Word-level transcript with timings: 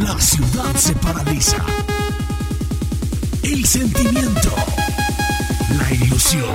la 0.00 0.18
ciudad 0.18 0.74
se 0.76 0.94
paraliza. 0.94 1.56
El 3.42 3.64
sentimiento, 3.64 4.54
la 5.78 5.92
ilusión, 5.92 6.54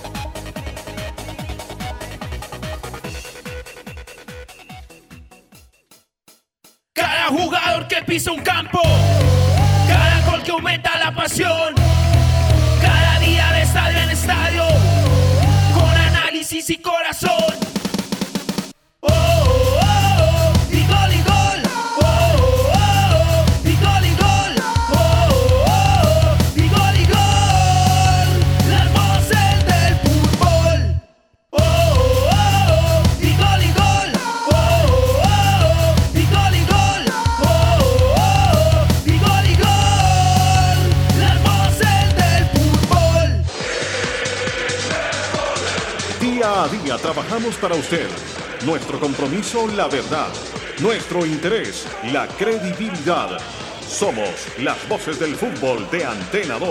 Pisa 8.11 8.33
un 8.33 8.41
campo, 8.41 8.81
cada 9.87 10.29
gol 10.29 10.43
que 10.43 10.51
aumenta 10.51 10.99
la 10.99 11.15
pasión, 11.15 11.73
para 47.61 47.75
usted. 47.75 48.07
Nuestro 48.65 48.99
compromiso, 48.99 49.67
la 49.67 49.87
verdad. 49.87 50.29
Nuestro 50.81 51.25
interés, 51.25 51.85
la 52.11 52.27
credibilidad. 52.27 53.37
Somos 53.87 54.29
las 54.59 54.87
voces 54.89 55.19
del 55.19 55.35
fútbol 55.35 55.87
de 55.91 56.03
Antena 56.03 56.57
2. 56.57 56.69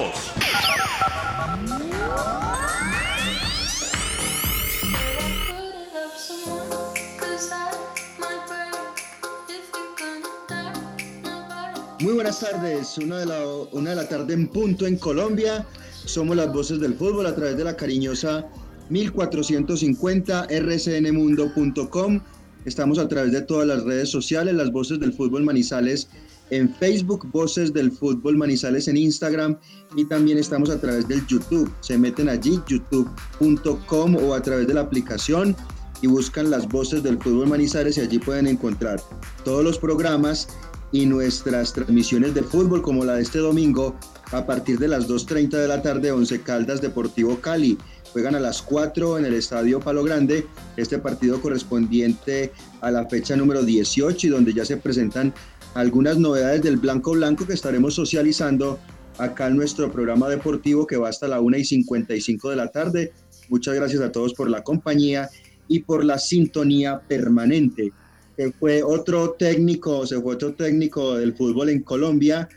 Muy 12.01 12.15
buenas 12.15 12.41
tardes, 12.41 12.99
una 12.99 13.19
de, 13.19 13.27
la, 13.27 13.47
una 13.73 13.91
de 13.91 13.97
la 13.97 14.09
tarde 14.09 14.35
en 14.35 14.49
punto 14.49 14.87
en 14.87 14.97
Colombia. 14.97 15.65
Somos 16.05 16.37
las 16.37 16.53
voces 16.53 16.81
del 16.81 16.95
fútbol 16.95 17.27
a 17.27 17.35
través 17.35 17.57
de 17.57 17.63
la 17.63 17.77
cariñosa 17.77 18.49
1450 18.91 20.49
rcnmundo.com. 20.51 22.21
Estamos 22.65 22.99
a 22.99 23.09
través 23.09 23.33
de 23.33 23.41
todas 23.43 23.67
las 23.67 23.85
redes 23.85 24.11
sociales, 24.11 24.55
las 24.55 24.71
voces 24.71 25.01
del 25.01 25.13
fútbol 25.15 25.45
Manizales 25.45 26.09
en 26.51 26.75
Facebook, 26.75 27.31
voces 27.33 27.73
del 27.73 27.91
fútbol 27.93 28.37
Manizales 28.37 28.89
en 28.89 28.97
Instagram 28.97 29.57
y 29.97 30.05
también 30.05 30.37
estamos 30.37 30.69
a 30.71 30.81
través 30.81 31.09
del 31.09 31.27
YouTube. 31.27 31.73
Se 31.81 31.97
meten 31.97 32.29
allí, 32.29 32.61
youtube.com 32.67 34.17
o 34.17 34.35
a 34.35 34.43
través 34.43 34.67
de 34.67 34.75
la 34.75 34.83
aplicación 34.83 35.57
y 36.03 36.07
buscan 36.07 36.51
las 36.51 36.69
voces 36.69 37.03
del 37.03 37.19
fútbol 37.19 37.49
Manizales 37.49 37.97
y 37.99 38.01
allí 38.01 38.19
pueden 38.19 38.47
encontrar 38.47 39.01
todos 39.45 39.65
los 39.65 39.79
programas 39.79 40.49
y 40.93 41.07
nuestras 41.07 41.73
transmisiones 41.73 42.35
de 42.35 42.43
fútbol 42.43 42.83
como 42.83 43.05
la 43.05 43.15
de 43.15 43.23
este 43.23 43.39
domingo 43.39 43.95
a 44.33 44.45
partir 44.45 44.79
de 44.79 44.89
las 44.89 45.09
2.30 45.09 45.51
de 45.51 45.69
la 45.69 45.83
tarde, 45.83 46.11
11 46.11 46.41
Caldas 46.43 46.81
Deportivo 46.81 47.41
Cali. 47.41 47.79
Juegan 48.13 48.35
a 48.35 48.41
las 48.41 48.61
4 48.63 49.19
en 49.19 49.25
el 49.25 49.35
Estadio 49.35 49.79
Palo 49.79 50.03
Grande, 50.03 50.47
este 50.77 50.99
partido 50.99 51.41
correspondiente 51.41 52.53
a 52.81 52.91
la 52.91 53.07
fecha 53.07 53.37
número 53.37 53.63
18 53.63 54.27
y 54.27 54.31
donde 54.31 54.53
ya 54.53 54.65
se 54.65 54.77
presentan 54.77 55.33
algunas 55.75 56.19
novedades 56.19 56.63
del 56.63 56.77
Blanco 56.77 57.13
Blanco 57.13 57.47
que 57.47 57.53
estaremos 57.53 57.95
socializando 57.95 58.81
acá 59.19 59.47
en 59.47 59.57
nuestro 59.57 59.93
programa 59.93 60.29
deportivo 60.29 60.87
que 60.87 60.97
va 60.97 61.09
hasta 61.09 61.29
la 61.29 61.41
1 61.41 61.59
y 61.59 61.65
55 61.65 62.51
de 62.51 62.57
la 62.57 62.69
tarde. 62.69 63.13
Muchas 63.49 63.75
gracias 63.75 64.03
a 64.03 64.11
todos 64.11 64.35
por 64.35 64.51
la 64.51 64.65
compañía 64.65 65.29
y 65.69 65.81
por 65.81 66.05
la 66.05 66.19
sintonía 66.19 67.01
permanente. 67.07 67.93
Se 68.37 68.51
fue 68.53 68.83
otro 68.83 69.37
técnico, 69.39 70.05
se 70.05 70.21
fue 70.21 70.35
otro 70.35 70.55
técnico 70.55 71.17
del 71.17 71.35
fútbol 71.37 71.69
en 71.69 71.83
Colombia, 71.83 72.49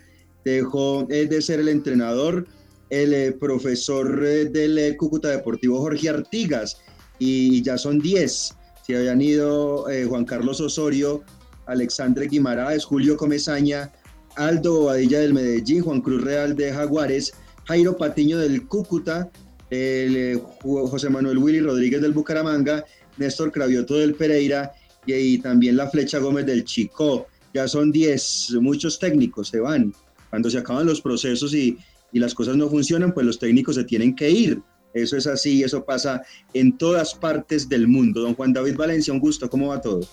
dejó 0.44 1.06
eh, 1.12 1.28
de 1.28 1.42
ser 1.44 1.60
el 1.60 1.68
entrenador 1.68 2.48
el 2.94 3.14
eh, 3.14 3.32
profesor 3.32 4.24
eh, 4.24 4.46
del 4.46 4.78
eh, 4.78 4.96
Cúcuta 4.96 5.30
Deportivo 5.30 5.80
Jorge 5.80 6.10
Artigas 6.10 6.78
y 7.18 7.64
ya 7.64 7.78
son 7.78 8.00
10. 8.00 8.56
Se 8.86 8.96
habían 8.96 9.22
ido 9.22 9.86
Juan 10.10 10.26
Carlos 10.26 10.60
Osorio, 10.60 11.24
Alexandre 11.68 12.28
Guimaraes, 12.28 12.84
Julio 12.84 13.16
Comezaña, 13.16 13.94
Aldo 14.36 14.82
Bobadilla 14.82 15.20
del 15.22 15.34
Medellín, 15.34 15.82
Juan 15.84 16.02
Cruz 16.02 16.22
Real 16.22 16.54
de 16.54 16.74
Jaguares, 16.74 17.34
Jairo 17.66 17.96
Patiño 17.96 18.40
del 18.40 18.68
Cúcuta, 18.68 19.32
José 19.70 21.10
Manuel 21.10 21.38
Willy 21.38 21.62
Rodríguez 21.62 22.02
del 22.02 22.12
Bucaramanga, 22.12 22.84
Néstor 23.16 23.54
Cravioto 23.54 23.94
del 23.96 24.16
Pereira 24.16 24.74
y, 25.06 25.14
y 25.14 25.38
también 25.38 25.78
la 25.78 25.90
Flecha 25.90 26.20
Gómez 26.20 26.46
del 26.46 26.66
Chico. 26.66 27.28
Ya 27.54 27.70
son 27.70 27.90
10, 27.90 28.58
muchos 28.60 29.00
técnicos 29.00 29.48
se 29.48 29.62
van. 29.62 29.94
Cuando 30.30 30.50
se 30.50 30.58
acaban 30.58 30.88
los 30.88 31.00
procesos 31.00 31.54
y, 31.54 31.78
y 32.14 32.20
las 32.20 32.34
cosas 32.34 32.56
no 32.56 32.70
funcionan, 32.70 33.14
pues 33.14 33.26
los 33.26 33.40
técnicos 33.40 33.76
se 33.76 33.84
tienen 33.84 34.16
que 34.16 34.30
ir. 34.30 34.62
Eso 34.94 35.18
es 35.18 35.26
así, 35.26 35.64
eso 35.64 35.84
pasa 35.84 36.22
en 36.54 36.78
todas 36.78 37.16
partes 37.16 37.68
del 37.68 37.88
mundo. 37.88 38.22
Don 38.22 38.36
Juan 38.36 38.54
David 38.54 38.76
Valencia, 38.76 39.12
un 39.12 39.20
gusto, 39.20 39.50
¿cómo 39.50 39.70
va 39.70 39.82
todo? 39.82 40.08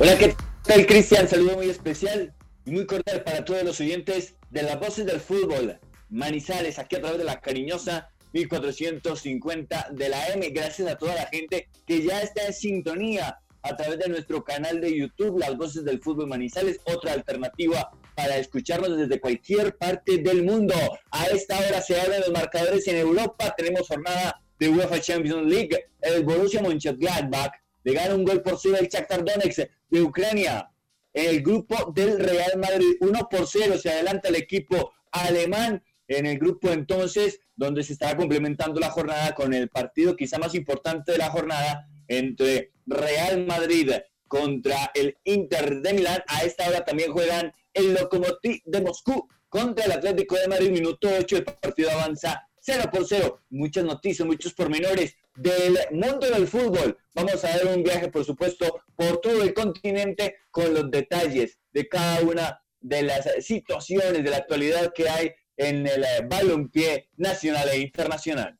Hola, 0.00 0.18
¿qué 0.18 0.34
tal, 0.64 0.84
Cristian? 0.86 1.28
Saludo 1.28 1.56
muy 1.56 1.70
especial 1.70 2.34
y 2.66 2.72
muy 2.72 2.84
cordial 2.84 3.22
para 3.22 3.44
todos 3.44 3.62
los 3.62 3.80
oyentes 3.80 4.34
de 4.50 4.62
las 4.64 4.80
voces 4.80 5.06
del 5.06 5.20
fútbol. 5.20 5.78
Manizales, 6.10 6.80
aquí 6.80 6.96
a 6.96 7.00
través 7.00 7.18
de 7.18 7.24
la 7.24 7.40
cariñosa 7.40 8.08
1450 8.32 9.90
de 9.92 10.08
la 10.08 10.26
M. 10.28 10.50
Gracias 10.50 10.88
a 10.88 10.98
toda 10.98 11.14
la 11.14 11.26
gente 11.26 11.68
que 11.86 12.02
ya 12.02 12.20
está 12.20 12.46
en 12.46 12.52
sintonía 12.52 13.38
a 13.62 13.76
través 13.76 14.00
de 14.00 14.08
nuestro 14.08 14.42
canal 14.42 14.80
de 14.80 14.98
YouTube, 14.98 15.38
Las 15.38 15.56
Voces 15.56 15.84
del 15.84 16.00
Fútbol 16.00 16.26
Manizales, 16.26 16.80
otra 16.84 17.12
alternativa 17.12 17.92
para 18.14 18.36
escucharnos 18.36 18.96
desde 18.96 19.20
cualquier 19.20 19.76
parte 19.76 20.18
del 20.18 20.44
mundo. 20.44 20.74
A 21.10 21.26
esta 21.26 21.58
hora 21.58 21.80
se 21.80 22.00
abren 22.00 22.20
los 22.20 22.32
marcadores 22.32 22.86
en 22.88 22.96
Europa. 22.96 23.54
Tenemos 23.56 23.88
jornada 23.88 24.40
de 24.58 24.68
UEFA 24.68 25.00
Champions 25.00 25.46
League. 25.46 25.88
El 26.00 26.24
Borussia 26.24 26.62
Mönchengladbach 26.62 27.52
le 27.82 27.92
gana 27.92 28.14
un 28.14 28.24
gol 28.24 28.42
por 28.42 28.58
cero 28.58 28.76
al 28.80 28.88
Shakhtar 28.88 29.24
Donetsk 29.24 29.68
de 29.90 30.02
Ucrania. 30.02 30.70
En 31.12 31.30
el 31.30 31.42
grupo 31.42 31.92
del 31.94 32.18
Real 32.18 32.58
Madrid, 32.58 32.96
1 33.00 33.28
por 33.30 33.46
0 33.46 33.78
se 33.78 33.90
adelanta 33.90 34.28
el 34.28 34.34
equipo 34.34 34.92
alemán 35.12 35.80
en 36.08 36.26
el 36.26 36.38
grupo 36.38 36.70
entonces 36.70 37.40
donde 37.54 37.84
se 37.84 37.92
estará 37.92 38.16
complementando 38.16 38.80
la 38.80 38.90
jornada 38.90 39.32
con 39.34 39.54
el 39.54 39.68
partido 39.68 40.16
quizá 40.16 40.38
más 40.38 40.54
importante 40.56 41.12
de 41.12 41.18
la 41.18 41.30
jornada 41.30 41.88
entre 42.08 42.72
Real 42.86 43.46
Madrid 43.46 43.92
contra 44.26 44.90
el 44.94 45.16
Inter 45.24 45.80
de 45.82 45.94
Milán. 45.94 46.22
A 46.26 46.42
esta 46.42 46.68
hora 46.68 46.84
también 46.84 47.12
juegan 47.12 47.54
el 47.74 47.94
Lokomotiv 47.94 48.62
de 48.64 48.80
Moscú 48.80 49.28
contra 49.48 49.84
el 49.84 49.92
Atlético 49.92 50.36
de 50.36 50.48
Madrid. 50.48 50.70
Minuto 50.70 51.08
8, 51.18 51.36
el 51.36 51.44
partido 51.44 51.90
avanza 51.90 52.48
0 52.60 52.90
por 52.90 53.06
0. 53.06 53.40
Muchas 53.50 53.84
noticias, 53.84 54.26
muchos 54.26 54.54
pormenores 54.54 55.16
del 55.36 55.78
mundo 55.90 56.26
del 56.30 56.48
fútbol. 56.48 56.96
Vamos 57.12 57.44
a 57.44 57.48
dar 57.48 57.66
un 57.66 57.82
viaje, 57.82 58.08
por 58.08 58.24
supuesto, 58.24 58.80
por 58.96 59.20
todo 59.20 59.42
el 59.42 59.52
continente 59.52 60.36
con 60.50 60.72
los 60.72 60.90
detalles 60.90 61.58
de 61.72 61.88
cada 61.88 62.22
una 62.22 62.60
de 62.80 63.02
las 63.02 63.28
situaciones 63.40 64.24
de 64.24 64.30
la 64.30 64.38
actualidad 64.38 64.92
que 64.94 65.08
hay 65.08 65.32
en 65.56 65.86
el 65.86 66.02
eh, 66.04 66.26
balompié 66.28 67.08
nacional 67.16 67.68
e 67.70 67.80
internacional. 67.80 68.58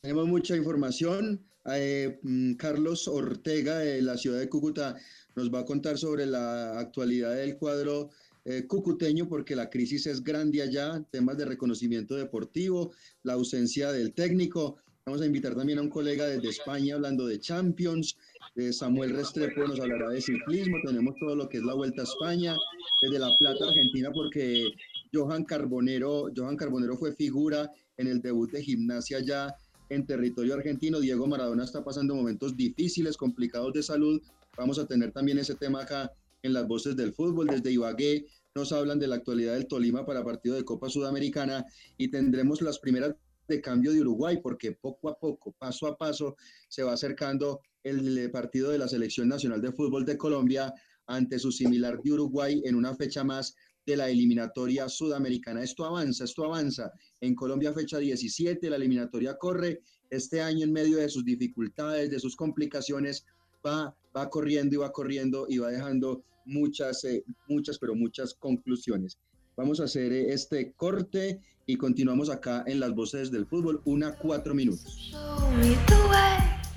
Tenemos 0.00 0.26
mucha 0.26 0.56
información. 0.56 1.46
Eh, 1.72 2.18
mm, 2.22 2.54
Carlos 2.54 3.08
Ortega 3.08 3.78
de 3.78 4.02
la 4.02 4.18
ciudad 4.18 4.38
de 4.38 4.48
Cúcuta 4.48 4.96
nos 5.34 5.52
va 5.52 5.60
a 5.60 5.64
contar 5.64 5.98
sobre 5.98 6.26
la 6.26 6.78
actualidad 6.78 7.34
del 7.34 7.56
cuadro 7.56 8.10
eh, 8.44 8.66
cucuteño 8.66 9.28
porque 9.28 9.56
la 9.56 9.70
crisis 9.70 10.06
es 10.06 10.22
grande 10.22 10.62
allá, 10.62 11.02
temas 11.10 11.38
de 11.38 11.46
reconocimiento 11.46 12.14
deportivo, 12.14 12.92
la 13.22 13.34
ausencia 13.34 13.90
del 13.90 14.12
técnico. 14.12 14.76
Vamos 15.06 15.22
a 15.22 15.26
invitar 15.26 15.54
también 15.54 15.78
a 15.78 15.82
un 15.82 15.90
colega 15.90 16.26
desde 16.26 16.48
España 16.48 16.94
hablando 16.94 17.26
de 17.26 17.38
Champions. 17.38 18.16
Eh, 18.56 18.72
Samuel 18.72 19.10
Restrepo 19.10 19.66
nos 19.66 19.80
hablará 19.80 20.10
de 20.10 20.20
ciclismo. 20.20 20.76
Tenemos 20.84 21.14
todo 21.18 21.34
lo 21.34 21.48
que 21.48 21.58
es 21.58 21.64
la 21.64 21.74
Vuelta 21.74 22.02
a 22.02 22.04
España, 22.04 22.56
desde 23.02 23.18
La 23.18 23.30
Plata, 23.38 23.66
Argentina, 23.66 24.10
porque 24.12 24.68
Johan 25.12 25.44
Carbonero, 25.44 26.30
Johan 26.34 26.56
Carbonero 26.56 26.96
fue 26.96 27.14
figura 27.14 27.70
en 27.96 28.06
el 28.06 28.20
debut 28.20 28.50
de 28.50 28.62
gimnasia 28.62 29.20
ya 29.20 29.54
en 29.88 30.06
territorio 30.06 30.54
argentino. 30.54 31.00
Diego 31.00 31.26
Maradona 31.26 31.64
está 31.64 31.84
pasando 31.84 32.14
momentos 32.14 32.56
difíciles, 32.56 33.16
complicados 33.16 33.72
de 33.72 33.82
salud. 33.82 34.20
Vamos 34.56 34.78
a 34.78 34.86
tener 34.86 35.12
también 35.12 35.38
ese 35.38 35.54
tema 35.54 35.82
acá 35.82 36.12
en 36.44 36.52
las 36.52 36.68
voces 36.68 36.94
del 36.94 37.12
fútbol. 37.12 37.48
Desde 37.48 37.72
Ibagué 37.72 38.26
nos 38.54 38.70
hablan 38.70 39.00
de 39.00 39.08
la 39.08 39.16
actualidad 39.16 39.54
del 39.54 39.66
Tolima 39.66 40.06
para 40.06 40.22
partido 40.22 40.54
de 40.54 40.64
Copa 40.64 40.88
Sudamericana 40.88 41.64
y 41.98 42.08
tendremos 42.08 42.62
las 42.62 42.78
primeras 42.78 43.16
de 43.48 43.60
cambio 43.60 43.92
de 43.92 44.00
Uruguay, 44.00 44.38
porque 44.42 44.72
poco 44.72 45.08
a 45.08 45.18
poco, 45.18 45.52
paso 45.58 45.86
a 45.86 45.96
paso, 45.96 46.36
se 46.68 46.82
va 46.82 46.92
acercando 46.92 47.60
el 47.82 48.30
partido 48.30 48.70
de 48.70 48.78
la 48.78 48.88
Selección 48.88 49.28
Nacional 49.28 49.60
de 49.60 49.72
Fútbol 49.72 50.04
de 50.04 50.16
Colombia 50.16 50.72
ante 51.06 51.38
su 51.38 51.50
similar 51.50 52.00
de 52.00 52.12
Uruguay 52.12 52.62
en 52.64 52.76
una 52.76 52.94
fecha 52.94 53.24
más 53.24 53.54
de 53.84 53.96
la 53.96 54.08
eliminatoria 54.08 54.88
sudamericana. 54.88 55.62
Esto 55.62 55.84
avanza, 55.84 56.24
esto 56.24 56.44
avanza. 56.44 56.90
En 57.20 57.34
Colombia 57.34 57.72
fecha 57.74 57.98
17, 57.98 58.70
la 58.70 58.76
eliminatoria 58.76 59.36
corre. 59.36 59.80
Este 60.08 60.40
año 60.40 60.64
en 60.64 60.72
medio 60.72 60.98
de 60.98 61.08
sus 61.08 61.24
dificultades, 61.24 62.10
de 62.10 62.20
sus 62.20 62.36
complicaciones, 62.36 63.26
va, 63.66 63.94
va 64.16 64.30
corriendo 64.30 64.76
y 64.76 64.78
va 64.78 64.92
corriendo 64.92 65.46
y 65.48 65.58
va 65.58 65.70
dejando 65.70 66.24
muchas, 66.44 67.04
eh, 67.04 67.24
muchas, 67.48 67.78
pero 67.78 67.94
muchas 67.94 68.34
conclusiones. 68.34 69.18
Vamos 69.56 69.80
a 69.80 69.84
hacer 69.84 70.12
eh, 70.12 70.32
este 70.32 70.72
corte 70.72 71.40
y 71.66 71.76
continuamos 71.76 72.28
acá 72.28 72.64
en 72.66 72.80
las 72.80 72.94
voces 72.94 73.30
del 73.30 73.46
fútbol, 73.46 73.80
una 73.84 74.16
cuatro 74.16 74.54
minutos. 74.54 75.12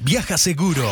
Viaja 0.01 0.37
seguro. 0.37 0.87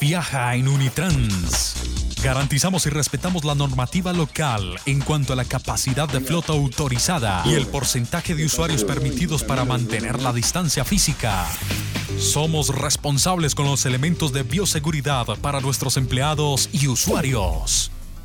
Viaja 0.00 0.54
en 0.54 0.68
Unitrans. 0.68 1.74
Garantizamos 2.22 2.86
y 2.86 2.90
respetamos 2.90 3.44
la 3.44 3.54
normativa 3.54 4.12
local 4.12 4.76
en 4.86 5.00
cuanto 5.00 5.32
a 5.32 5.36
la 5.36 5.44
capacidad 5.44 6.08
de 6.08 6.20
flota 6.20 6.52
autorizada 6.52 7.42
y 7.46 7.54
el 7.54 7.66
porcentaje 7.66 8.34
de 8.34 8.44
usuarios 8.44 8.84
permitidos 8.84 9.44
para 9.44 9.64
mantener 9.64 10.20
la 10.22 10.32
distancia 10.32 10.84
física. 10.84 11.46
Somos 12.18 12.68
responsables 12.68 13.54
con 13.54 13.66
los 13.66 13.84
elementos 13.86 14.32
de 14.32 14.42
bioseguridad 14.42 15.26
para 15.40 15.60
nuestros 15.60 15.96
empleados 15.96 16.68
y 16.72 16.88
usuarios. 16.88 17.90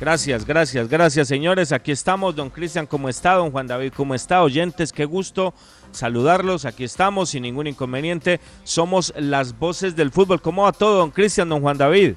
Gracias, 0.00 0.46
gracias, 0.46 0.88
gracias, 0.88 1.26
señores. 1.26 1.72
Aquí 1.72 1.90
estamos, 1.90 2.36
don 2.36 2.50
Cristian, 2.50 2.86
¿cómo 2.86 3.08
está? 3.08 3.34
Don 3.34 3.50
Juan 3.50 3.66
David, 3.66 3.92
¿cómo 3.96 4.14
está? 4.14 4.44
Oyentes, 4.44 4.92
qué 4.92 5.04
gusto 5.04 5.54
saludarlos. 5.90 6.66
Aquí 6.66 6.84
estamos, 6.84 7.30
sin 7.30 7.42
ningún 7.42 7.66
inconveniente. 7.66 8.38
Somos 8.62 9.12
las 9.16 9.58
voces 9.58 9.96
del 9.96 10.12
fútbol. 10.12 10.40
¿Cómo 10.40 10.62
va 10.62 10.72
todo, 10.72 10.98
don 10.98 11.10
Cristian, 11.10 11.48
don 11.48 11.62
Juan 11.62 11.76
David? 11.76 12.14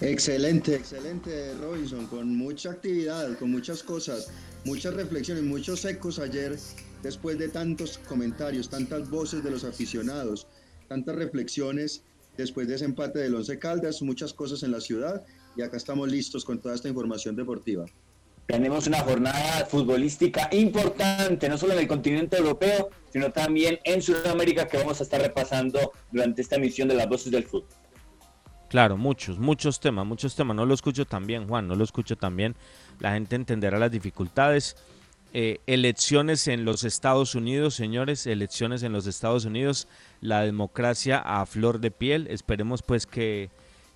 Excelente, 0.00 0.76
excelente, 0.76 1.54
Robinson, 1.60 2.06
con 2.06 2.36
mucha 2.36 2.70
actividad, 2.70 3.36
con 3.36 3.50
muchas 3.50 3.82
cosas, 3.82 4.30
muchas 4.64 4.94
reflexiones, 4.94 5.42
muchos 5.42 5.84
ecos 5.84 6.20
ayer, 6.20 6.56
después 7.02 7.36
de 7.36 7.48
tantos 7.48 7.98
comentarios, 8.08 8.70
tantas 8.70 9.10
voces 9.10 9.42
de 9.42 9.50
los 9.50 9.64
aficionados, 9.64 10.46
tantas 10.86 11.16
reflexiones 11.16 12.04
después 12.36 12.68
de 12.68 12.76
ese 12.76 12.84
empate 12.84 13.18
del 13.18 13.34
Once 13.34 13.58
Caldas, 13.58 14.00
muchas 14.02 14.32
cosas 14.32 14.62
en 14.62 14.70
la 14.70 14.80
ciudad 14.80 15.24
y 15.56 15.62
acá 15.62 15.76
estamos 15.76 16.08
listos 16.10 16.44
con 16.44 16.58
toda 16.60 16.74
esta 16.74 16.88
información 16.88 17.36
deportiva. 17.36 17.86
Tenemos 18.46 18.86
una 18.88 19.00
jornada 19.00 19.64
futbolística 19.66 20.48
importante, 20.52 21.48
no 21.48 21.56
solo 21.56 21.74
en 21.74 21.78
el 21.78 21.86
continente 21.86 22.36
europeo, 22.36 22.90
sino 23.12 23.30
también 23.30 23.78
en 23.84 24.02
Sudamérica 24.02 24.66
que 24.66 24.76
vamos 24.76 25.00
a 25.00 25.04
estar 25.04 25.20
repasando 25.20 25.92
durante 26.10 26.42
esta 26.42 26.56
emisión 26.56 26.88
de 26.88 26.94
las 26.94 27.08
voces 27.08 27.30
del 27.30 27.44
fútbol. 27.44 27.68
Claro, 28.68 28.96
muchos, 28.96 29.38
muchos 29.38 29.80
temas, 29.80 30.06
muchos 30.06 30.34
temas. 30.34 30.56
No 30.56 30.64
lo 30.64 30.74
escucho 30.74 31.04
tan 31.04 31.26
bien, 31.26 31.48
Juan, 31.48 31.66
no 31.66 31.74
lo 31.74 31.84
escucho 31.84 32.16
tan 32.16 32.36
bien. 32.36 32.56
La 33.00 33.12
gente 33.12 33.36
entenderá 33.36 33.78
las 33.78 33.90
dificultades. 33.90 34.76
Eh, 35.32 35.58
elecciones 35.66 36.48
en 36.48 36.64
los 36.64 36.82
Estados 36.82 37.36
Unidos, 37.36 37.74
señores, 37.74 38.26
elecciones 38.26 38.82
en 38.82 38.92
los 38.92 39.06
Estados 39.06 39.44
Unidos, 39.44 39.86
la 40.20 40.42
democracia 40.42 41.18
a 41.18 41.46
flor 41.46 41.80
de 41.80 41.92
piel. 41.92 42.26
Esperemos 42.28 42.82
pues 42.82 43.06
que, 43.06 43.50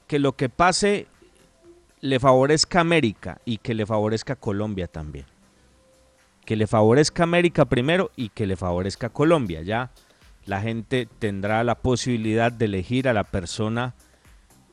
que 0.07 0.21
lo 0.21 0.37
que 0.37 0.49
pase 0.49 1.09
le 2.05 2.21
favorezca 2.21 2.81
América 2.81 3.41
y 3.47 3.57
que 3.57 3.73
le 3.73 3.87
favorezca 3.87 4.37
Colombia 4.37 4.89
también. 4.89 5.25
Que 6.45 6.55
le 6.55 6.67
favorezca 6.67 7.23
América 7.23 7.65
primero 7.65 8.11
y 8.15 8.29
que 8.29 8.47
le 8.47 8.57
favorezca 8.57 9.09
Colombia. 9.09 9.63
Ya 9.63 9.91
la 10.45 10.61
gente 10.61 11.09
tendrá 11.19 11.65
la 11.65 11.77
posibilidad 11.77 12.53
de 12.53 12.67
elegir 12.67 13.09
a 13.09 13.15
la 13.15 13.25
persona 13.25 13.95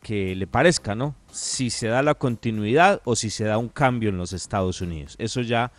que 0.04 0.36
le 0.36 0.46
parezca, 0.46 0.94
¿no? 0.94 1.16
Si 1.32 1.70
se 1.70 1.88
da 1.88 2.02
la 2.02 2.16
continuidad 2.16 3.02
o 3.06 3.16
si 3.16 3.30
se 3.30 3.46
da 3.46 3.58
un 3.58 3.70
cambio 3.70 4.10
en 4.10 4.18
los 4.18 4.34
Estados 4.34 4.82
Unidos. 4.82 5.16
Eso 5.18 5.40
ya 5.40 5.72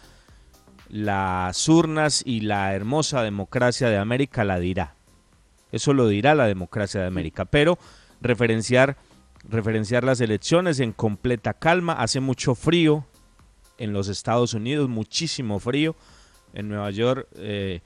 las 0.88 1.68
urnas 1.68 2.22
y 2.24 2.40
la 2.40 2.72
hermosa 2.72 3.22
democracia 3.22 3.90
de 3.90 3.98
América 3.98 4.44
la 4.44 4.58
dirá. 4.58 4.94
Eso 5.70 5.92
lo 5.92 6.08
dirá 6.08 6.34
la 6.34 6.46
democracia 6.46 7.02
de 7.02 7.08
América. 7.08 7.44
Pero 7.44 7.78
referenciar 8.22 8.96
referenciar 9.48 10.04
las 10.04 10.20
elecciones 10.20 10.80
en 10.80 10.92
completa 10.92 11.54
calma. 11.54 11.94
Hace 11.94 12.20
mucho 12.20 12.54
frío 12.54 13.06
en 13.78 13.92
los 13.92 14.08
Estados 14.08 14.54
Unidos, 14.54 14.88
muchísimo 14.88 15.58
frío. 15.58 15.96
En 16.54 16.68
Nueva 16.68 16.90
York 16.90 17.26
eh, 17.36 17.80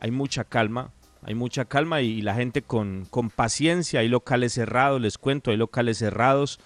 hay 0.00 0.10
mucha 0.10 0.44
calma, 0.44 0.92
hay 1.22 1.34
mucha 1.34 1.64
calma 1.64 2.02
y, 2.02 2.20
la 2.22 2.34
gente 2.34 2.62
con, 2.62 3.06
con, 3.10 3.30
paciencia. 3.30 4.00
Hay 4.00 4.08
locales 4.08 4.52
cerrados, 4.52 5.00
les 5.00 5.18
cuento, 5.18 5.50
hay 5.50 5.56
locales 5.56 5.98
cerrados 5.98 6.58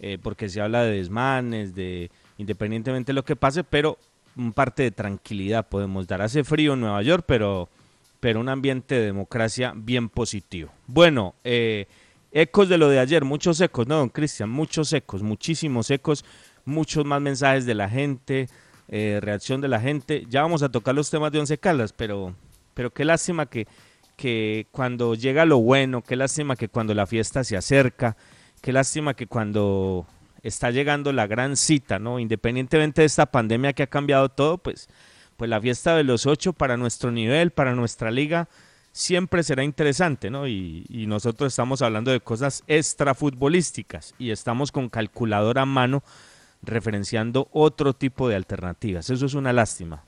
eh, 0.00 0.18
porque 0.22 0.48
se 0.48 0.60
habla 0.60 0.82
de 0.82 0.96
desmanes, 0.96 1.74
de 1.74 2.10
independientemente 2.36 3.10
de 3.10 3.14
lo 3.14 3.24
que 3.24 3.36
pase, 3.36 3.64
pero 3.64 3.98
un 4.36 4.52
parte 4.52 4.84
de 4.84 4.90
tranquilidad 4.92 5.68
podemos 5.68 6.06
dar. 6.06 6.22
Hace 6.22 6.44
frío 6.44 6.74
en 6.74 6.80
Nueva 6.80 7.02
York, 7.02 7.24
pero, 7.26 7.68
pero 8.20 8.38
un 8.38 8.48
ambiente 8.48 8.94
de 8.94 9.06
democracia 9.06 9.72
bien 9.74 10.08
positivo. 10.08 10.70
Bueno, 10.86 11.34
eh, 11.42 11.86
Ecos 12.30 12.68
de 12.68 12.76
lo 12.76 12.88
de 12.88 12.98
ayer, 12.98 13.24
muchos 13.24 13.60
ecos, 13.60 13.86
¿no, 13.86 13.96
don 13.96 14.10
Cristian? 14.10 14.50
Muchos 14.50 14.92
ecos, 14.92 15.22
muchísimos 15.22 15.90
ecos, 15.90 16.24
muchos 16.64 17.04
más 17.04 17.20
mensajes 17.20 17.64
de 17.64 17.74
la 17.74 17.88
gente, 17.88 18.48
eh, 18.88 19.18
reacción 19.22 19.60
de 19.60 19.68
la 19.68 19.80
gente. 19.80 20.26
Ya 20.28 20.42
vamos 20.42 20.62
a 20.62 20.68
tocar 20.68 20.94
los 20.94 21.10
temas 21.10 21.32
de 21.32 21.38
Once 21.38 21.58
Caldas, 21.58 21.92
pero, 21.92 22.34
pero 22.74 22.90
qué 22.90 23.04
lástima 23.04 23.46
que, 23.46 23.66
que 24.16 24.66
cuando 24.72 25.14
llega 25.14 25.46
lo 25.46 25.58
bueno, 25.58 26.02
qué 26.02 26.16
lástima 26.16 26.56
que 26.56 26.68
cuando 26.68 26.92
la 26.92 27.06
fiesta 27.06 27.44
se 27.44 27.56
acerca, 27.56 28.16
qué 28.60 28.72
lástima 28.72 29.14
que 29.14 29.26
cuando 29.26 30.06
está 30.42 30.70
llegando 30.70 31.12
la 31.12 31.26
gran 31.26 31.56
cita, 31.56 31.98
¿no? 31.98 32.18
Independientemente 32.18 33.02
de 33.02 33.06
esta 33.06 33.26
pandemia 33.26 33.72
que 33.72 33.84
ha 33.84 33.88
cambiado 33.88 34.28
todo, 34.28 34.58
pues, 34.58 34.88
pues 35.36 35.48
la 35.48 35.60
fiesta 35.60 35.96
de 35.96 36.04
los 36.04 36.26
ocho 36.26 36.52
para 36.52 36.76
nuestro 36.76 37.10
nivel, 37.10 37.52
para 37.52 37.74
nuestra 37.74 38.10
liga, 38.10 38.48
siempre 38.98 39.44
será 39.44 39.62
interesante, 39.62 40.28
¿no? 40.28 40.48
Y, 40.48 40.84
nosotros 41.06 41.52
estamos 41.52 41.82
hablando 41.82 42.10
de 42.10 42.20
cosas 42.20 42.64
extrafutbolísticas 42.66 44.14
y 44.18 44.30
estamos 44.30 44.72
con 44.72 44.88
calculadora 44.88 45.62
a 45.62 45.66
mano 45.66 46.02
referenciando 46.62 47.48
otro 47.52 47.94
tipo 47.94 48.28
de 48.28 48.34
alternativas. 48.34 49.08
Eso 49.08 49.24
es 49.24 49.34
una 49.34 49.52
lástima, 49.52 50.02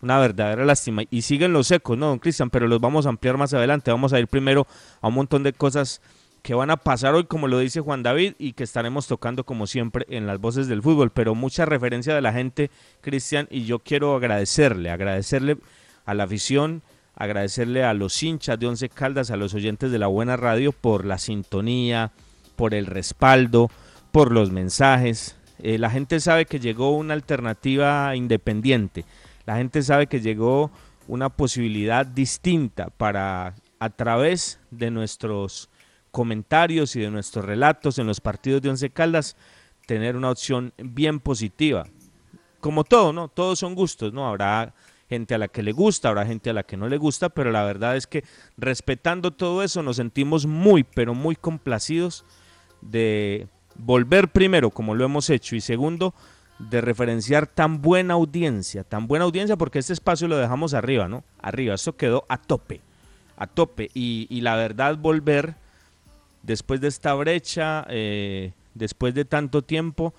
una 0.00 0.18
verdadera 0.18 0.64
lástima. 0.64 1.02
Y 1.10 1.22
siguen 1.22 1.52
los 1.52 1.70
ecos, 1.72 1.98
¿no, 1.98 2.06
don 2.06 2.20
Cristian? 2.20 2.50
Pero 2.50 2.68
los 2.68 2.80
vamos 2.80 3.04
a 3.04 3.08
ampliar 3.08 3.36
más 3.36 3.52
adelante. 3.52 3.90
Vamos 3.90 4.12
a 4.12 4.20
ir 4.20 4.28
primero 4.28 4.66
a 5.00 5.08
un 5.08 5.14
montón 5.14 5.42
de 5.42 5.52
cosas 5.52 6.00
que 6.42 6.54
van 6.54 6.70
a 6.70 6.76
pasar 6.76 7.14
hoy, 7.14 7.24
como 7.24 7.48
lo 7.48 7.58
dice 7.58 7.80
Juan 7.80 8.04
David, 8.04 8.34
y 8.38 8.52
que 8.52 8.62
estaremos 8.62 9.08
tocando 9.08 9.44
como 9.44 9.66
siempre 9.66 10.06
en 10.08 10.28
las 10.28 10.40
voces 10.40 10.68
del 10.68 10.82
fútbol. 10.82 11.10
Pero 11.10 11.34
mucha 11.34 11.66
referencia 11.66 12.14
de 12.14 12.22
la 12.22 12.32
gente, 12.32 12.70
Cristian, 13.00 13.48
y 13.50 13.64
yo 13.64 13.80
quiero 13.80 14.14
agradecerle, 14.14 14.90
agradecerle 14.90 15.58
a 16.06 16.14
la 16.14 16.24
afición 16.24 16.82
agradecerle 17.20 17.84
a 17.84 17.92
los 17.92 18.22
hinchas 18.22 18.58
de 18.58 18.66
Once 18.66 18.88
Caldas, 18.88 19.30
a 19.30 19.36
los 19.36 19.52
oyentes 19.52 19.92
de 19.92 19.98
la 19.98 20.06
buena 20.06 20.38
radio 20.38 20.72
por 20.72 21.04
la 21.04 21.18
sintonía, 21.18 22.12
por 22.56 22.72
el 22.72 22.86
respaldo, 22.86 23.70
por 24.10 24.32
los 24.32 24.50
mensajes. 24.50 25.36
Eh, 25.58 25.76
la 25.76 25.90
gente 25.90 26.18
sabe 26.20 26.46
que 26.46 26.60
llegó 26.60 26.96
una 26.96 27.12
alternativa 27.12 28.16
independiente, 28.16 29.04
la 29.44 29.56
gente 29.56 29.82
sabe 29.82 30.06
que 30.06 30.22
llegó 30.22 30.70
una 31.08 31.28
posibilidad 31.28 32.06
distinta 32.06 32.88
para 32.88 33.54
a 33.78 33.90
través 33.90 34.58
de 34.70 34.90
nuestros 34.90 35.68
comentarios 36.10 36.96
y 36.96 37.00
de 37.00 37.10
nuestros 37.10 37.44
relatos 37.44 37.98
en 37.98 38.06
los 38.06 38.22
partidos 38.22 38.62
de 38.62 38.70
Once 38.70 38.88
Caldas 38.88 39.36
tener 39.84 40.16
una 40.16 40.30
opción 40.30 40.72
bien 40.78 41.20
positiva. 41.20 41.86
Como 42.60 42.82
todo, 42.82 43.12
¿no? 43.12 43.28
Todos 43.28 43.58
son 43.58 43.74
gustos, 43.74 44.10
¿no? 44.14 44.26
Habrá 44.26 44.72
gente 45.10 45.34
a 45.34 45.38
la 45.38 45.48
que 45.48 45.64
le 45.64 45.72
gusta, 45.72 46.08
habrá 46.08 46.24
gente 46.24 46.50
a 46.50 46.52
la 46.52 46.62
que 46.62 46.76
no 46.76 46.88
le 46.88 46.96
gusta, 46.96 47.28
pero 47.30 47.50
la 47.50 47.64
verdad 47.64 47.96
es 47.96 48.06
que 48.06 48.24
respetando 48.56 49.32
todo 49.32 49.64
eso 49.64 49.82
nos 49.82 49.96
sentimos 49.96 50.46
muy, 50.46 50.84
pero 50.84 51.14
muy 51.14 51.34
complacidos 51.34 52.24
de 52.80 53.48
volver 53.74 54.28
primero, 54.28 54.70
como 54.70 54.94
lo 54.94 55.04
hemos 55.04 55.28
hecho, 55.28 55.56
y 55.56 55.60
segundo, 55.60 56.14
de 56.60 56.80
referenciar 56.80 57.48
tan 57.48 57.82
buena 57.82 58.14
audiencia, 58.14 58.84
tan 58.84 59.08
buena 59.08 59.24
audiencia, 59.24 59.56
porque 59.56 59.80
este 59.80 59.92
espacio 59.92 60.28
lo 60.28 60.36
dejamos 60.36 60.74
arriba, 60.74 61.08
¿no? 61.08 61.24
Arriba, 61.42 61.74
esto 61.74 61.96
quedó 61.96 62.24
a 62.28 62.36
tope, 62.36 62.80
a 63.36 63.48
tope. 63.48 63.90
Y, 63.92 64.40
la 64.42 64.54
verdad, 64.54 64.96
volver 64.96 65.56
después 66.44 66.80
de 66.80 66.86
esta 66.86 67.14
brecha, 67.14 67.84
eh, 67.90 68.52
después 68.74 69.12
de 69.14 69.24
tanto 69.24 69.62
tiempo, 69.62 70.14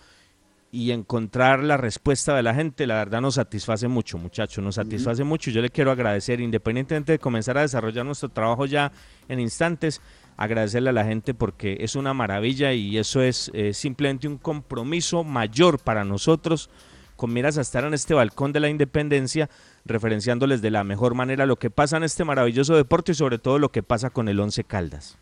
y 0.73 0.91
encontrar 0.91 1.61
la 1.63 1.75
respuesta 1.75 2.33
de 2.33 2.43
la 2.43 2.55
gente, 2.55 2.87
la 2.87 2.95
verdad 2.95 3.19
nos 3.19 3.35
satisface 3.35 3.89
mucho, 3.89 4.17
muchachos, 4.17 4.63
nos 4.63 4.75
satisface 4.75 5.23
mucho. 5.25 5.51
Yo 5.51 5.61
le 5.61 5.69
quiero 5.69 5.91
agradecer, 5.91 6.39
independientemente 6.39 7.11
de 7.11 7.19
comenzar 7.19 7.57
a 7.57 7.61
desarrollar 7.61 8.05
nuestro 8.05 8.29
trabajo 8.29 8.65
ya 8.65 8.93
en 9.27 9.41
instantes, 9.41 9.99
agradecerle 10.37 10.89
a 10.89 10.93
la 10.93 11.03
gente 11.03 11.33
porque 11.33 11.77
es 11.81 11.95
una 11.95 12.13
maravilla 12.13 12.71
y 12.71 12.97
eso 12.97 13.21
es 13.21 13.51
eh, 13.53 13.73
simplemente 13.73 14.29
un 14.29 14.37
compromiso 14.37 15.25
mayor 15.25 15.77
para 15.77 16.05
nosotros 16.05 16.69
con 17.17 17.33
miras 17.33 17.59
a 17.59 17.61
estar 17.61 17.83
en 17.83 17.93
este 17.93 18.15
balcón 18.15 18.51
de 18.51 18.59
la 18.59 18.67
independencia, 18.67 19.47
referenciándoles 19.85 20.63
de 20.63 20.71
la 20.71 20.83
mejor 20.83 21.13
manera 21.13 21.45
lo 21.45 21.57
que 21.57 21.69
pasa 21.69 21.97
en 21.97 22.03
este 22.03 22.23
maravilloso 22.23 22.75
deporte 22.75 23.11
y 23.11 23.15
sobre 23.15 23.37
todo 23.37 23.59
lo 23.59 23.71
que 23.71 23.83
pasa 23.83 24.09
con 24.09 24.27
el 24.27 24.39
Once 24.39 24.63
Caldas. 24.63 25.19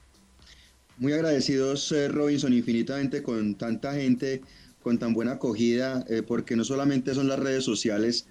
Muy 0.98 1.12
agradecidos, 1.12 1.91
eh, 1.91 2.08
Robinson, 2.08 2.53
infinitamente 2.53 3.22
con 3.22 3.56
tanta 3.56 3.96
gente 3.96 4.41
con 4.89 4.98
tan 4.98 5.13
buena 5.13 5.34
acogida, 5.34 6.03
eh, 6.10 6.24
porque 6.24 6.55
no 6.55 6.63
solamente 6.63 7.13
son 7.13 7.27
las 7.27 7.38
redes 7.38 7.63
sociales, 7.63 8.25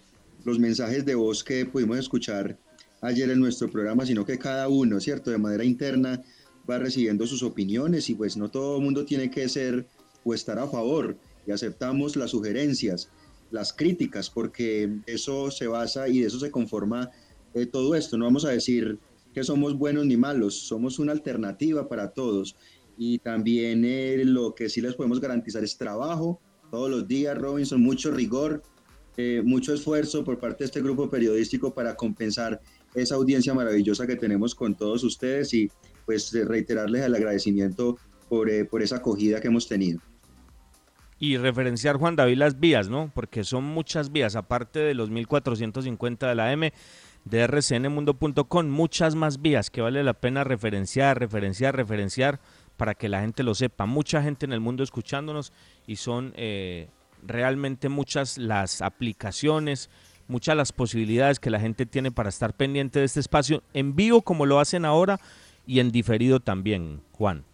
los 0.45 0.59
mensajes 0.59 1.05
de 1.05 1.15
voz 1.15 1.45
que 1.45 1.65
pudimos 1.65 1.99
escuchar 1.99 2.59
ayer 3.01 3.31
en 3.31 3.39
nuestro 3.39 3.71
programa, 3.71 4.05
sino 4.05 4.25
que 4.25 4.41
cada 4.41 4.67
uno, 4.67 4.99
¿cierto? 4.99 5.31
De 5.31 5.39
manera 5.39 5.63
interna 5.63 6.21
va 6.69 6.79
recibiendo 6.79 7.29
sus 7.29 7.45
opiniones 7.45 8.11
y 8.11 8.17
pues 8.17 8.37
no 8.37 8.51
todo 8.51 8.79
el 8.79 8.83
mundo 8.83 9.05
tiene 9.05 9.31
que 9.31 9.49
ser 9.49 9.87
o 10.25 10.35
estar 10.35 10.59
a 10.59 10.67
favor 10.67 11.17
y 11.47 11.53
aceptamos 11.53 12.17
las 12.17 12.33
sugerencias, 12.33 13.09
las 13.53 13.73
críticas, 13.73 14.29
porque 14.29 14.99
eso 15.07 15.53
se 15.53 15.69
basa 15.69 16.09
y 16.09 16.23
de 16.23 16.27
eso 16.27 16.41
se 16.41 16.51
conforma 16.51 17.09
eh, 17.55 17.67
todo 17.67 17.95
esto. 17.95 18.19
No 18.19 18.25
vamos 18.25 18.45
a 18.45 18.51
decir 18.51 18.99
que 19.33 19.45
somos 19.45 19.79
buenos 19.79 20.07
ni 20.07 20.17
malos, 20.17 20.59
somos 20.67 20.99
una 20.99 21.13
alternativa 21.13 21.89
para 21.89 22.11
todos 22.11 22.57
y 22.97 23.21
también 23.21 23.85
eh, 23.85 24.25
lo 24.25 24.57
que 24.57 24.69
sí 24.69 24.81
les 24.81 24.97
podemos 24.97 25.21
garantizar 25.21 25.63
es 25.63 25.79
trabajo 25.79 26.41
todos 26.71 26.91
los 26.91 27.07
días, 27.07 27.37
Robinson, 27.37 27.81
mucho 27.81 28.11
rigor, 28.11 28.63
eh, 29.17 29.43
mucho 29.45 29.75
esfuerzo 29.75 30.25
por 30.25 30.39
parte 30.39 30.59
de 30.59 30.67
este 30.67 30.83
grupo 30.83 31.09
periodístico 31.11 31.73
para 31.75 31.97
compensar 31.97 32.61
esa 32.95 33.17
audiencia 33.17 33.55
maravillosa 33.55 34.07
que 34.07 34.17
tenemos 34.17 34.55
con 34.55 34.75
todos 34.75 35.05
ustedes 35.05 35.53
y 35.55 35.71
pues 36.07 36.33
reiterarles 36.33 37.05
el 37.05 37.15
agradecimiento 37.15 37.99
por, 38.29 38.49
eh, 38.49 38.65
por 38.65 38.83
esa 38.83 38.97
acogida 38.97 39.41
que 39.41 39.49
hemos 39.49 39.69
tenido. 39.69 40.01
Y 41.19 41.37
referenciar, 41.37 41.97
Juan 41.97 42.15
David, 42.15 42.39
las 42.39 42.61
vías, 42.61 42.89
¿no? 42.89 43.11
Porque 43.13 43.43
son 43.43 43.65
muchas 43.65 44.13
vías, 44.13 44.37
aparte 44.37 44.79
de 44.79 44.95
los 44.95 45.11
1450 45.11 46.29
de 46.29 46.35
la 46.37 46.53
M, 46.53 46.73
de 47.25 47.47
rcnmundo.com, 47.47 48.69
muchas 48.69 49.17
más 49.17 49.43
vías 49.43 49.69
que 49.71 49.81
vale 49.81 50.05
la 50.05 50.15
pena 50.15 50.45
referenciar, 50.45 51.19
referenciar, 51.19 51.75
referenciar 51.75 52.41
para 52.79 52.95
que 52.95 53.11
la 53.11 53.21
gente 53.21 53.43
lo 53.43 53.55
sepa. 53.55 53.85
Mucha 53.85 54.23
gente 54.23 54.47
en 54.47 54.55
el 54.55 54.61
mundo 54.61 54.83
escuchándonos 54.83 55.53
y 55.87 55.97
son 55.97 56.33
eh, 56.37 56.89
realmente 57.23 57.91
muchas 57.91 58.39
las 58.39 58.81
aplicaciones, 58.81 59.91
muchas 60.29 60.57
las 60.57 60.73
posibilidades 60.73 61.41
que 61.41 61.51
la 61.51 61.61
gente 61.61 61.85
tiene 61.85 62.11
para 62.11 62.31
estar 62.31 62.55
pendiente 62.55 63.01
de 63.01 63.05
este 63.05 63.21
espacio 63.21 63.63
en 63.75 63.97
vivo 63.97 64.23
como 64.23 64.47
lo 64.47 64.61
hacen 64.61 64.87
ahora 64.87 65.21
y 65.67 65.81
en 65.81 65.91
diferido 65.91 66.41
también, 66.41 67.03
Juan. 67.13 67.45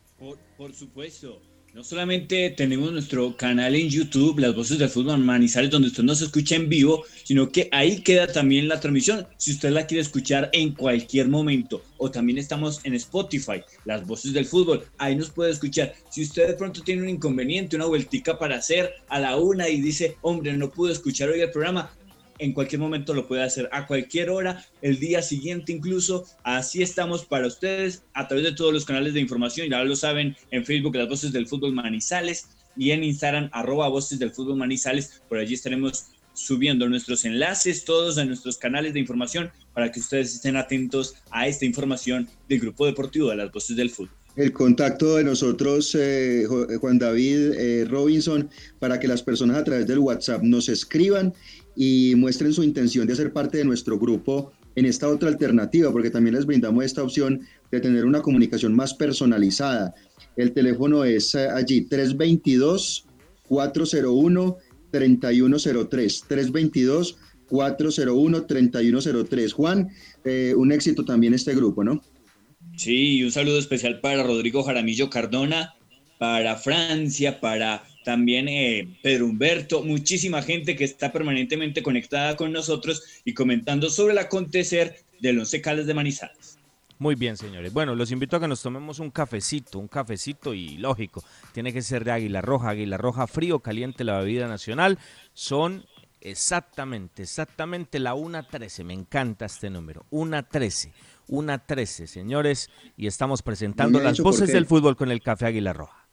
por 0.57 0.73
supuesto. 0.73 1.41
No 1.75 1.83
solamente 1.83 2.51
tenemos 2.51 2.93
nuestro 2.93 3.37
canal 3.37 3.75
en 3.75 3.89
YouTube, 3.89 4.39
Las 4.39 4.55
Voces 4.55 4.79
del 4.79 4.89
Fútbol 4.89 5.19
Manizales, 5.19 5.73
donde 5.73 5.89
usted 5.89 6.05
nos 6.05 6.23
escucha 6.23 6.55
en 6.55 6.69
vivo, 6.69 7.03
sino 7.25 7.49
que 7.49 7.69
ahí 7.73 8.01
queda 8.01 8.29
también 8.29 8.69
la 8.69 8.79
transmisión, 8.79 9.27
si 9.39 9.51
usted 9.51 9.71
la 9.71 9.85
quiere 9.85 10.03
escuchar 10.03 10.51
en 10.53 10.73
cualquier 10.73 11.27
momento. 11.27 11.83
O 11.97 12.13
también 12.13 12.39
estamos 12.39 12.81
en 12.85 12.95
Spotify, 12.95 13.61
Las 13.85 14.07
Voces 14.07 14.33
del 14.33 14.47
Fútbol, 14.47 14.85
ahí 14.99 15.17
nos 15.17 15.31
puede 15.31 15.51
escuchar. 15.51 15.93
Si 16.11 16.23
usted 16.23 16.47
de 16.47 16.55
pronto 16.55 16.81
tiene 16.81 17.03
un 17.03 17.09
inconveniente, 17.09 17.75
una 17.75 17.87
vueltica 17.87 18.39
para 18.39 18.55
hacer 18.55 18.93
a 19.09 19.19
la 19.19 19.37
una 19.37 19.69
y 19.69 19.81
dice, 19.81 20.17
hombre, 20.23 20.57
no 20.57 20.71
pude 20.71 20.93
escuchar 20.93 21.31
hoy 21.31 21.41
el 21.41 21.51
programa, 21.51 21.91
en 22.39 22.53
cualquier 22.53 22.81
momento 22.81 23.15
lo 23.15 23.27
puede 23.27 23.43
hacer 23.43 23.69
a 23.73 23.87
cualquier 23.87 24.31
hora, 24.31 24.65
el 24.83 24.99
día 24.99 25.23
siguiente 25.23 25.73
incluso. 25.73 26.25
Así 26.43 26.83
estamos 26.83 27.25
para 27.25 27.47
ustedes 27.47 28.03
a 28.15 28.29
través 28.29 28.45
de 28.45 28.53
todos 28.53 28.73
los 28.73 28.85
canales 28.85 29.15
de 29.15 29.21
información, 29.21 29.69
ya 29.69 29.83
lo 29.85 29.97
saben, 29.97 30.37
en 30.51 30.65
Facebook 30.65 30.97
Las 30.97 31.09
Voces 31.09 31.33
del 31.33 31.47
Fútbol 31.47 31.73
Manizales 31.73 32.49
y 32.77 32.91
en 32.91 33.05
Instagram 33.05 33.51
arroba 33.53 33.89
Voces 33.89 34.19
del 34.19 34.33
Fútbol 34.33 34.57
Manizales. 34.57 35.23
Por 35.29 35.39
allí 35.39 35.55
estaremos 35.55 36.07
subiendo 36.33 36.89
nuestros 36.89 37.25
enlaces, 37.25 37.85
todos 37.85 38.19
en 38.19 38.29
nuestros 38.29 38.59
canales 38.59 38.93
de 38.95 39.01
información 39.01 39.53
para 39.73 39.93
que 39.93 40.01
ustedes 40.01 40.35
estén 40.35 40.57
atentos 40.57 41.15
a 41.31 41.47
esta 41.47 41.65
información 41.65 42.29
del 42.49 42.61
Grupo 42.61 42.87
Deportivo 42.87 43.31
de 43.31 43.37
las 43.37 43.53
Voces 43.53 43.77
del 43.77 43.91
Fútbol 43.91 44.17
el 44.37 44.53
contacto 44.53 45.17
de 45.17 45.25
nosotros, 45.25 45.97
eh, 45.99 46.45
Juan 46.81 46.99
David 46.99 47.53
eh, 47.57 47.85
Robinson, 47.89 48.51
para 48.81 48.99
que 48.99 49.07
las 49.07 49.23
personas 49.23 49.59
a 49.59 49.65
través 49.65 49.87
del 49.87 50.01
WhatsApp 50.01 50.43
nos 50.43 50.69
escriban 50.69 51.33
y 51.77 52.15
muestren 52.17 52.53
su 52.53 52.63
intención 52.63 53.07
de 53.07 53.17
ser 53.17 53.33
parte 53.33 53.59
de 53.59 53.65
nuestro 53.65 53.99
grupo 53.99 54.53
en 54.77 54.87
esta 54.87 55.09
otra 55.09 55.29
alternativa, 55.29 55.91
porque 55.93 56.11
también 56.11 56.35
les 56.35 56.47
brindamos 56.47 56.85
esta 56.85 57.03
opción 57.03 57.41
de 57.71 57.81
tener 57.81 58.05
una 58.05 58.23
comunicación 58.23 58.75
más 58.75 58.95
personalizada. 58.95 59.95
El 60.37 60.53
teléfono 60.53 61.05
es 61.05 61.35
eh, 61.35 61.49
allí 61.49 61.83
322 61.83 63.07
401 63.49 64.57
3103 64.91 66.25
322 66.29 67.19
401 67.49 68.47
3103. 68.47 69.53
Juan, 69.53 69.89
eh, 70.25 70.55
un 70.57 70.73
éxito 70.73 71.05
también 71.05 71.35
este 71.35 71.55
grupo, 71.55 71.85
¿no? 71.85 72.03
Sí, 72.77 73.23
un 73.23 73.31
saludo 73.31 73.59
especial 73.59 74.01
para 74.01 74.25
Rodrigo 74.25 74.65
Jaramillo 74.65 75.09
Cardona, 75.09 75.75
para 76.19 76.57
Francia, 76.57 77.41
para 77.41 77.85
también 78.05 78.49
eh, 78.49 78.87
Pedro 79.03 79.27
Humberto, 79.27 79.83
muchísima 79.83 80.43
gente 80.43 80.77
que 80.77 80.85
está 80.85 81.11
permanentemente 81.11 81.83
conectada 81.83 82.37
con 82.37 82.53
nosotros 82.53 83.03
y 83.25 83.35
comentando 83.35 83.91
sobre 83.91 84.13
el 84.13 84.19
acontecer 84.19 84.97
del 85.21 85.39
Once 85.39 85.61
Caldas 85.61 85.87
de 85.87 85.95
Manizales. 85.95 86.59
Muy 86.99 87.17
bien, 87.17 87.37
señores. 87.37 87.73
Bueno, 87.73 87.95
los 87.95 88.13
invito 88.13 88.37
a 88.37 88.41
que 88.41 88.49
nos 88.49 88.63
tomemos 88.63 89.01
un 89.01 89.11
cafecito, 89.11 89.79
un 89.79 89.89
cafecito 89.89 90.55
y 90.55 90.77
lógico, 90.77 91.25
tiene 91.53 91.73
que 91.73 91.83
ser 91.83 92.05
de 92.05 92.13
Águila 92.13 92.41
Roja, 92.41 92.71
Águila 92.71 92.97
Roja 92.97 93.27
frío, 93.27 93.59
caliente 93.59 94.05
la 94.05 94.19
bebida 94.19 94.47
nacional. 94.47 94.99
Son 95.33 95.85
exactamente, 96.21 97.23
exactamente 97.23 97.99
la 97.99 98.15
1.13. 98.15 98.85
Me 98.85 98.95
encanta 98.95 99.47
este 99.47 99.71
número, 99.71 100.07
1.13. 100.11 100.93
1.13, 101.29 102.07
señores, 102.07 102.71
y 102.97 103.07
estamos 103.07 103.43
presentando 103.43 103.99
las 104.01 104.21
voces 104.21 104.53
del 104.53 104.67
fútbol 104.67 104.97
con 104.97 105.11
el 105.11 105.23
Café 105.23 105.47
Águila 105.47 105.73
Roja. 105.73 106.07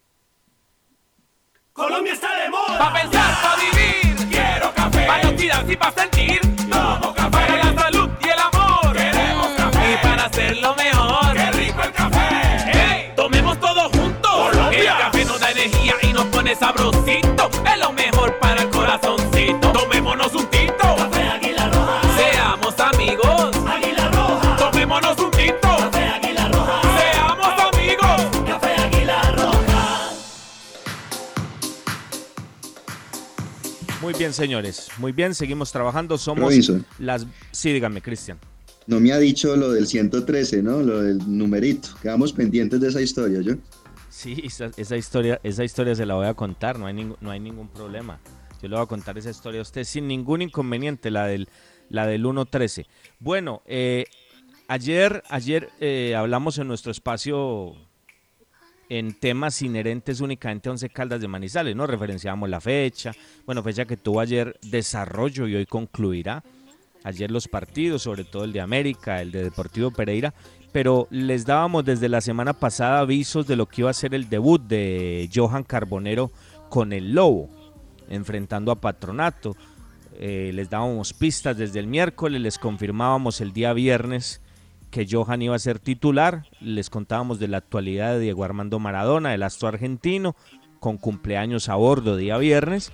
Colombia 1.74 2.13
está 2.13 2.43
de 2.43 2.50
moda. 2.50 2.70
Pa' 2.81 2.91
pensar, 2.93 3.31
pa' 3.43 3.55
vivir. 3.57 4.27
Quiero 4.27 4.73
café. 4.73 5.05
Pa' 5.05 5.21
los 5.21 5.69
y 5.69 5.75
pa' 5.77 5.91
sentir. 5.91 6.41
Tomo 6.67 7.13
café. 7.13 7.29
Para 7.29 7.57
la 7.57 7.83
salud 7.83 8.09
y 8.19 8.27
el 8.27 8.39
amor. 8.39 8.93
Queremos 8.93 9.50
café. 9.55 9.91
Y 9.91 9.97
para 9.97 10.25
hacerlo 10.25 10.75
mejor. 10.75 11.33
Qué 11.33 11.51
rico 11.51 11.83
el 11.83 11.91
café. 11.91 12.71
Hey, 12.73 13.13
tomemos 13.15 13.59
todo 13.59 13.88
juntos. 13.91 14.31
Colombia. 14.31 14.93
El 14.93 14.97
café 14.97 15.25
nos 15.25 15.39
da 15.39 15.51
energía 15.51 15.93
y 16.01 16.11
nos 16.11 16.25
pone 16.25 16.55
sabrosito. 16.55 17.51
Es 17.71 17.79
lo 17.79 17.93
mejor 17.93 18.39
para 18.39 18.63
el 18.63 18.69
corazoncito. 18.71 19.71
Tomémonos 19.73 20.33
un 20.33 20.47
bien, 34.21 34.33
señores. 34.33 34.89
Muy 34.99 35.13
bien, 35.13 35.33
seguimos 35.33 35.71
trabajando. 35.71 36.15
Somos 36.15 36.53
las. 36.99 37.25
Sí, 37.51 37.73
dígame, 37.73 38.01
Cristian. 38.01 38.37
no 38.85 38.99
me 38.99 39.11
ha 39.11 39.17
dicho 39.17 39.55
lo 39.55 39.71
del 39.71 39.87
113, 39.87 40.61
¿no? 40.61 40.81
Lo 40.83 41.01
del 41.01 41.17
numerito. 41.25 41.89
Quedamos 42.03 42.31
pendientes 42.31 42.79
de 42.79 42.89
esa 42.89 43.01
historia, 43.01 43.41
¿yo? 43.41 43.53
Sí, 44.09 44.39
esa, 44.43 44.69
esa 44.77 44.95
historia, 44.95 45.39
esa 45.41 45.63
historia 45.63 45.95
se 45.95 46.05
la 46.05 46.13
voy 46.13 46.27
a 46.27 46.35
contar, 46.35 46.77
no 46.77 46.85
hay, 46.85 46.93
ningún, 46.93 47.17
no 47.19 47.31
hay 47.31 47.39
ningún 47.39 47.67
problema. 47.69 48.19
Yo 48.61 48.67
le 48.67 48.75
voy 48.75 48.83
a 48.83 48.87
contar 48.87 49.17
esa 49.17 49.31
historia 49.31 49.59
a 49.59 49.63
usted 49.63 49.85
sin 49.85 50.07
ningún 50.07 50.43
inconveniente, 50.43 51.09
la 51.09 51.25
del, 51.25 51.49
la 51.89 52.05
del 52.05 52.23
1.13. 52.23 52.85
Bueno, 53.19 53.63
eh, 53.65 54.05
ayer, 54.67 55.23
ayer 55.29 55.69
eh, 55.79 56.13
hablamos 56.15 56.59
en 56.59 56.67
nuestro 56.67 56.91
espacio 56.91 57.75
en 58.91 59.13
temas 59.13 59.62
inherentes 59.62 60.19
únicamente 60.19 60.67
a 60.67 60.74
Once 60.74 60.89
Caldas 60.89 61.21
de 61.21 61.27
Manizales, 61.29 61.74
¿no? 61.77 61.88
Referenciábamos 61.88 62.50
la 62.50 62.60
fecha, 62.60 63.13
bueno, 63.45 63.63
fecha 63.63 63.86
que 63.86 63.95
tuvo 63.95 64.19
ayer 64.19 64.60
desarrollo 64.63 65.48
y 65.48 65.55
hoy 65.55 65.65
concluirá. 65.65 66.43
Ayer 67.05 67.31
los 67.31 67.48
partidos, 67.48 68.01
sobre 68.01 68.25
todo 68.25 68.43
el 68.43 68.51
de 68.51 68.60
América, 68.60 69.21
el 69.21 69.31
de 69.31 69.45
Deportivo 69.45 69.91
Pereira, 69.91 70.33
pero 70.74 71.07
les 71.10 71.45
dábamos 71.45 71.86
desde 71.86 72.10
la 72.10 72.19
semana 72.19 72.51
pasada 72.51 73.00
avisos 73.00 73.48
de 73.48 73.55
lo 73.55 73.65
que 73.65 73.79
iba 73.79 73.89
a 73.89 73.93
ser 73.93 74.13
el 74.13 74.27
debut 74.27 74.62
de 74.62 75.29
Johan 75.33 75.63
Carbonero 75.63 76.29
con 76.67 76.91
el 76.91 77.13
Lobo, 77.13 77.50
enfrentando 78.10 78.74
a 78.74 78.81
Patronato. 78.81 79.55
Eh, 80.19 80.51
les 80.53 80.69
dábamos 80.69 81.13
pistas 81.13 81.55
desde 81.57 81.79
el 81.79 81.88
miércoles, 81.88 82.41
les 82.41 82.60
confirmábamos 82.60 83.39
el 83.39 83.53
día 83.53 83.71
viernes 83.71 84.41
que 84.91 85.07
Johan 85.10 85.41
iba 85.41 85.55
a 85.55 85.60
ser 85.60 85.79
titular, 85.79 86.43
les 86.60 86.89
contábamos 86.89 87.39
de 87.39 87.48
la 87.48 87.57
actualidad 87.57 88.13
de 88.13 88.19
Diego 88.19 88.43
Armando 88.43 88.77
Maradona, 88.77 89.33
el 89.33 89.41
astro 89.41 89.69
argentino, 89.69 90.36
con 90.79 90.98
cumpleaños 90.98 91.69
a 91.69 91.75
bordo 91.75 92.17
día 92.17 92.38
viernes. 92.38 92.91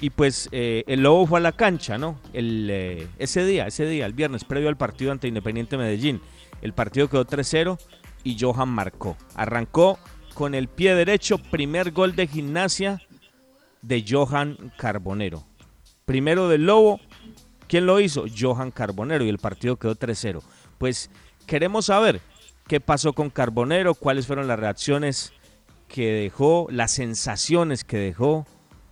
Y 0.00 0.10
pues 0.10 0.48
eh, 0.52 0.84
el 0.86 1.02
Lobo 1.02 1.26
fue 1.26 1.40
a 1.40 1.42
la 1.42 1.52
cancha, 1.52 1.98
¿no? 1.98 2.18
Eh, 2.32 3.06
ese 3.18 3.44
día, 3.44 3.66
ese 3.66 3.86
día, 3.86 4.06
el 4.06 4.14
viernes, 4.14 4.44
previo 4.44 4.68
al 4.70 4.76
partido 4.76 5.12
ante 5.12 5.28
Independiente 5.28 5.76
Medellín. 5.76 6.22
El 6.62 6.72
partido 6.72 7.08
quedó 7.08 7.26
3-0 7.26 7.78
y 8.24 8.38
Johan 8.38 8.68
marcó. 8.68 9.16
Arrancó 9.34 9.98
con 10.34 10.54
el 10.54 10.68
pie 10.68 10.94
derecho, 10.94 11.36
primer 11.38 11.90
gol 11.90 12.14
de 12.16 12.26
gimnasia 12.26 13.02
de 13.82 14.04
Johan 14.08 14.72
Carbonero. 14.78 15.44
Primero 16.06 16.48
del 16.48 16.64
Lobo, 16.64 17.00
¿quién 17.68 17.84
lo 17.86 18.00
hizo? 18.00 18.24
Johan 18.38 18.70
Carbonero 18.70 19.24
y 19.24 19.28
el 19.28 19.38
partido 19.38 19.76
quedó 19.76 19.96
3-0. 19.96 20.42
Pues 20.78 21.10
queremos 21.50 21.86
saber 21.86 22.20
qué 22.68 22.78
pasó 22.78 23.12
con 23.12 23.28
Carbonero, 23.28 23.96
cuáles 23.96 24.28
fueron 24.28 24.46
las 24.46 24.60
reacciones 24.60 25.32
que 25.88 26.12
dejó, 26.12 26.68
las 26.70 26.92
sensaciones 26.92 27.82
que 27.82 27.98
dejó, 27.98 28.46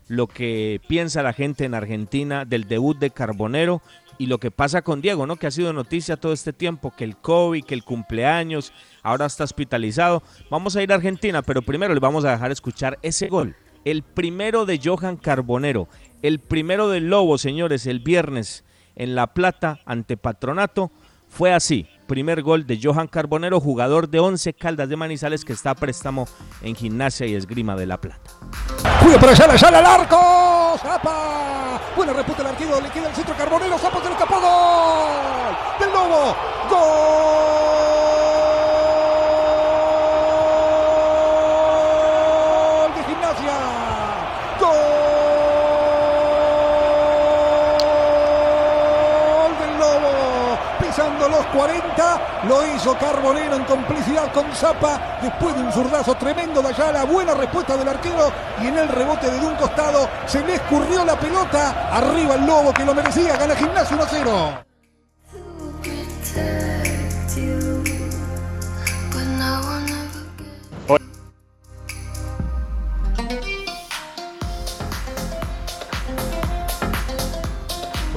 lo 0.09 0.27
que 0.27 0.81
piensa 0.89 1.23
la 1.23 1.33
gente 1.33 1.65
en 1.67 1.75
Argentina 1.77 2.45
del 2.45 2.65
debut 2.65 2.99
de 2.99 3.11
Carbonero 3.11 3.81
y 4.19 4.27
lo 4.27 4.39
que 4.39 4.51
pasa 4.51 4.83
con 4.83 5.01
Diego, 5.01 5.25
¿no? 5.25 5.37
Que 5.37 5.47
ha 5.47 5.53
sido 5.53 5.73
noticia 5.73 6.17
todo 6.17 6.33
este 6.33 6.53
tiempo, 6.53 6.93
que 6.97 7.05
el 7.05 7.17
COVID, 7.17 7.65
que 7.65 7.75
el 7.75 7.85
cumpleaños, 7.85 8.73
ahora 9.05 9.27
está 9.27 9.45
hospitalizado. 9.45 10.25
Vamos 10.51 10.75
a 10.75 10.83
ir 10.83 10.91
a 10.91 10.97
Argentina, 10.97 11.43
pero 11.43 11.63
primero 11.63 11.95
le 11.95 12.01
vamos 12.01 12.25
a 12.25 12.33
dejar 12.33 12.51
escuchar 12.51 12.99
ese 13.03 13.29
gol. 13.29 13.55
El 13.85 14.03
primero 14.03 14.67
de 14.67 14.81
Johan 14.83 15.17
Carbonero, 15.17 15.87
el 16.23 16.41
primero 16.41 16.89
del 16.89 17.09
Lobo, 17.09 17.39
señores, 17.39 17.87
el 17.87 18.01
viernes 18.01 18.65
en 18.97 19.15
La 19.15 19.29
Plata 19.29 19.79
ante 19.87 20.17
Patronato, 20.17 20.91
fue 21.29 21.53
así. 21.53 21.87
Primer 22.09 22.43
gol 22.43 22.67
de 22.67 22.81
Johan 22.83 23.07
Carbonero, 23.07 23.61
jugador 23.61 24.09
de 24.09 24.19
11 24.19 24.55
Caldas 24.55 24.89
de 24.89 24.97
Manizales 24.97 25.45
que 25.45 25.53
está 25.53 25.73
a 25.73 25.75
préstamo 25.75 26.27
en 26.63 26.75
Gimnasia 26.75 27.27
y 27.27 27.35
Esgrima 27.35 27.77
de 27.77 27.85
La 27.85 28.01
Plata. 28.01 28.31
Cuida 29.03 29.21
para 29.21 29.33
allá, 29.33 29.45
allá 29.45 29.69
al 29.69 29.85
arco. 29.85 30.79
Zapa. 30.79 31.79
Buena 31.95 32.15
respuesta 32.15 32.43
el 32.45 32.49
arquero. 32.49 32.81
Le 32.81 32.89
queda 32.89 33.11
el 33.11 33.15
centro 33.15 33.37
Carbonero. 33.37 33.77
Zapa 33.79 33.99
se 34.01 34.07
le 34.07 34.13
escapó. 34.13 34.37
Del 35.79 35.91
Lobo. 35.91 36.35
Gol 42.79 42.95
de 42.95 43.05
Gimnasia. 43.05 43.59
Gol 44.59 44.79
del 49.59 49.73
Lobo. 49.79 50.59
Pisando 50.81 51.29
los 51.29 51.38
40. 51.53 52.45
Lo 52.49 52.67
hizo 52.67 52.97
Carbonero 52.99 53.57
en 53.57 53.65
complicidad 53.65 54.33
con 54.33 54.53
Zapa. 54.53 55.19
Después 55.23 55.55
de 55.57 55.63
un 55.63 55.73
zurdazo 55.73 56.15
tremendo 56.15 56.63
de 56.63 56.69
Ayala. 56.69 57.05
Buena 57.05 57.35
respuesta 57.35 57.77
del 57.77 57.89
arquero. 57.89 58.33
Y 58.63 58.69
en 58.69 58.79
el 58.79 58.89
rebote 58.89 59.31
de 59.31 59.47
un 59.47 59.55
costado 59.57 60.09
se 60.27 60.43
le 60.45 60.55
escurrió 60.55 61.05
la 61.05 61.19
pelota. 61.19 61.89
Arriba 61.93 62.35
el 62.35 62.47
Lobo 62.47 62.73
que 62.73 62.85
lo 62.85 62.95
merecía. 62.95 63.37
Gana 63.37 63.55
Gimnasia 63.55 63.97
1 63.97 64.69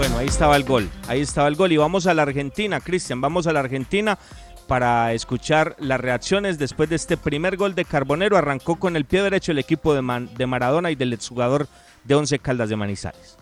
Bueno, 0.02 0.18
ahí 0.18 0.30
estaba 0.30 0.56
el 0.56 0.64
gol, 0.64 0.90
ahí 1.08 1.22
estaba 1.22 1.48
el 1.48 1.56
gol. 1.56 1.72
Y 1.72 1.78
vamos 1.78 2.08
a 2.08 2.16
la 2.16 2.24
Argentina, 2.24 2.80
Cristian, 2.80 3.22
vamos 3.22 3.46
a 3.46 3.54
la 3.54 3.60
Argentina 3.60 4.18
para 4.66 5.14
escuchar 5.14 5.76
las 5.78 6.02
reacciones 6.02 6.58
después 6.58 6.90
de 6.90 6.96
este 6.96 7.18
primer 7.18 7.56
gol 7.56 7.76
de 7.76 7.86
Carbonero. 7.86 8.36
Arrancó 8.36 8.80
con 8.80 8.96
el 8.96 9.06
pie 9.06 9.22
derecho 9.22 9.52
el 9.52 9.60
equipo 9.60 9.94
de, 9.94 10.28
de 10.36 10.48
Maradona 10.48 10.90
y 10.90 10.96
del 10.96 11.14
exjugador 11.14 11.68
de 12.04 12.16
Once 12.16 12.40
Caldas 12.40 12.70
de 12.70 12.78
Manizales. 12.78 13.38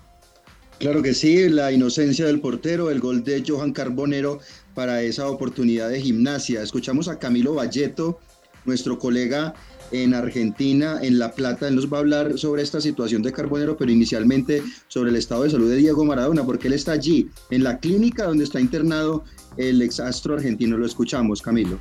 Claro 0.79 1.01
que 1.01 1.13
sí, 1.13 1.47
la 1.47 1.71
inocencia 1.71 2.25
del 2.25 2.41
portero, 2.41 2.91
el 2.91 2.99
gol 2.99 3.23
de 3.23 3.41
Johan 3.47 3.71
Carbonero 3.71 4.41
para 4.75 5.01
esa 5.01 5.29
oportunidad 5.29 5.87
de 5.87 6.01
gimnasia. 6.01 6.61
Escuchamos 6.61 7.07
a 7.07 7.19
Camilo 7.19 7.53
Valleto, 7.53 8.19
nuestro 8.65 8.99
colega 8.99 9.53
en 9.91 10.13
Argentina, 10.13 10.99
en 11.01 11.19
La 11.19 11.31
Plata. 11.31 11.67
Él 11.67 11.75
nos 11.75 11.91
va 11.91 11.97
a 11.97 11.99
hablar 12.01 12.37
sobre 12.37 12.61
esta 12.61 12.81
situación 12.81 13.21
de 13.21 13.31
Carbonero, 13.31 13.77
pero 13.77 13.91
inicialmente 13.91 14.61
sobre 14.87 15.09
el 15.09 15.15
estado 15.15 15.43
de 15.43 15.49
salud 15.49 15.69
de 15.69 15.77
Diego 15.77 16.05
Maradona, 16.05 16.43
porque 16.43 16.67
él 16.67 16.73
está 16.73 16.93
allí, 16.93 17.29
en 17.49 17.63
la 17.63 17.79
clínica 17.79 18.25
donde 18.25 18.43
está 18.43 18.59
internado 18.59 19.23
el 19.57 19.81
exastro 19.81 20.35
argentino. 20.35 20.77
Lo 20.77 20.85
escuchamos, 20.85 21.41
Camilo. 21.41 21.79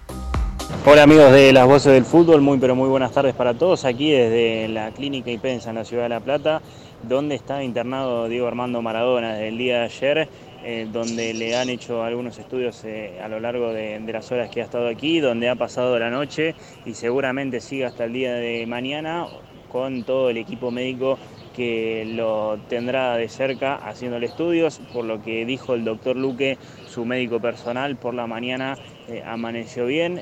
Hola 0.87 1.03
amigos 1.03 1.33
de 1.33 1.53
las 1.53 1.67
voces 1.67 1.93
del 1.93 2.05
fútbol, 2.05 2.41
muy 2.41 2.59
pero 2.59 2.75
muy 2.75 2.89
buenas 2.89 3.13
tardes 3.13 3.35
para 3.35 3.55
todos 3.55 3.85
aquí 3.85 4.11
desde 4.11 4.69
la 4.69 4.91
clínica 4.91 5.31
IPENSA 5.31 5.71
en 5.71 5.77
la 5.77 5.85
ciudad 5.85 6.05
de 6.05 6.09
La 6.11 6.21
Plata, 6.21 6.63
donde 7.07 7.35
está 7.35 7.63
internado 7.63 8.29
Diego 8.29 8.47
Armando 8.47 8.81
Maradona 8.81 9.35
desde 9.35 9.49
el 9.49 9.59
día 9.59 9.79
de 9.81 9.85
ayer, 9.85 10.29
eh, 10.65 10.89
donde 10.91 11.35
le 11.35 11.57
han 11.57 11.69
hecho 11.69 12.03
algunos 12.03 12.37
estudios 12.39 12.83
eh, 12.85 13.21
a 13.23 13.29
lo 13.29 13.39
largo 13.39 13.73
de, 13.73 14.01
las 14.13 14.33
horas 14.33 14.51
que 14.51 14.61
ha 14.61 14.65
estado 14.65 14.89
aquí, 14.89 15.21
donde 15.21 15.49
ha 15.49 15.55
pasado 15.55 15.97
la 16.01 16.11
noche 16.11 16.57
y 16.85 16.95
seguramente 16.95 17.61
sigue 17.61 17.85
hasta 17.85 18.05
el 18.05 18.13
día 18.13 18.35
de 18.35 18.67
mañana 18.67 19.27
con 19.71 20.03
todo 20.03 20.31
el 20.31 20.37
equipo 20.37 20.73
médico 20.73 21.17
que 21.55 22.05
lo 22.07 22.59
tendrá 22.69 23.17
de 23.17 23.29
cerca 23.29 23.77
haciéndole 23.77 24.27
estudios, 24.27 24.81
por 24.93 25.05
lo 25.05 25.23
que 25.23 25.45
dijo 25.45 25.75
el 25.75 25.85
doctor 25.85 26.17
Luque, 26.17 26.59
su 26.89 27.05
médico 27.05 27.39
personal, 27.41 27.97
por 27.97 28.15
la 28.15 28.27
mañana 28.27 28.77
eh, 29.09 29.23
amaneció 29.25 29.87
bien. 29.87 30.21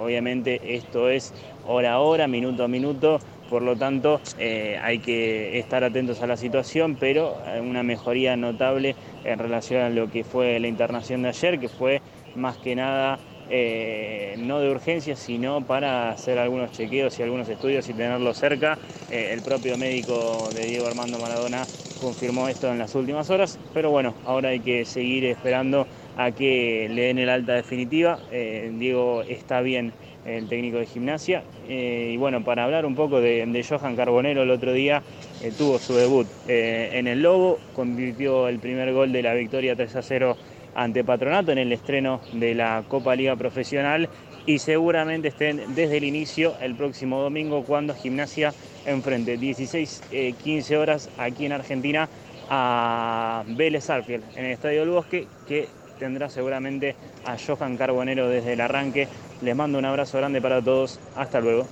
obviamente 0.00 0.74
esto 0.74 1.08
es 1.08 1.34
hora 1.66 1.94
a 1.94 1.98
hora, 2.00 2.26
minuto 2.26 2.64
a 2.64 2.68
minuto, 2.68 3.20
por 3.48 3.62
lo 3.62 3.76
tanto 3.76 4.20
hay 4.38 5.00
que 5.00 5.58
estar 5.58 5.82
atentos 5.82 6.22
a 6.22 6.26
la 6.26 6.36
situación, 6.36 6.96
pero 6.98 7.36
una 7.60 7.82
mejoría 7.82 8.36
notable 8.36 8.94
en 9.24 9.38
relación 9.38 9.82
a 9.82 9.90
lo 9.90 10.10
que 10.10 10.24
fue 10.24 10.58
la 10.60 10.68
internación 10.68 11.22
de 11.22 11.28
ayer, 11.28 11.58
que 11.58 11.68
fue 11.68 12.00
más 12.34 12.56
que 12.58 12.74
nada 12.74 13.18
eh, 13.52 14.36
no 14.38 14.60
de 14.60 14.70
urgencia, 14.70 15.16
sino 15.16 15.60
para 15.60 16.10
hacer 16.10 16.38
algunos 16.38 16.70
chequeos 16.70 17.18
y 17.18 17.24
algunos 17.24 17.48
estudios 17.48 17.88
y 17.88 17.94
tenerlo 17.94 18.32
cerca. 18.32 18.78
Eh, 19.10 19.30
el 19.32 19.42
propio 19.42 19.76
médico 19.76 20.50
de 20.54 20.66
Diego 20.66 20.86
Armando 20.86 21.18
Maradona 21.18 21.66
confirmó 22.00 22.48
esto 22.48 22.70
en 22.70 22.78
las 22.78 22.94
últimas 22.94 23.28
horas, 23.28 23.58
pero 23.74 23.90
bueno, 23.90 24.14
ahora 24.24 24.50
hay 24.50 24.60
que 24.60 24.84
seguir 24.84 25.24
esperando 25.24 25.86
a 26.16 26.30
que 26.30 26.88
le 26.90 27.02
den 27.02 27.18
el 27.18 27.28
alta 27.28 27.54
definitiva. 27.54 28.20
Eh, 28.30 28.70
Diego 28.78 29.22
está 29.22 29.60
bien, 29.62 29.92
el 30.24 30.48
técnico 30.48 30.78
de 30.78 30.86
gimnasia. 30.86 31.42
Y 31.68 32.16
bueno, 32.18 32.44
para 32.44 32.64
hablar 32.64 32.86
un 32.86 32.94
poco 32.94 33.20
de 33.20 33.66
Johan 33.68 33.96
Carbonero, 33.96 34.42
el 34.42 34.50
otro 34.50 34.72
día 34.72 35.02
eh, 35.42 35.52
tuvo 35.56 35.78
su 35.78 35.94
debut 35.94 36.26
eh, 36.48 36.90
en 36.94 37.06
el 37.06 37.22
Lobo, 37.22 37.58
convirtió 37.74 38.48
el 38.48 38.58
primer 38.58 38.92
gol 38.92 39.12
de 39.12 39.22
la 39.22 39.34
victoria 39.34 39.76
3 39.76 39.96
a 39.96 40.02
0 40.02 40.36
ante 40.74 41.04
Patronato 41.04 41.52
en 41.52 41.58
el 41.58 41.72
estreno 41.72 42.20
de 42.32 42.54
la 42.54 42.84
Copa 42.88 43.16
Liga 43.16 43.36
Profesional 43.36 44.08
y 44.46 44.58
seguramente 44.58 45.28
estén 45.28 45.74
desde 45.74 45.96
el 45.96 46.04
inicio 46.04 46.54
el 46.60 46.74
próximo 46.74 47.20
domingo 47.20 47.64
cuando 47.64 47.94
Gimnasia 47.94 48.54
enfrente 48.86 49.38
16-15 49.38 50.76
horas 50.76 51.10
aquí 51.18 51.46
en 51.46 51.52
Argentina 51.52 52.08
a 52.48 53.44
Vélez 53.46 53.90
Arfield 53.90 54.24
en 54.36 54.46
el 54.46 54.52
Estadio 54.52 54.80
del 54.80 54.90
Bosque 54.90 55.26
que 55.46 55.68
tendrá 56.00 56.28
seguramente 56.28 56.96
a 57.24 57.36
Johan 57.38 57.76
Carbonero 57.76 58.28
desde 58.28 58.54
el 58.54 58.60
arranque. 58.60 59.06
Les 59.42 59.54
mando 59.54 59.78
un 59.78 59.84
abrazo 59.84 60.18
grande 60.18 60.40
para 60.40 60.60
todos. 60.60 60.98
Hasta 61.14 61.40
luego. 61.40 61.68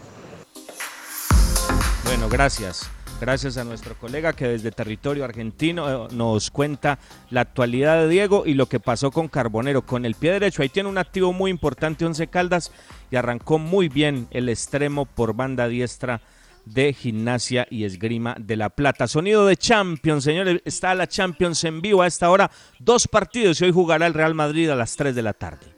Bueno, 2.05 2.29
gracias. 2.29 2.89
Gracias 3.21 3.57
a 3.57 3.65
nuestro 3.65 3.97
colega 3.97 4.33
que 4.33 4.47
desde 4.47 4.71
territorio 4.71 5.25
argentino 5.25 6.07
eh, 6.07 6.09
nos 6.13 6.53
cuenta 6.53 7.01
la 7.31 7.41
actualidad 7.41 8.01
de 8.01 8.09
Diego 8.09 8.45
y 8.47 8.55
lo 8.55 8.67
que 8.67 8.79
pasó 8.79 9.11
con 9.11 9.27
Carbonero. 9.27 9.83
Con 9.83 10.05
el 10.05 10.15
pie 10.15 10.33
derecho, 10.33 10.63
ahí 10.63 10.69
tiene 10.69 10.89
un 10.89 10.99
activo 10.99 11.33
muy 11.33 11.51
importante, 11.51 12.07
Once 12.07 12.29
Caldas, 12.29 12.71
y 13.11 13.17
arrancó 13.17 13.59
muy 13.59 13.89
bien 13.89 14.29
el 14.31 14.49
extremo 14.49 15.05
por 15.05 15.35
banda 15.35 15.67
diestra 15.67 16.21
de 16.65 16.93
Gimnasia 16.93 17.67
y 17.71 17.85
Esgrima 17.85 18.37
de 18.39 18.57
La 18.57 18.69
Plata. 18.69 19.09
Sonido 19.09 19.47
de 19.47 19.57
Champions, 19.57 20.23
señores. 20.23 20.63
Está 20.65 20.95
la 20.95 21.09
Champions 21.09 21.65
en 21.65 21.81
vivo 21.81 22.03
a 22.03 22.07
esta 22.07 22.31
hora. 22.31 22.51
Dos 22.79 23.09
partidos 23.09 23.61
y 23.61 23.65
hoy 23.65 23.73
jugará 23.73 24.07
el 24.07 24.15
Real 24.15 24.35
Madrid 24.35 24.71
a 24.71 24.77
las 24.77 24.95
3 24.95 25.15
de 25.15 25.23
la 25.23 25.33
tarde. 25.33 25.78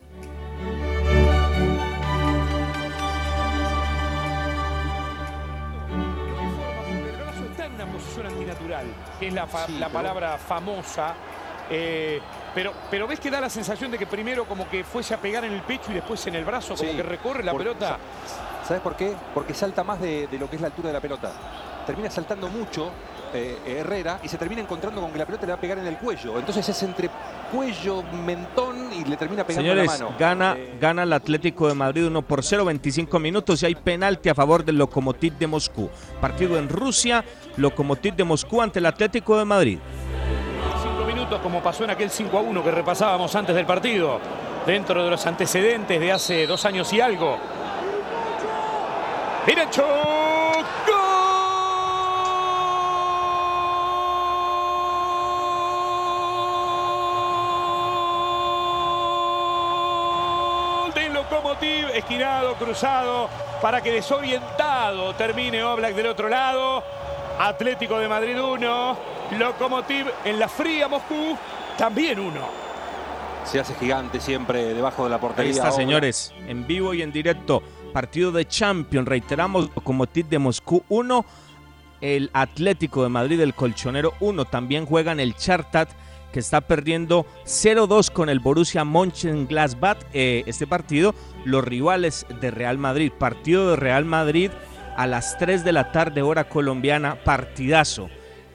Que 9.21 9.29
es 9.29 9.35
la, 9.35 9.47
fa- 9.47 9.69
la 9.69 9.89
palabra 9.91 10.37
famosa. 10.39 11.15
eh, 11.71 12.21
pero, 12.53 12.73
pero 12.91 13.07
ves 13.07 13.21
que 13.21 13.31
da 13.31 13.41
la 13.41 13.49
sensación 13.49 13.93
de 13.93 13.99
que 13.99 14.07
primero 14.07 14.45
como 14.47 14.69
que 14.69 14.83
fuese 14.83 15.15
a 15.15 15.19
pegar 15.19 15.45
en 15.45 15.53
el 15.53 15.61
pecho 15.63 15.93
y 15.93 15.95
después 15.95 16.27
en 16.27 16.35
el 16.35 16.45
brazo, 16.45 16.75
como 16.75 16.91
Sí, 16.91 16.97
que 16.97 17.03
recorre 17.05 17.45
la 17.45 17.53
por- 17.53 17.61
pelota. 17.63 17.97
¿Sabes 18.67 18.83
por 18.83 18.97
qué? 18.97 19.15
Porque 19.35 19.55
salta 19.55 19.85
más 19.85 20.01
de, 20.01 20.27
de 20.27 20.39
lo 20.39 20.49
que 20.51 20.57
es 20.57 20.63
la 20.63 20.67
altura 20.69 20.89
de 20.89 20.93
la 20.95 21.01
pelota. 21.01 21.31
Termina 21.91 22.09
saltando 22.09 22.49
mucho 22.49 22.89
eh, 23.35 23.59
Herrera 23.67 24.21
y 24.23 24.29
se 24.29 24.39
termina 24.39 24.61
encontrando 24.63 25.01
con 25.01 25.11
que 25.11 25.19
la 25.19 25.27
pelota 25.27 25.45
le 25.45 25.53
va 25.53 25.59
a 25.59 25.61
pegar 25.61 25.77
en 25.79 25.89
el 25.89 25.97
cuello. 25.97 26.39
Entonces 26.39 26.69
es 26.69 26.81
entre 26.85 27.11
cuello, 27.51 28.05
mentón 28.25 28.93
y 28.93 29.05
le 29.05 29.17
termina 29.17 29.45
pegando 29.45 29.73
en 29.73 29.77
la 29.79 29.83
Señores, 29.87 30.01
mano. 30.01 30.17
gana, 30.17 30.55
Eh, 30.57 30.77
gana 30.81 31.03
el 31.03 31.13
Atlético 31.13 31.67
de 31.67 31.75
Madrid 31.75 32.07
1 32.07 32.23
por 32.23 32.45
0, 32.45 32.65
25 32.65 33.19
minutos 33.19 33.61
y 33.65 33.67
hay 33.67 33.75
penalti 33.75 34.29
a 34.29 34.37
favor 34.37 34.65
del 34.65 34.79
Lokomotiv 34.79 35.33
de 35.37 35.49
Moscú. 35.49 35.91
Partido 36.21 36.57
en 36.59 36.69
Rusia, 36.69 37.25
Lokomotiv 37.57 38.15
de 38.15 38.23
Moscú 38.23 38.63
ante 38.63 38.79
el 38.79 38.87
Atlético 38.87 39.37
de 39.37 39.45
Madrid. 39.45 39.79
Cinco 40.81 41.05
minutos 41.05 41.41
como 41.41 41.61
pasó 41.61 41.83
en 41.83 41.91
aquel 41.91 42.09
5 42.11 42.39
a 42.39 42.41
1 42.41 42.63
que 42.63 42.71
repasábamos 42.71 43.35
antes 43.35 43.57
del 43.57 43.67
partido. 43.67 44.21
Dentro 44.65 45.03
de 45.03 45.11
los 45.11 45.27
antecedentes 45.27 45.99
de 45.99 46.13
hace 46.13 46.47
dos 46.47 46.65
años 46.65 46.93
y 46.93 47.01
algo. 47.01 47.37
Derecho. 49.45 49.83
Gol 50.87 51.30
esquinado, 62.01 62.55
cruzado, 62.55 63.29
para 63.63 63.81
que 63.81 63.93
desorientado 63.93 65.15
termine 65.15 65.63
Oblak 65.63 65.95
del 65.95 66.07
otro 66.07 66.29
lado. 66.29 66.83
Atlético 67.39 67.99
de 67.99 68.09
Madrid 68.09 68.39
1, 68.39 68.97
Lokomotiv 69.39 70.07
en 70.25 70.39
la 70.39 70.49
fría 70.49 70.89
Moscú 70.89 71.37
también 71.79 72.19
1. 72.19 72.41
se 73.45 73.61
hace 73.61 73.75
gigante 73.75 74.21
siempre 74.21 74.75
debajo 74.75 75.05
de 75.05 75.11
la 75.11 75.19
portería. 75.19 75.51
Ahí 75.51 75.57
está, 75.57 75.73
señores, 75.73 76.35
en 76.47 76.67
vivo 76.67 76.93
y 76.93 77.03
en 77.03 77.13
directo. 77.13 77.63
Partido 77.93 78.31
de 78.31 78.47
Champions, 78.47 79.09
reiteramos, 79.09 79.71
Lokomotiv 79.75 80.27
de 80.27 80.39
Moscú 80.39 80.85
1, 80.89 81.25
el 82.01 82.31
Atlético 82.33 83.03
de 83.03 83.09
Madrid, 83.09 83.41
el 83.41 83.55
Colchonero 83.55 84.15
1. 84.21 84.45
También 84.45 84.87
juegan 84.87 85.19
el 85.19 85.35
Chartat, 85.35 85.89
que 86.33 86.41
está 86.41 86.61
perdiendo 86.61 87.27
0-2 87.45 88.11
con 88.11 88.29
el 88.29 88.41
Borussia 88.41 88.85
Mönchengladbach. 88.85 89.99
Eh, 90.13 90.43
este 90.47 90.67
partido, 90.67 91.15
los 91.45 91.65
rivales 91.65 92.27
de 92.41 92.51
Real 92.51 92.79
Madrid. 92.79 93.13
Partido 93.19 93.71
de 93.71 93.77
Real 93.77 94.05
Madrid 94.05 94.51
a 94.97 95.07
las 95.07 95.39
3 95.39 95.65
de 95.65 95.73
la 95.73 95.93
tarde, 95.93 96.23
hora 96.23 96.49
colombiana. 96.49 97.23
Partidazo 97.25 98.09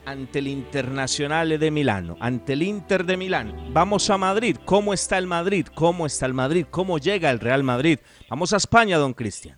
ante 0.06 0.40
el 0.40 0.48
Internacional 0.48 1.58
de 1.60 1.72
Milano, 1.72 2.16
ante 2.20 2.54
el 2.54 2.62
Inter 2.62 3.06
de 3.06 3.18
Milán. 3.18 3.74
Vamos 3.74 4.10
a 4.10 4.18
Madrid. 4.18 4.56
¿Cómo 4.64 4.94
está 4.94 5.18
el 5.18 5.28
Madrid? 5.28 5.66
¿Cómo 5.74 6.06
está 6.06 6.26
el 6.26 6.34
Madrid? 6.34 6.66
¿Cómo 6.70 7.00
llega 7.00 7.32
el 7.32 7.40
Real 7.40 7.64
Madrid? 7.64 8.00
Vamos 8.30 8.54
a 8.54 8.58
España, 8.58 8.98
don 8.98 9.14
Cristian. 9.14 9.58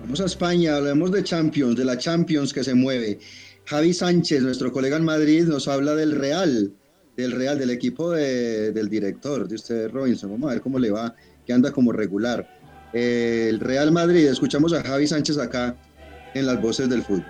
Vamos 0.00 0.20
a 0.20 0.26
España, 0.26 0.76
hablemos 0.76 1.12
de 1.12 1.22
Champions, 1.22 1.76
de 1.76 1.84
la 1.84 1.96
Champions 1.96 2.52
que 2.52 2.64
se 2.64 2.74
mueve. 2.74 3.20
Javi 3.64 3.94
Sánchez, 3.94 4.42
nuestro 4.42 4.72
colega 4.72 4.96
en 4.96 5.04
Madrid, 5.04 5.44
nos 5.44 5.68
habla 5.68 5.94
del 5.94 6.12
Real, 6.12 6.74
del 7.16 7.32
Real, 7.32 7.58
del 7.58 7.70
equipo 7.70 8.10
de- 8.10 8.72
del 8.72 8.88
director, 8.88 9.46
de 9.48 9.54
usted, 9.54 9.90
Robinson. 9.90 10.30
Vamos 10.30 10.50
a 10.50 10.54
ver 10.54 10.62
cómo 10.62 10.78
le 10.78 10.90
va, 10.90 11.14
que 11.46 11.52
anda 11.52 11.70
como 11.72 11.92
regular. 11.92 12.48
Eh, 12.92 13.46
el 13.50 13.60
Real 13.60 13.90
Madrid, 13.92 14.26
escuchamos 14.26 14.72
a 14.72 14.82
Javi 14.82 15.06
Sánchez 15.06 15.38
acá 15.38 15.76
en 16.34 16.46
las 16.46 16.60
voces 16.60 16.88
del 16.88 17.02
fútbol. 17.02 17.24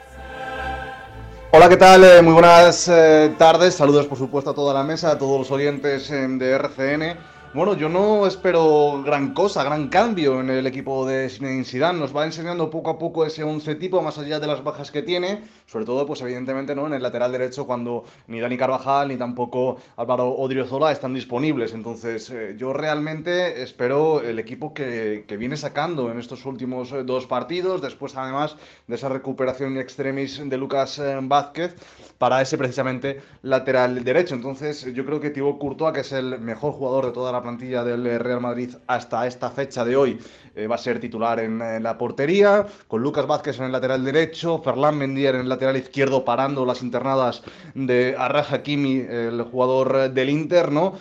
Hola, 1.53 1.69
¿qué 1.69 1.77
tal? 1.77 2.03
Eh, 2.05 2.21
Muy 2.23 2.33
buenas 2.33 2.89
eh, 2.89 3.33
tardes. 3.39 3.75
Saludos, 3.75 4.07
por 4.07 4.19
supuesto, 4.19 4.51
a 4.51 4.55
toda 4.55 4.75
la 4.75 4.83
mesa, 4.83 5.13
a 5.13 5.19
todos 5.19 5.39
los 5.39 5.51
oyentes 5.51 6.11
eh, 6.11 6.27
de 6.29 6.51
RCN. 6.51 7.17
Bueno, 7.55 7.77
yo 7.77 7.89
no 7.89 8.27
espero 8.27 9.01
gran 9.05 9.33
cosa, 9.33 9.63
gran 9.63 9.87
cambio 9.87 10.41
en 10.41 10.51
el 10.51 10.67
equipo 10.67 11.07
de 11.07 11.29
Zidane. 11.29 12.01
Nos 12.01 12.15
va 12.15 12.25
enseñando 12.25 12.69
poco 12.69 12.91
a 12.91 12.99
poco 12.99 13.25
ese 13.25 13.45
11 13.45 13.77
tipo, 13.77 14.03
más 14.03 14.19
allá 14.19 14.41
de 14.41 14.49
las 14.49 14.65
bajas 14.65 14.91
que 14.91 15.03
tiene. 15.03 15.43
Sobre 15.67 15.85
todo, 15.85 16.05
pues 16.05 16.21
evidentemente, 16.23 16.75
¿no? 16.75 16.89
En 16.89 16.95
el 16.95 17.03
lateral 17.03 17.31
derecho, 17.31 17.65
cuando 17.65 18.07
ni 18.27 18.41
Dani 18.41 18.57
Carvajal 18.57 19.07
ni 19.07 19.17
tampoco 19.17 19.77
Álvaro 19.97 20.31
Odriozola 20.31 20.91
están 20.91 21.15
disponibles. 21.15 21.75
Entonces, 21.75 22.29
eh, 22.31 22.57
yo 22.59 22.73
realmente 22.73 23.63
espero 23.63 24.21
el 24.21 24.41
equipo 24.41 24.75
que, 24.75 25.25
que 25.29 25.37
viene 25.37 25.57
sacando 25.57 26.11
en 26.11 26.19
estos 26.19 26.45
últimos 26.47 26.91
eh, 26.91 27.05
dos 27.05 27.29
partidos. 27.29 27.81
Después, 27.81 28.17
además, 28.17 28.57
de 28.89 28.97
esa 28.97 29.09
recuperación 29.09 29.79
extremis 29.79 30.43
de 30.45 30.59
Lucas 30.59 30.99
eh, 30.99 31.21
Vázquez 31.23 31.77
para 32.19 32.43
ese 32.43 32.59
precisamente 32.59 33.23
lateral 33.43 34.03
derecho. 34.03 34.35
Entonces, 34.35 34.93
yo 34.93 35.05
creo 35.07 35.21
que 35.21 35.31
Thibaut 35.31 35.61
Courtois, 35.61 35.95
que 35.95 36.01
es 36.01 36.11
el 36.11 36.41
mejor 36.41 36.73
jugador 36.73 37.07
de 37.07 37.13
toda 37.13 37.31
la 37.31 37.44
plantilla 37.45 37.85
del 37.85 38.19
Real 38.19 38.41
Madrid 38.41 38.71
hasta 38.87 39.27
esta 39.27 39.51
fecha 39.51 39.85
de 39.85 39.95
hoy, 39.95 40.19
eh, 40.57 40.67
va 40.67 40.77
a 40.77 40.79
ser 40.79 40.99
titular 40.99 41.39
en, 41.39 41.83
la 41.83 41.99
portería, 41.99 42.67
con 42.89 43.03
Lucas 43.03 43.27
Vázquez 43.27 43.59
en 43.59 43.67
el 43.67 43.73
lateral 43.73 44.03
derecho, 44.03 44.63
Ferland 44.63 44.99
Mendier 44.99 45.35
en 45.35 45.43
el 45.43 45.49
lateral 45.49 45.77
izquierdo 45.77 46.25
parando 46.25 46.65
las 46.65 46.83
internadas 46.83 47.43
de 47.75 48.17
Arraj 48.19 48.55
Hakimi, 48.55 48.99
el 48.99 49.43
jugador 49.43 50.11
del 50.11 50.31
Inter, 50.31 50.73
¿no? 50.73 50.95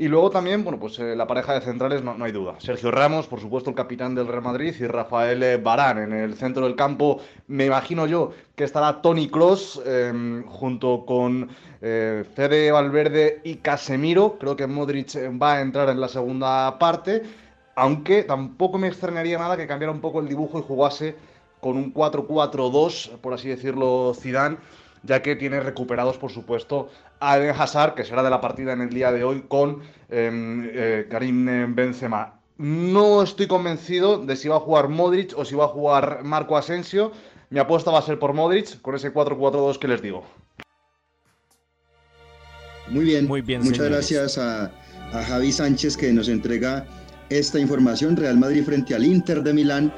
Y 0.00 0.08
luego 0.08 0.30
también, 0.30 0.64
bueno, 0.64 0.80
pues 0.80 0.98
eh, 0.98 1.14
la 1.14 1.26
pareja 1.26 1.52
de 1.52 1.60
centrales 1.60 2.02
no, 2.02 2.14
no 2.14 2.24
hay 2.24 2.32
duda. 2.32 2.54
Sergio 2.58 2.90
Ramos, 2.90 3.26
por 3.26 3.38
supuesto, 3.38 3.68
el 3.68 3.76
capitán 3.76 4.14
del 4.14 4.28
Real 4.28 4.40
Madrid, 4.42 4.74
y 4.80 4.86
Rafael 4.86 5.42
eh, 5.42 5.58
Varane 5.58 6.04
en 6.04 6.14
el 6.14 6.36
centro 6.36 6.64
del 6.64 6.74
campo. 6.74 7.20
Me 7.48 7.66
imagino 7.66 8.06
yo 8.06 8.32
que 8.56 8.64
estará 8.64 9.02
Tony 9.02 9.28
Cross 9.28 9.82
junto 10.46 11.04
con 11.04 11.50
eh, 11.82 12.24
Fede 12.34 12.72
Valverde 12.72 13.40
y 13.44 13.56
Casemiro. 13.56 14.38
Creo 14.38 14.56
que 14.56 14.66
Modric 14.66 15.14
eh, 15.16 15.28
va 15.28 15.56
a 15.56 15.60
entrar 15.60 15.90
en 15.90 16.00
la 16.00 16.08
segunda 16.08 16.78
parte. 16.78 17.22
Aunque 17.74 18.22
tampoco 18.24 18.78
me 18.78 18.88
extrañaría 18.88 19.38
nada 19.38 19.58
que 19.58 19.66
cambiara 19.66 19.92
un 19.92 20.00
poco 20.00 20.20
el 20.20 20.28
dibujo 20.28 20.58
y 20.58 20.62
jugase 20.62 21.16
con 21.60 21.76
un 21.76 21.92
4-4-2, 21.92 23.18
por 23.18 23.34
así 23.34 23.50
decirlo, 23.50 24.14
Zidane 24.18 24.56
ya 25.02 25.22
que 25.22 25.36
tiene 25.36 25.60
recuperados, 25.60 26.18
por 26.18 26.30
supuesto, 26.30 26.90
a 27.20 27.38
Eden 27.38 27.54
Hazard, 27.58 27.94
que 27.94 28.04
será 28.04 28.22
de 28.22 28.30
la 28.30 28.40
partida 28.40 28.72
en 28.72 28.80
el 28.82 28.90
día 28.90 29.12
de 29.12 29.24
hoy, 29.24 29.44
con 29.48 29.82
eh, 30.08 30.70
eh, 30.74 31.06
Karim 31.10 31.74
Benzema. 31.74 32.40
No 32.58 33.22
estoy 33.22 33.46
convencido 33.46 34.18
de 34.18 34.36
si 34.36 34.48
va 34.48 34.56
a 34.56 34.60
jugar 34.60 34.88
Modric 34.88 35.32
o 35.36 35.44
si 35.44 35.54
va 35.54 35.64
a 35.64 35.68
jugar 35.68 36.24
Marco 36.24 36.56
Asensio. 36.56 37.12
Mi 37.48 37.58
apuesta 37.58 37.90
va 37.90 38.00
a 38.00 38.02
ser 38.02 38.18
por 38.18 38.34
Modric, 38.34 38.80
con 38.82 38.94
ese 38.94 39.12
4-4-2 39.12 39.78
que 39.78 39.88
les 39.88 40.02
digo. 40.02 40.24
Muy 42.88 43.04
bien, 43.04 43.26
Muy 43.28 43.40
bien, 43.40 43.60
muchas 43.62 43.76
señores. 43.76 44.10
gracias 44.10 44.38
a, 44.38 44.72
a 45.12 45.22
Javi 45.24 45.52
Sánchez 45.52 45.96
que 45.96 46.12
nos 46.12 46.28
entrega 46.28 46.86
esta 47.28 47.58
información. 47.58 48.16
Real 48.16 48.36
Madrid 48.36 48.64
frente 48.64 48.94
al 48.94 49.04
Inter 49.04 49.42
de 49.42 49.54
Milán 49.54 49.92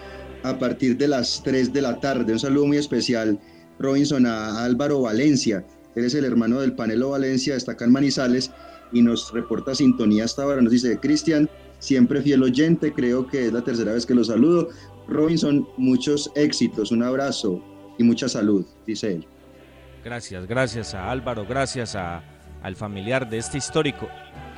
a 0.44 0.58
partir 0.58 0.96
de 0.96 1.08
las 1.08 1.42
3 1.42 1.72
de 1.72 1.82
la 1.82 1.98
tarde. 2.00 2.32
Un 2.32 2.38
saludo 2.38 2.66
muy 2.66 2.76
especial, 2.76 3.38
Robinson, 3.82 4.26
a 4.26 4.64
Álvaro 4.64 5.02
Valencia. 5.02 5.64
Él 5.94 6.04
es 6.04 6.14
el 6.14 6.24
hermano 6.24 6.60
del 6.60 6.74
Panelo 6.74 7.10
Valencia, 7.10 7.54
está 7.54 7.72
acá 7.72 7.84
en 7.84 7.92
Manizales 7.92 8.50
y 8.92 9.02
nos 9.02 9.32
reporta 9.32 9.74
sintonía 9.74 10.24
hasta 10.24 10.42
ahora. 10.42 10.62
Nos 10.62 10.72
dice, 10.72 10.98
Cristian, 10.98 11.50
siempre 11.78 12.22
fiel 12.22 12.42
oyente, 12.42 12.92
creo 12.92 13.26
que 13.26 13.46
es 13.46 13.52
la 13.52 13.62
tercera 13.62 13.92
vez 13.92 14.06
que 14.06 14.14
lo 14.14 14.24
saludo. 14.24 14.70
Robinson, 15.08 15.68
muchos 15.76 16.30
éxitos, 16.34 16.92
un 16.92 17.02
abrazo 17.02 17.62
y 17.98 18.04
mucha 18.04 18.28
salud, 18.28 18.64
dice 18.86 19.12
él. 19.12 19.26
Gracias, 20.04 20.46
gracias 20.46 20.94
a 20.94 21.10
Álvaro, 21.10 21.46
gracias 21.46 21.94
a, 21.94 22.22
al 22.62 22.76
familiar 22.76 23.28
de 23.28 23.38
este 23.38 23.58
histórico. 23.58 24.08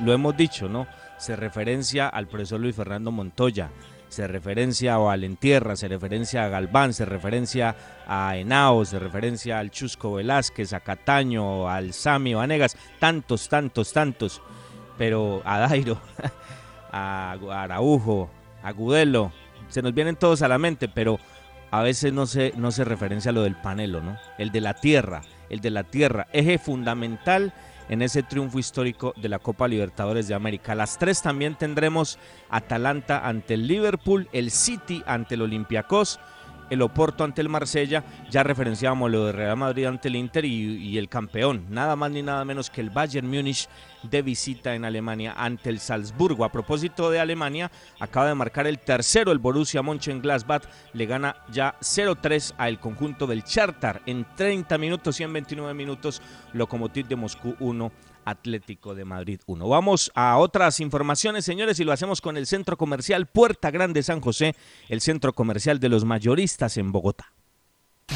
Lo 0.03 0.13
hemos 0.13 0.35
dicho, 0.37 0.69
¿no? 0.69 0.87
Se 1.17 1.35
referencia 1.35 2.07
al 2.07 2.27
profesor 2.27 2.59
Luis 2.59 2.75
Fernando 2.75 3.11
Montoya, 3.11 3.71
se 4.15 4.27
referencia 4.27 4.95
a 4.95 4.97
Valentierra, 4.97 5.75
se 5.75 5.89
referencia 5.89 6.45
a 6.45 6.47
Galván, 6.47 6.93
se 6.93 7.03
referencia 7.03 7.75
a 8.07 8.37
Henao, 8.37 8.85
se 8.85 8.97
referencia 8.97 9.59
al 9.59 9.71
Chusco 9.71 10.13
Velázquez, 10.13 10.71
a 10.71 10.79
Cataño, 10.79 11.67
al 11.69 11.91
Sami 11.91 12.33
Vanegas, 12.33 12.77
tantos, 12.99 13.49
tantos, 13.49 13.91
tantos. 13.91 14.41
Pero 14.97 15.41
a 15.43 15.59
Dairo, 15.59 15.99
a 16.93 17.35
Araujo, 17.51 18.29
a 18.63 18.71
Gudelo, 18.71 19.33
se 19.67 19.81
nos 19.81 19.93
vienen 19.93 20.15
todos 20.15 20.41
a 20.41 20.47
la 20.47 20.57
mente, 20.57 20.87
pero 20.87 21.19
a 21.69 21.81
veces 21.81 22.13
no 22.13 22.25
se, 22.25 22.53
no 22.55 22.71
se 22.71 22.85
referencia 22.85 23.31
a 23.31 23.33
lo 23.33 23.43
del 23.43 23.55
panelo, 23.55 23.99
¿no? 23.99 24.17
El 24.37 24.53
de 24.53 24.61
la 24.61 24.75
tierra, 24.75 25.23
el 25.49 25.59
de 25.59 25.71
la 25.71 25.83
tierra, 25.83 26.27
eje 26.31 26.57
fundamental 26.57 27.53
en 27.89 28.01
ese 28.01 28.23
triunfo 28.23 28.59
histórico 28.59 29.13
de 29.15 29.29
la 29.29 29.39
Copa 29.39 29.67
Libertadores 29.67 30.27
de 30.27 30.35
América. 30.35 30.75
Las 30.75 30.97
tres 30.97 31.21
también 31.21 31.55
tendremos 31.55 32.19
Atalanta 32.49 33.27
ante 33.27 33.55
el 33.55 33.67
Liverpool, 33.67 34.27
el 34.33 34.51
City 34.51 35.03
ante 35.05 35.35
el 35.35 35.41
Olympiacos 35.41 36.19
el 36.69 36.81
Oporto 36.81 37.23
ante 37.23 37.41
el 37.41 37.49
Marsella, 37.49 38.03
ya 38.29 38.43
referenciábamos 38.43 39.11
lo 39.11 39.25
de 39.25 39.31
Real 39.31 39.57
Madrid 39.57 39.85
ante 39.85 40.07
el 40.07 40.15
Inter 40.15 40.45
y, 40.45 40.97
el 40.97 41.09
campeón, 41.09 41.65
nada 41.69 41.95
más 41.95 42.11
ni 42.11 42.21
nada 42.21 42.45
menos 42.45 42.69
que 42.69 42.81
el 42.81 42.89
Bayern 42.89 43.27
Múnich 43.27 43.67
de 44.03 44.21
visita 44.21 44.75
en 44.75 44.85
Alemania 44.85 45.33
ante 45.37 45.69
el 45.69 45.79
Salzburgo. 45.79 46.45
A 46.45 46.51
propósito 46.51 47.09
de 47.09 47.19
Alemania, 47.19 47.71
acaba 47.99 48.27
de 48.27 48.35
marcar 48.35 48.67
el 48.67 48.79
tercero 48.79 49.31
el 49.31 49.39
Borussia 49.39 49.81
Mönchengladbach, 49.81 50.63
le 50.93 51.05
gana 51.05 51.35
ya 51.51 51.75
0-3 51.81 52.53
al 52.57 52.79
conjunto 52.79 53.27
del 53.27 53.43
Charter 53.43 54.01
en 54.05 54.25
30 54.35 54.77
minutos 54.77 55.19
y 55.19 55.23
en 55.23 55.33
29 55.33 55.73
minutos 55.73 56.21
Lokomotiv 56.53 57.07
de 57.07 57.15
Moscú 57.15 57.55
1 57.59 57.91
Atlético 58.25 58.95
de 58.95 59.05
Madrid 59.05 59.39
1. 59.45 59.67
Vamos 59.69 60.11
a 60.15 60.37
otras 60.37 60.79
informaciones, 60.79 61.45
señores, 61.45 61.79
y 61.79 61.83
lo 61.83 61.93
hacemos 61.93 62.19
con 62.19 62.35
el 62.35 62.47
Centro 62.47 62.75
Comercial 62.75 63.27
Puerta 63.27 63.71
Grande 63.71 64.03
San 64.03 64.19
José, 64.19 64.55
el 64.89 64.99
centro 64.99 65.33
comercial 65.33 65.79
de 65.79 65.89
los 65.89 66.03
mayoristas 66.03 66.77
en 66.77 66.91
Bogotá. 66.91 67.31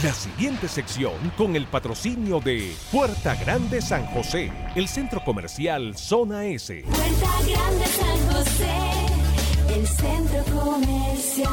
La 0.04 0.14
siguiente 0.14 0.68
sección 0.68 1.14
con 1.36 1.56
el 1.56 1.66
patrocinio 1.66 2.40
de 2.40 2.74
Puerta 2.92 3.36
Grande 3.36 3.82
San 3.82 4.06
José, 4.08 4.52
el 4.76 4.88
centro 4.88 5.24
comercial 5.24 5.98
Zona 5.98 6.46
S. 6.46 6.84
Puerta 6.84 7.32
Grande 7.48 7.86
San 7.86 8.32
José, 8.32 9.76
el 9.76 9.88
centro 9.88 10.44
comercial. 10.56 11.50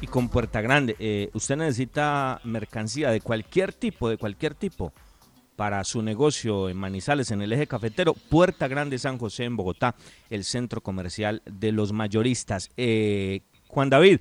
Y 0.00 0.06
con 0.08 0.28
Puerta 0.28 0.60
Grande, 0.60 0.96
eh, 0.98 1.30
usted 1.34 1.56
necesita 1.56 2.40
mercancía 2.42 3.10
de 3.10 3.20
cualquier 3.20 3.72
tipo, 3.72 4.08
de 4.08 4.16
cualquier 4.16 4.54
tipo 4.54 4.92
para 5.56 5.84
su 5.84 6.02
negocio 6.02 6.68
en 6.68 6.76
Manizales, 6.76 7.30
en 7.30 7.42
el 7.42 7.52
eje 7.52 7.66
cafetero, 7.66 8.14
Puerta 8.14 8.68
Grande 8.68 8.98
San 8.98 9.18
José 9.18 9.44
en 9.44 9.56
Bogotá, 9.56 9.94
el 10.30 10.44
centro 10.44 10.80
comercial 10.80 11.42
de 11.44 11.72
los 11.72 11.92
mayoristas. 11.92 12.70
Eh, 12.76 13.42
Juan 13.68 13.90
David, 13.90 14.20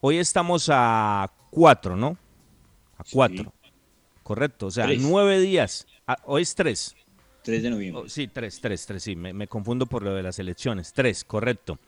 hoy 0.00 0.18
estamos 0.18 0.68
a 0.70 1.30
cuatro, 1.50 1.96
¿no? 1.96 2.16
A 2.96 3.04
cuatro. 3.10 3.52
Correcto, 4.22 4.66
o 4.66 4.70
sea, 4.70 4.86
nueve 4.98 5.40
días. 5.40 5.86
Ah, 6.06 6.18
hoy 6.24 6.42
es 6.42 6.54
tres. 6.54 6.94
Tres 7.42 7.62
de 7.62 7.70
noviembre. 7.70 8.02
Oh, 8.04 8.08
sí, 8.08 8.28
tres, 8.28 8.60
tres, 8.60 8.86
tres, 8.86 9.02
sí, 9.02 9.16
me, 9.16 9.46
confundo 9.48 9.86
por 9.86 10.02
lo 10.02 10.14
de 10.14 10.22
las 10.22 10.38
elecciones. 10.38 10.92
Tres, 10.92 11.24
correcto. 11.24 11.78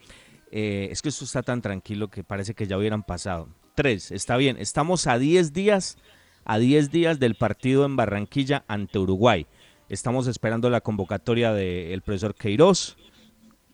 Eh, 0.51 0.89
es 0.91 1.03
que 1.03 1.11
esto 1.11 1.25
está 1.25 1.43
tan 1.43 1.63
tranquilo 1.63 2.09
que 2.09 2.25
parece 2.25 2.55
que 2.55 2.67
ya 2.67 2.79
hubieran 2.79 3.03
pasado. 3.03 3.49
Tres, 3.75 4.11
está 4.11 4.37
bien. 4.37 4.57
Estamos 4.59 5.07
a 5.07 5.19
diez 5.19 5.53
días 5.53 5.99
a 6.45 6.59
10 6.59 6.91
días 6.91 7.19
del 7.19 7.35
partido 7.35 7.85
en 7.85 7.97
Barranquilla 7.97 8.65
ante 8.69 8.99
Uruguay. 8.99 9.47
Estamos 9.89 10.27
esperando 10.27 10.71
la 10.71 10.81
convocatoria 10.81 11.53
del 11.53 12.03
profesor 12.03 12.35
Queiroz. 12.35 12.97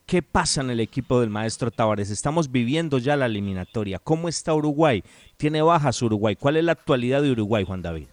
¿Qué 0.06 0.22
pasa 0.22 0.62
en 0.62 0.70
el 0.70 0.80
equipo 0.80 1.20
del 1.20 1.28
maestro 1.30 1.70
Tavares? 1.70 2.10
Estamos 2.10 2.50
viviendo 2.50 2.98
ya 2.98 3.14
la 3.16 3.26
eliminatoria. 3.26 3.98
¿Cómo 3.98 4.28
está 4.28 4.54
Uruguay? 4.54 5.04
¿Tiene 5.36 5.60
bajas 5.60 6.00
Uruguay? 6.00 6.34
¿Cuál 6.34 6.56
es 6.56 6.64
la 6.64 6.72
actualidad 6.72 7.22
de 7.22 7.30
Uruguay, 7.30 7.64
Juan 7.64 7.82
David? 7.82 8.06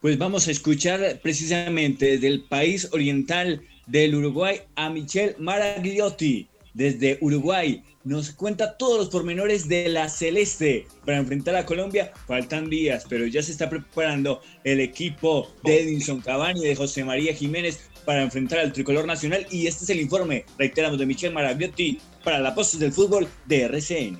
Pues 0.00 0.16
vamos 0.16 0.46
a 0.48 0.52
escuchar 0.52 1.00
precisamente 1.22 2.06
desde 2.06 2.28
el 2.28 2.42
país 2.42 2.88
oriental 2.92 3.62
del 3.86 4.14
Uruguay 4.14 4.60
a 4.76 4.90
Michel 4.90 5.34
Maragliotti, 5.38 6.46
desde 6.74 7.18
Uruguay 7.20 7.82
nos 8.04 8.32
cuenta 8.32 8.76
todos 8.76 8.98
los 8.98 9.08
pormenores 9.08 9.66
de 9.66 9.88
la 9.88 10.08
Celeste 10.10 10.86
para 11.06 11.18
enfrentar 11.18 11.56
a 11.56 11.64
Colombia. 11.64 12.12
Faltan 12.26 12.68
días, 12.68 13.06
pero 13.08 13.26
ya 13.26 13.42
se 13.42 13.52
está 13.52 13.70
preparando 13.70 14.42
el 14.62 14.80
equipo 14.80 15.48
de 15.62 15.82
Edinson 15.82 16.20
Cavani 16.20 16.60
y 16.60 16.68
de 16.68 16.76
José 16.76 17.02
María 17.04 17.32
Jiménez 17.32 17.80
para 18.04 18.22
enfrentar 18.22 18.58
al 18.58 18.72
tricolor 18.72 19.06
nacional. 19.06 19.46
Y 19.50 19.66
este 19.66 19.84
es 19.84 19.90
el 19.90 20.00
informe, 20.00 20.44
reiteramos, 20.58 20.98
de 20.98 21.06
Michel 21.06 21.32
Marabiotti 21.32 21.98
para 22.22 22.40
la 22.40 22.54
Postes 22.54 22.80
del 22.80 22.92
Fútbol 22.92 23.26
de 23.46 23.62
RCN. 23.62 24.18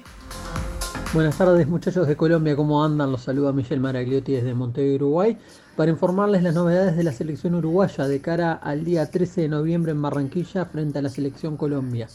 Buenas 1.12 1.38
tardes 1.38 1.69
muchachos 1.69 2.09
de 2.09 2.17
Colombia, 2.17 2.57
¿cómo 2.57 2.83
andan? 2.83 3.12
Los 3.12 3.23
saluda 3.23 3.53
Michel 3.53 3.79
Maragliotti 3.79 4.33
desde 4.33 4.53
Montevideo, 4.53 4.97
Uruguay, 4.97 5.38
para 5.77 5.93
informarles 5.93 6.43
las 6.43 6.55
novedades 6.55 6.97
de 6.97 7.05
la 7.05 7.12
selección 7.12 7.55
uruguaya 7.55 8.09
de 8.09 8.21
cara 8.21 8.55
al 8.55 8.85
día 8.85 9.09
13 9.09 9.43
de 9.43 9.49
noviembre 9.49 9.93
en 9.93 10.03
Barranquilla 10.03 10.64
frente 10.64 10.99
a 10.99 11.03
la 11.03 11.11
selección 11.11 11.57
Colombia. 11.57 12.09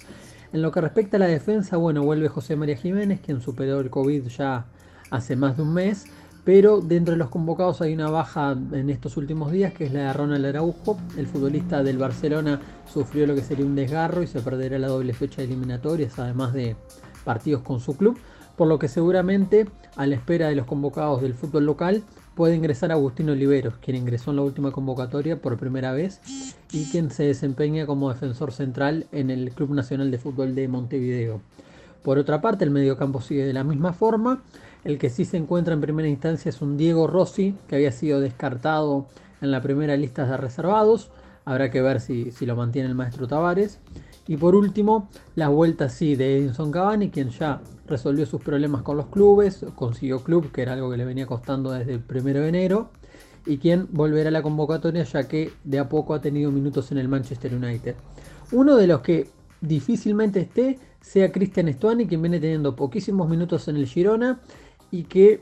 En 0.52 0.64
lo 0.64 0.72
que 0.72 0.82
respecta 0.82 1.18
a 1.18 1.20
la 1.20 1.28
defensa, 1.28 1.78
bueno, 1.78 2.04
vuelve 2.04 2.28
José 2.28 2.56
María 2.56 2.76
Jiménez, 2.76 3.20
quien 3.22 3.40
superó 3.40 3.80
el 3.80 3.92
COVID 3.92 4.28
ya 4.28 4.66
hace 5.12 5.36
más 5.36 5.58
de 5.58 5.64
un 5.64 5.74
mes, 5.76 6.06
pero 6.44 6.82
dentro 6.82 7.12
de 7.12 7.20
los 7.20 7.30
convocados 7.30 7.82
hay 7.82 7.94
una 7.94 8.10
baja 8.10 8.58
en 8.72 8.90
estos 8.90 9.16
últimos 9.18 9.52
días, 9.52 9.74
que 9.74 9.86
es 9.86 9.94
la 9.94 10.08
de 10.08 10.14
Ronald 10.14 10.46
Araujo. 10.48 10.98
El 11.18 11.28
futbolista 11.28 11.84
del 11.84 12.00
Barcelona 12.00 12.60
sufrió 12.92 13.28
lo 13.28 13.36
que 13.36 13.42
sería 13.42 13.64
un 13.64 13.76
desgarro 13.76 14.24
y 14.24 14.28
se 14.28 14.42
perderá 14.42 14.80
la 14.80 14.88
doble 14.88 15.14
fecha 15.14 15.38
de 15.38 15.48
eliminatorias, 15.50 16.18
además 16.18 16.54
de 16.54 16.76
partidos 17.24 17.62
con 17.62 17.80
su 17.80 17.96
club, 17.96 18.18
por 18.58 18.68
lo 18.68 18.80
que 18.80 18.88
seguramente, 18.88 19.68
a 19.98 20.08
la 20.08 20.16
espera 20.16 20.48
de 20.48 20.56
los 20.56 20.66
convocados 20.66 21.22
del 21.22 21.36
fútbol 21.36 21.68
local, 21.68 22.04
puede 22.40 22.56
ingresar 22.56 22.94
Agustín 22.94 23.30
Oliveros, 23.30 23.74
quien 23.82 23.98
ingresó 23.98 24.30
en 24.30 24.38
la 24.38 24.44
última 24.44 24.72
convocatoria 24.72 25.42
por 25.42 25.58
primera 25.58 25.92
vez 25.92 26.22
y 26.72 26.86
quien 26.86 27.12
se 27.12 27.24
desempeña 27.24 27.86
como 27.86 28.08
defensor 28.08 28.54
central 28.54 29.08
en 29.12 29.30
el 29.30 29.52
Club 29.52 29.72
Nacional 29.72 30.10
de 30.10 30.20
Fútbol 30.20 30.56
de 30.56 30.70
Montevideo. 30.70 31.42
Por 32.02 32.18
otra 32.18 32.40
parte, 32.40 32.64
el 32.64 32.72
mediocampo 32.72 33.20
sigue 33.20 33.46
de 33.46 33.52
la 33.52 33.66
misma 33.66 33.92
forma. 33.92 34.42
El 34.86 34.98
que 34.98 35.10
sí 35.10 35.26
se 35.26 35.36
encuentra 35.36 35.74
en 35.74 35.82
primera 35.82 36.08
instancia 36.08 36.48
es 36.48 36.62
un 36.62 36.78
Diego 36.78 37.08
Rossi, 37.08 37.56
que 37.68 37.76
había 37.76 37.92
sido 37.92 38.22
descartado 38.22 39.08
en 39.42 39.52
la 39.52 39.62
primera 39.62 39.98
lista 39.98 40.26
de 40.26 40.38
reservados. 40.38 41.12
Habrá 41.44 41.70
que 41.70 41.82
ver 41.82 42.00
si, 42.00 42.32
si 42.32 42.46
lo 42.46 42.56
mantiene 42.56 42.88
el 42.88 42.96
maestro 42.96 43.28
Tavares. 43.28 43.80
Y 44.30 44.38
por 44.38 44.54
último, 44.54 45.10
la 45.34 45.50
vuelta 45.50 45.90
sí 45.90 46.16
de 46.16 46.38
Edinson 46.38 46.72
Cavani, 46.72 47.10
quien 47.10 47.32
ya 47.32 47.62
resolvió 47.88 48.28
sus 48.28 48.40
problemas 48.40 48.84
con 48.84 48.96
los 48.96 49.08
clubes, 49.08 49.66
consiguió 49.74 50.24
club, 50.24 50.52
que 50.52 50.62
era 50.62 50.74
algo 50.74 50.92
que 50.92 50.98
le 50.98 51.06
venía 51.06 51.26
costando 51.26 51.72
desde 51.72 51.96
el 51.96 52.00
primero 52.00 52.42
de 52.42 52.50
enero, 52.50 52.92
y 53.48 53.58
quien 53.58 53.88
volverá 53.90 54.30
a 54.30 54.32
la 54.32 54.44
convocatoria 54.44 55.04
ya 55.04 55.28
que 55.28 55.52
de 55.64 55.80
a 55.80 55.90
poco 55.90 56.14
ha 56.14 56.22
tenido 56.22 56.52
minutos 56.52 56.92
en 56.92 57.00
el 57.00 57.08
Manchester 57.08 57.56
United. 57.56 57.96
Uno 58.52 58.76
de 58.76 58.86
los 58.86 59.02
que 59.02 59.32
difícilmente 59.62 60.42
esté 60.42 60.78
sea 61.02 61.32
Cristian 61.32 61.74
Stuani, 61.74 62.06
quien 62.06 62.22
viene 62.22 62.40
teniendo 62.40 62.76
poquísimos 62.76 63.28
minutos 63.28 63.68
en 63.68 63.78
el 63.78 63.88
Girona 63.88 64.42
y 64.92 65.06
que 65.06 65.42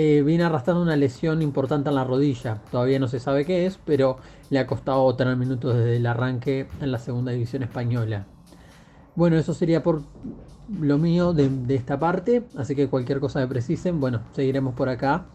eh, 0.00 0.22
viene 0.22 0.44
arrastrando 0.44 0.80
una 0.80 0.94
lesión 0.94 1.42
importante 1.42 1.88
en 1.88 1.96
la 1.96 2.04
rodilla. 2.04 2.62
Todavía 2.70 3.00
no 3.00 3.08
se 3.08 3.18
sabe 3.18 3.44
qué 3.44 3.66
es, 3.66 3.80
pero 3.84 4.18
le 4.48 4.60
ha 4.60 4.66
costado 4.68 5.12
tener 5.16 5.34
minutos 5.34 5.74
desde 5.74 5.96
el 5.96 6.06
arranque 6.06 6.68
en 6.80 6.92
la 6.92 7.00
segunda 7.00 7.32
división 7.32 7.64
española. 7.64 8.24
Bueno, 9.16 9.36
eso 9.36 9.54
sería 9.54 9.82
por 9.82 10.04
lo 10.80 10.98
mío 10.98 11.32
de, 11.32 11.50
esta 11.74 11.98
parte, 11.98 12.44
así 12.56 12.76
que 12.76 12.86
cualquier 12.86 13.18
cosa 13.18 13.40
que 13.40 13.48
precisen, 13.48 13.98
bueno, 13.98 14.22
seguiremos 14.36 14.76
por 14.76 14.88
acá. 14.88 15.26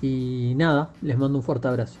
Y 0.00 0.52
nada, 0.54 0.92
les 1.02 1.18
mando 1.18 1.38
un 1.38 1.42
fuerte 1.42 1.66
abrazo. 1.66 1.98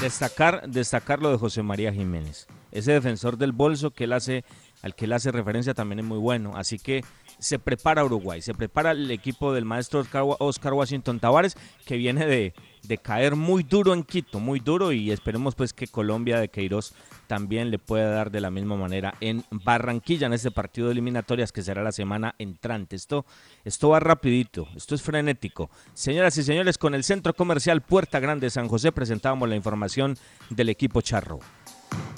Destacar, 0.00 1.22
lo 1.22 1.32
de 1.32 1.38
José 1.38 1.64
María 1.64 1.92
Jiménez. 1.92 2.46
Ese 2.70 2.92
defensor 2.92 3.36
del 3.36 3.50
bolso 3.50 3.88
al 3.88 4.94
que 4.94 5.04
él 5.06 5.12
hace 5.12 5.32
referencia 5.32 5.74
también 5.74 5.98
es 5.98 6.04
muy 6.04 6.18
bueno. 6.18 6.52
Así 6.54 6.78
que 6.78 7.02
se 7.44 7.58
prepara 7.58 8.02
Uruguay, 8.02 8.40
se 8.40 8.54
prepara 8.54 8.92
el 8.92 9.10
equipo 9.10 9.52
del 9.52 9.66
maestro 9.66 10.02
Oscar 10.38 10.72
Washington 10.72 11.20
Tavares, 11.20 11.58
que 11.84 11.98
viene 11.98 12.24
de, 12.24 12.54
caer 13.02 13.36
muy 13.36 13.62
duro 13.62 13.92
en 13.92 14.02
Quito, 14.02 14.40
muy 14.40 14.60
duro, 14.60 14.92
y 14.92 15.10
esperemos 15.10 15.54
pues 15.54 15.74
que 15.74 15.86
Colombia 15.86 16.40
de 16.40 16.48
Queiroz 16.48 16.94
también 17.26 17.70
le 17.70 17.78
pueda 17.78 18.08
dar 18.08 18.30
de 18.30 18.40
la 18.40 18.50
misma 18.50 18.76
manera 18.76 19.14
en 19.20 19.44
Barranquilla, 19.50 20.26
en 20.26 20.32
este 20.32 20.50
partido 20.50 20.86
de 20.86 20.92
eliminatorias 20.92 21.52
que 21.52 21.62
será 21.62 21.82
la 21.82 21.92
semana 21.92 22.34
entrante. 22.38 22.96
Esto, 22.96 23.26
esto 23.62 23.90
va 23.90 24.00
rapidito, 24.00 24.66
esto 24.74 24.94
es 24.94 25.02
frenético. 25.02 25.68
Señoras 25.92 26.38
y 26.38 26.44
señores, 26.44 26.78
con 26.78 26.94
el 26.94 27.04
Centro 27.04 27.34
Comercial 27.34 27.82
Puerta 27.82 28.20
Grande 28.20 28.48
San 28.48 28.68
José 28.68 28.90
presentábamos 28.90 29.50
la 29.50 29.56
información 29.56 30.16
del 30.48 30.70
equipo 30.70 31.02
Charro. 31.02 31.40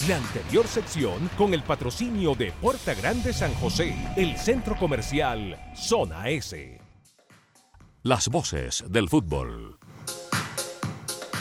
La 0.09 0.19
anterior 0.19 0.67
sección 0.69 1.29
con 1.37 1.53
el 1.53 1.63
patrocinio 1.63 2.35
de 2.35 2.53
Puerta 2.53 2.95
Grande 2.95 3.33
San 3.33 3.53
José, 3.55 3.95
el 4.17 4.37
centro 4.37 4.77
comercial 4.77 5.59
Zona 5.75 6.29
S. 6.29 6.81
Las 8.03 8.29
voces 8.29 8.85
del 8.89 9.09
fútbol. 9.09 9.79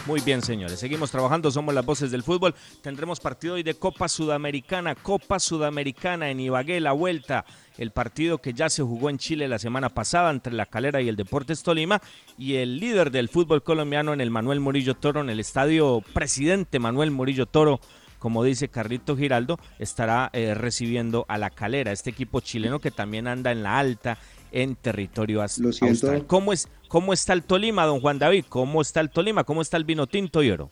Muy 0.08 0.22
bien, 0.22 0.44
señores. 0.44 0.80
Seguimos 0.80 1.10
trabajando, 1.10 1.50
somos 1.50 1.74
las 1.74 1.84
voces 1.86 2.12
del 2.12 2.22
fútbol. 2.22 2.54
Tendremos 2.82 3.20
partido 3.20 3.56
hoy 3.56 3.64
de 3.64 3.74
Copa 3.74 4.08
Sudamericana, 4.08 4.94
Copa 4.94 5.40
Sudamericana 5.40 6.30
en 6.30 6.40
Ibagué, 6.40 6.80
la 6.80 6.92
vuelta. 6.92 7.44
El 7.78 7.90
partido 7.90 8.38
que 8.38 8.54
ya 8.54 8.70
se 8.70 8.84
jugó 8.84 9.10
en 9.10 9.18
Chile 9.18 9.48
la 9.48 9.58
semana 9.58 9.90
pasada 9.90 10.30
entre 10.30 10.54
la 10.54 10.68
Calera 10.68 11.02
y 11.02 11.10
el 11.10 11.16
Deportes 11.16 11.64
Tolima. 11.64 12.02
Y 12.38 12.56
el 12.56 12.80
líder 12.80 13.10
del 13.10 13.30
fútbol 13.30 13.64
colombiano 13.64 14.14
en 14.14 14.22
el 14.22 14.30
Manuel 14.30 14.60
Murillo 14.60 14.94
Toro, 14.94 15.22
en 15.22 15.30
el 15.32 15.40
estadio 15.40 16.04
Presidente 16.14 16.78
Manuel 16.78 17.10
Murillo 17.10 17.48
Toro 17.48 17.80
como 18.26 18.44
dice 18.44 18.70
Carlito 18.70 19.16
Giraldo, 19.16 19.60
estará 19.78 20.32
eh, 20.34 20.56
recibiendo 20.56 21.26
a 21.28 21.38
la 21.38 21.52
calera, 21.52 21.92
este 21.92 22.10
equipo 22.10 22.40
chileno 22.40 22.80
que 22.82 22.90
también 22.90 23.28
anda 23.28 23.52
en 23.52 23.62
la 23.62 23.78
alta 23.78 24.18
en 24.52 24.76
territorio 24.76 25.44
as- 25.44 25.60
Lo 25.60 25.72
siento. 25.72 26.08
austral. 26.08 26.26
¿Cómo, 26.26 26.52
es, 26.52 26.68
¿Cómo 26.88 27.14
está 27.14 27.34
el 27.34 27.44
Tolima, 27.44 27.86
don 27.86 28.00
Juan 28.02 28.18
David? 28.18 28.46
¿Cómo 28.50 28.82
está 28.82 29.00
el 29.00 29.12
Tolima? 29.12 29.44
¿Cómo 29.44 29.62
está 29.62 29.78
el 29.78 29.84
vino 29.84 30.08
tinto 30.08 30.42
y 30.42 30.50
oro? 30.50 30.72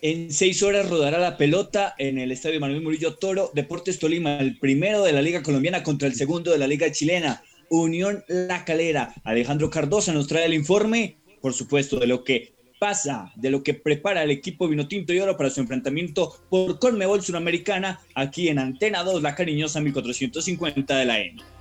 En 0.00 0.30
seis 0.32 0.62
horas 0.62 0.88
rodará 0.88 1.18
la 1.18 1.36
pelota 1.36 1.96
en 1.98 2.18
el 2.20 2.30
estadio 2.30 2.60
Manuel 2.60 2.82
Murillo 2.82 3.14
Toro. 3.16 3.50
Deportes 3.52 3.98
Tolima, 3.98 4.36
el 4.36 4.60
primero 4.60 5.02
de 5.02 5.12
la 5.12 5.22
Liga 5.22 5.42
Colombiana 5.42 5.82
contra 5.82 6.06
el 6.06 6.14
segundo 6.14 6.52
de 6.52 6.58
la 6.58 6.68
Liga 6.68 6.88
Chilena. 6.92 7.42
Unión 7.68 8.22
La 8.28 8.64
Calera. 8.64 9.12
Alejandro 9.24 9.70
Cardosa 9.70 10.12
nos 10.12 10.28
trae 10.28 10.44
el 10.46 10.54
informe, 10.54 11.16
por 11.40 11.52
supuesto, 11.52 11.98
de 11.98 12.06
lo 12.06 12.22
que 12.22 12.52
pasa, 12.82 13.30
de 13.36 13.48
lo 13.48 13.62
que 13.62 13.74
prepara 13.74 14.24
el 14.24 14.32
equipo 14.32 14.66
Vinotinto 14.66 15.12
y 15.12 15.20
Oro 15.20 15.36
para 15.36 15.50
su 15.50 15.60
enfrentamiento 15.60 16.34
por 16.50 16.80
Conmebol 16.80 17.22
Suramericana 17.22 18.00
aquí 18.16 18.48
en 18.48 18.58
Antena 18.58 19.04
2, 19.04 19.22
la 19.22 19.36
cariñosa 19.36 19.80
1450 19.80 20.96
de 20.96 21.04
la 21.04 21.20
M. 21.20 21.51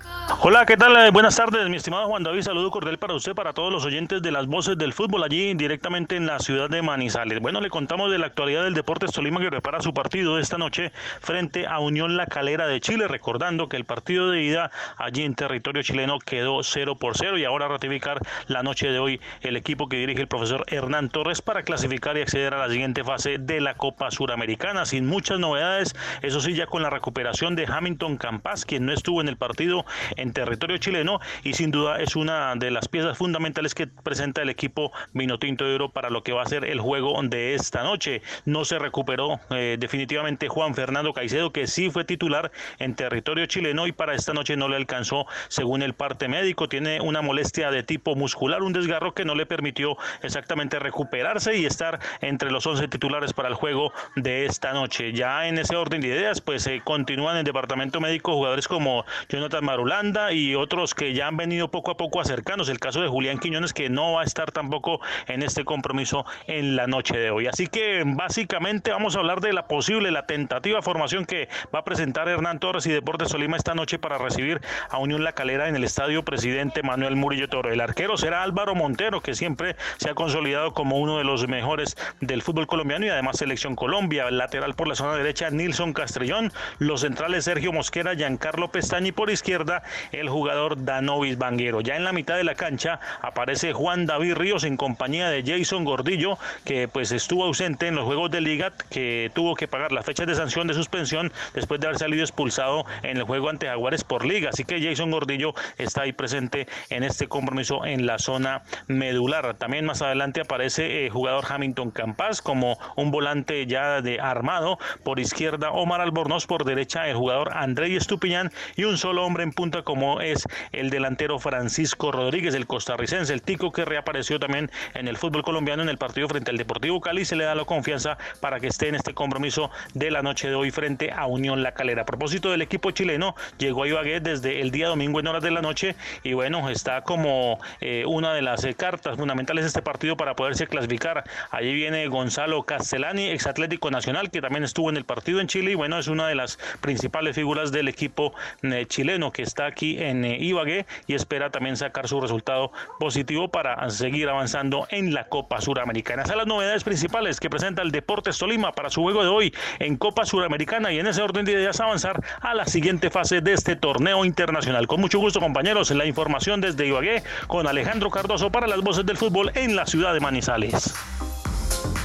Hola, 0.44 0.66
¿qué 0.66 0.76
tal? 0.76 0.96
Eh, 0.98 1.12
Buenas 1.12 1.36
tardes, 1.36 1.70
mi 1.70 1.78
estimado 1.78 2.08
Juan 2.08 2.24
David. 2.24 2.42
Saludo 2.42 2.72
cordial 2.72 2.98
para 2.98 3.14
usted, 3.14 3.36
para 3.36 3.54
todos 3.54 3.72
los 3.72 3.86
oyentes 3.86 4.24
de 4.24 4.32
las 4.32 4.48
voces 4.48 4.76
del 4.76 4.92
fútbol 4.92 5.24
allí 5.24 5.54
directamente 5.54 6.16
en 6.16 6.26
la 6.26 6.40
ciudad 6.40 6.68
de 6.68 6.82
Manizales. 6.82 7.40
Bueno, 7.40 7.62
le 7.62 7.70
contamos 7.70 8.10
de 8.10 8.18
la 8.18 8.28
actualidad 8.28 8.64
del 8.64 8.74
Deportes 8.74 9.12
Tolima 9.12 9.40
que 9.40 9.52
prepara 9.52 9.82
su 9.82 9.94
partido 9.94 10.40
esta 10.40 10.58
noche 10.58 10.92
frente 11.20 11.68
a 11.68 11.80
Unión 11.80 12.18
La 12.18 12.26
Calera 12.26 12.66
de 12.66 12.80
Chile, 12.80 13.08
recordando 13.08 13.70
que 13.70 13.78
el 13.78 13.86
partido 13.86 14.32
de 14.32 14.42
ida 14.42 14.72
allí 14.98 15.24
en 15.24 15.36
territorio 15.36 15.84
chileno 15.84 16.18
quedó 16.18 16.64
0 16.64 16.96
por 16.96 17.18
0 17.18 17.38
y 17.38 17.46
ahora 17.46 17.68
ratificar 17.68 18.20
la 18.48 18.64
noche 18.64 18.88
de 18.92 18.98
hoy 18.98 19.22
el 19.42 19.58
equipo 19.58 19.90
que 19.90 19.98
dirige 19.98 20.22
el 20.22 20.28
profesor 20.28 20.64
Hernán 20.68 21.10
Torres 21.10 21.44
para 21.44 21.62
clasificar 21.62 22.18
y 22.18 22.22
acceder 22.22 22.56
a 22.56 22.66
la 22.66 22.70
siguiente 22.70 23.04
fase 23.04 23.38
de 23.38 23.62
la 23.62 23.76
Copa 23.76 24.10
Suramericana. 24.10 24.86
Sin 24.86 25.06
muchas 25.06 25.38
novedades, 25.40 25.96
eso 26.24 26.42
sí, 26.42 26.56
ya 26.56 26.66
con 26.66 26.82
la 26.82 26.90
recuperación 26.90 27.56
de 27.56 27.68
Hamilton 27.68 28.18
Campas, 28.18 28.66
quien 28.66 28.88
no 28.88 28.94
estuvo 28.94 29.22
en 29.22 29.28
el 29.28 29.38
partido 29.38 29.86
en 30.16 30.34
territorio 30.34 30.78
chileno 30.78 31.20
y 31.44 31.54
sin 31.54 31.72
duda 31.72 32.00
es 32.02 32.16
una 32.16 32.56
de 32.56 32.72
las 32.72 32.88
piezas 32.88 33.18
fundamentales 33.18 33.76
que 33.76 33.88
presenta 33.88 34.42
el 34.42 34.50
equipo 34.50 34.92
Vinotinto 35.14 35.66
de 35.66 35.76
Oro 35.76 35.92
para 35.92 36.10
lo 36.10 36.24
que 36.24 36.34
va 36.34 36.44
a 36.44 36.46
ser 36.46 36.66
el 36.66 36.80
juego 36.80 37.20
de 37.24 37.56
esta 37.56 37.84
noche. 37.84 38.22
No 38.46 38.66
se 38.66 38.80
recuperó 38.80 39.40
eh, 39.50 39.78
definitivamente 39.80 40.48
Juan 40.48 40.76
Fernando 40.76 41.14
Caicedo, 41.14 41.52
que 41.52 41.68
sí 41.68 41.90
fue 41.90 42.04
titular 42.04 42.52
en 42.80 42.96
territorio 42.96 43.46
chileno 43.46 43.88
y 43.88 43.92
para 43.92 44.16
esta 44.16 44.34
noche 44.34 44.56
no 44.56 44.68
le 44.68 44.76
alcanzó 44.76 45.26
según 45.48 45.82
el 45.82 45.94
parte 45.94 46.28
médico. 46.28 46.70
Tiene 46.70 47.02
una 47.02 47.22
molestia 47.22 47.72
de 47.72 47.84
tipo 47.84 48.16
muscular, 48.16 48.64
un 48.64 48.74
desgarro 48.74 49.14
que 49.14 49.26
no 49.26 49.36
le 49.36 49.46
permitió 49.46 49.98
exactamente 50.22 50.80
recuperarse 50.80 51.58
y 51.58 51.66
estar 51.66 52.00
entre 52.22 52.52
los 52.52 52.66
11 52.66 52.88
titulares 52.88 53.34
para 53.34 53.50
el 53.50 53.56
juego 53.56 53.92
de 54.16 54.46
esta 54.46 54.74
noche. 54.74 55.14
Ya 55.14 55.48
en 55.48 55.58
ese 55.58 55.76
orden 55.76 56.02
de 56.02 56.08
ideas, 56.10 56.42
pues 56.42 56.64
se 56.64 56.82
continúan 56.82 57.36
en 57.36 57.40
el 57.40 57.46
departamento 57.46 58.00
médico 58.00 58.34
jugadores 58.34 58.68
como 58.68 59.06
Jonathan 59.30 59.64
Marulanda 59.82 60.32
y 60.32 60.54
otros 60.54 60.94
que 60.94 61.16
ya 61.16 61.26
han 61.26 61.38
venido 61.38 61.72
poco 61.72 61.90
a 61.90 61.98
poco 61.98 62.22
acercanos. 62.22 62.70
El 62.70 62.80
caso 62.80 63.02
de 63.02 63.08
Julián 63.08 63.40
Quiñones, 63.40 63.74
que 63.74 63.90
no 63.90 64.14
va 64.14 64.22
a 64.22 64.26
estar 64.26 64.52
tampoco 64.52 65.02
en 65.26 65.42
este 65.42 65.66
compromiso 65.66 66.24
en 66.46 66.76
la 66.76 66.86
noche 66.86 67.18
de 67.18 67.32
hoy. 67.32 67.48
Así 67.48 67.66
que 67.66 68.04
básicamente 68.06 68.92
vamos 68.92 69.16
a 69.16 69.20
hablar 69.20 69.42
de 69.42 69.54
la 69.54 69.68
posible, 69.68 70.12
la 70.12 70.28
tentativa 70.28 70.84
formación 70.84 71.26
que 71.26 71.50
va 71.74 71.80
a 71.80 71.84
presentar 71.84 72.30
Hernán 72.30 72.60
Torres 72.60 72.86
y 72.86 72.92
Deportes 72.92 73.30
Tolima 73.30 73.58
esta 73.58 73.74
noche 73.74 73.98
para 73.98 74.20
recibir 74.20 74.62
a 74.88 75.00
Unión 75.00 75.24
La 75.24 75.34
Calera 75.34 75.68
en 75.68 75.76
el 75.76 75.84
estadio 75.84 76.24
Presidente 76.24 76.84
Manuel 76.84 77.16
Murillo 77.16 77.50
Toro. 77.50 77.72
El 77.72 77.82
arquero 77.82 78.18
será 78.18 78.44
Álvaro 78.44 78.76
Montero, 78.76 79.22
que 79.22 79.34
siempre 79.34 79.76
se 79.98 80.12
ha 80.12 80.14
consolidado 80.14 80.76
como 80.76 81.00
uno 81.00 81.18
de 81.18 81.24
los 81.24 81.48
mejores 81.48 81.98
del 82.20 82.44
fútbol 82.44 82.68
colombiano 82.68 83.08
y 83.08 83.10
además 83.10 83.40
selección 83.40 83.76
Colombia. 83.76 84.28
El 84.28 84.38
lateral 84.38 84.76
por 84.76 84.88
la 84.88 84.94
zona 84.94 85.16
derecha, 85.16 85.50
Nilson 85.50 85.94
Castrellón. 85.94 86.54
Los 86.78 87.02
centrales, 87.02 87.46
Sergio 87.46 87.74
Mosquera, 87.74 88.14
Giancarlo 88.14 88.68
Pestaña 88.68 89.08
y 89.08 89.12
por 89.12 89.32
izquierda, 89.32 89.71
el 90.12 90.30
jugador 90.30 90.84
Danovis 90.84 91.38
Banguero. 91.38 91.82
Ya 91.82 91.96
en 91.96 92.04
la 92.04 92.14
mitad 92.14 92.36
de 92.36 92.44
la 92.44 92.56
cancha 92.56 93.00
aparece 93.22 93.74
Juan 93.74 94.06
David 94.06 94.36
Ríos 94.36 94.64
en 94.64 94.78
compañía 94.78 95.30
de 95.30 95.44
Jason 95.46 95.86
Gordillo, 95.86 96.38
que 96.66 96.88
pues 96.88 97.12
estuvo 97.12 97.46
ausente 97.46 97.88
en 97.88 97.96
los 97.96 98.06
juegos 98.06 98.32
de 98.32 98.42
liga, 98.42 98.74
que 98.90 99.32
tuvo 99.34 99.56
que 99.56 99.68
pagar 99.68 99.92
las 99.92 100.06
fechas 100.06 100.28
de 100.28 100.36
sanción 100.36 100.68
de 100.68 100.74
suspensión 100.74 101.32
después 101.54 101.80
de 101.80 101.88
haber 101.88 102.00
salido 102.00 102.24
expulsado 102.24 102.86
en 103.04 103.18
el 103.18 103.24
juego 103.24 103.50
ante 103.50 103.68
Jaguares 103.68 104.04
por 104.04 104.26
liga. 104.26 104.50
Así 104.50 104.66
que 104.66 104.82
Jason 104.82 105.12
Gordillo 105.12 105.54
está 105.78 106.04
ahí 106.04 106.14
presente 106.14 106.68
en 106.90 107.04
este 107.04 107.28
compromiso 107.28 107.86
en 107.86 108.06
la 108.06 108.20
zona 108.20 108.64
medular. 108.88 109.54
También 109.56 109.86
más 109.86 110.02
adelante 110.02 110.42
aparece 110.42 111.06
el 111.06 111.12
jugador 111.12 111.46
Hamilton 111.48 111.92
Campas 111.92 112.42
como 112.42 112.78
un 112.96 113.12
volante 113.12 113.66
ya 113.68 114.02
de 114.02 114.20
armado. 114.20 114.80
Por 115.04 115.20
izquierda 115.20 115.72
Omar 115.72 116.02
Albornoz, 116.02 116.48
por 116.48 116.66
derecha 116.66 117.08
el 117.08 117.16
jugador 117.16 117.52
André 117.54 117.92
Estupiñán 117.96 118.52
y 118.76 118.86
un 118.86 118.98
solo 118.98 119.26
hombre 119.26 119.44
en 119.44 119.52
como 119.84 120.22
es 120.22 120.48
el 120.72 120.90
delantero 120.90 121.38
Francisco 121.38 122.12
Rodríguez, 122.12 122.56
el 122.56 122.66
costarricense, 122.66 123.32
el 123.32 123.44
tico 123.44 123.72
que 123.72 123.86
reapareció 123.86 124.40
también 124.40 124.72
en 124.96 125.08
el 125.08 125.18
fútbol 125.18 125.44
colombiano 125.44 125.84
en 125.84 125.90
el 125.90 126.00
partido 126.00 126.28
frente 126.28 126.50
al 126.50 126.58
Deportivo 126.58 127.00
Cali. 127.00 127.26
Se 127.26 127.36
le 127.36 127.44
da 127.44 127.54
la 127.54 127.64
confianza 127.64 128.18
para 128.40 128.60
que 128.60 128.68
esté 128.68 128.88
en 128.88 128.96
este 128.96 129.14
compromiso 129.14 129.70
de 129.94 130.10
la 130.10 130.24
noche 130.24 130.50
de 130.50 130.56
hoy 130.56 130.72
frente 130.72 131.12
a 131.12 131.28
Unión 131.28 131.62
La 131.62 131.74
Calera. 131.74 132.02
A 132.02 132.06
propósito 132.06 132.50
del 132.50 132.64
equipo 132.64 132.90
chileno, 132.90 133.36
llegó 133.60 133.84
a 133.84 133.88
Ibagué 133.88 134.20
desde 134.20 134.62
el 134.62 134.72
día 134.72 134.88
domingo 134.88 135.20
en 135.20 135.28
horas 135.28 135.44
de 135.44 135.52
la 135.52 135.62
noche 135.62 135.96
y 136.24 136.34
bueno, 136.34 136.68
está 136.72 137.02
como 137.02 137.60
eh, 137.82 138.04
una 138.08 138.34
de 138.34 138.42
las 138.42 138.64
eh, 138.64 138.74
cartas 138.74 139.16
fundamentales 139.16 139.64
de 139.64 139.68
este 139.68 139.84
partido 139.84 140.18
para 140.18 140.36
poderse 140.36 140.66
clasificar. 140.66 141.24
Allí 141.52 141.72
viene 141.72 142.08
Gonzalo 142.08 142.64
Castellani, 142.64 143.30
ex 143.30 143.46
Atlético 143.46 143.92
Nacional, 143.92 144.32
que 144.32 144.42
también 144.42 144.64
estuvo 144.64 144.90
en 144.90 144.98
el 144.98 145.06
partido 145.06 145.40
en 145.40 145.46
Chile 145.46 145.74
y 145.74 145.76
bueno, 145.76 146.00
es 146.00 146.08
una 146.08 146.28
de 146.28 146.34
las 146.34 146.58
principales 146.82 147.36
figuras 147.36 147.72
del 147.72 147.88
equipo 147.88 148.34
eh, 148.64 148.86
chileno 148.88 149.32
que 149.32 149.51
está 149.52 149.66
aquí 149.66 149.98
en 150.02 150.24
eh, 150.24 150.38
Ibagué 150.40 150.86
y 151.08 151.14
espera 151.14 151.50
también 151.50 151.76
sacar 151.76 152.08
su 152.08 152.20
resultado 152.22 152.72
positivo 153.00 153.50
para 153.50 153.90
seguir 153.90 154.30
avanzando 154.30 154.88
en 154.90 155.14
la 155.14 155.28
Copa 155.28 155.60
Suramericana. 155.60 156.24
Esas 156.24 156.32
son 156.32 156.38
las 156.38 156.48
novedades 156.48 156.84
principales 156.84 157.40
que 157.40 157.50
presenta 157.50 157.82
el 157.82 157.92
Deportes 157.92 158.38
Tolima 158.38 158.72
para 158.72 158.90
su 158.90 159.02
juego 159.02 159.24
de 159.24 159.30
hoy 159.30 159.54
en 159.80 159.98
Copa 159.98 160.26
Suramericana 160.26 160.92
y 160.94 161.00
en 161.00 161.08
ese 161.08 161.22
orden 161.22 161.46
de 161.46 161.52
ideas 161.52 161.80
avanzar 161.82 162.24
a 162.40 162.54
la 162.54 162.66
siguiente 162.66 163.10
fase 163.10 163.42
de 163.42 163.54
este 163.54 163.76
torneo 163.76 164.24
internacional. 164.24 164.88
Con 164.88 165.02
mucho 165.02 165.20
gusto, 165.20 165.42
compañeros, 165.42 165.92
la 165.92 166.06
información 166.06 166.62
desde 166.62 166.88
Ibagué 166.88 167.24
con 167.48 167.68
Alejandro 167.68 168.10
Cardoso 168.10 168.52
para 168.52 168.68
las 168.68 168.82
voces 168.82 169.06
del 169.06 169.18
fútbol 169.18 169.52
en 169.56 169.76
la 169.76 169.86
ciudad 169.86 170.14
de 170.14 170.22
Manizales. 170.22 170.94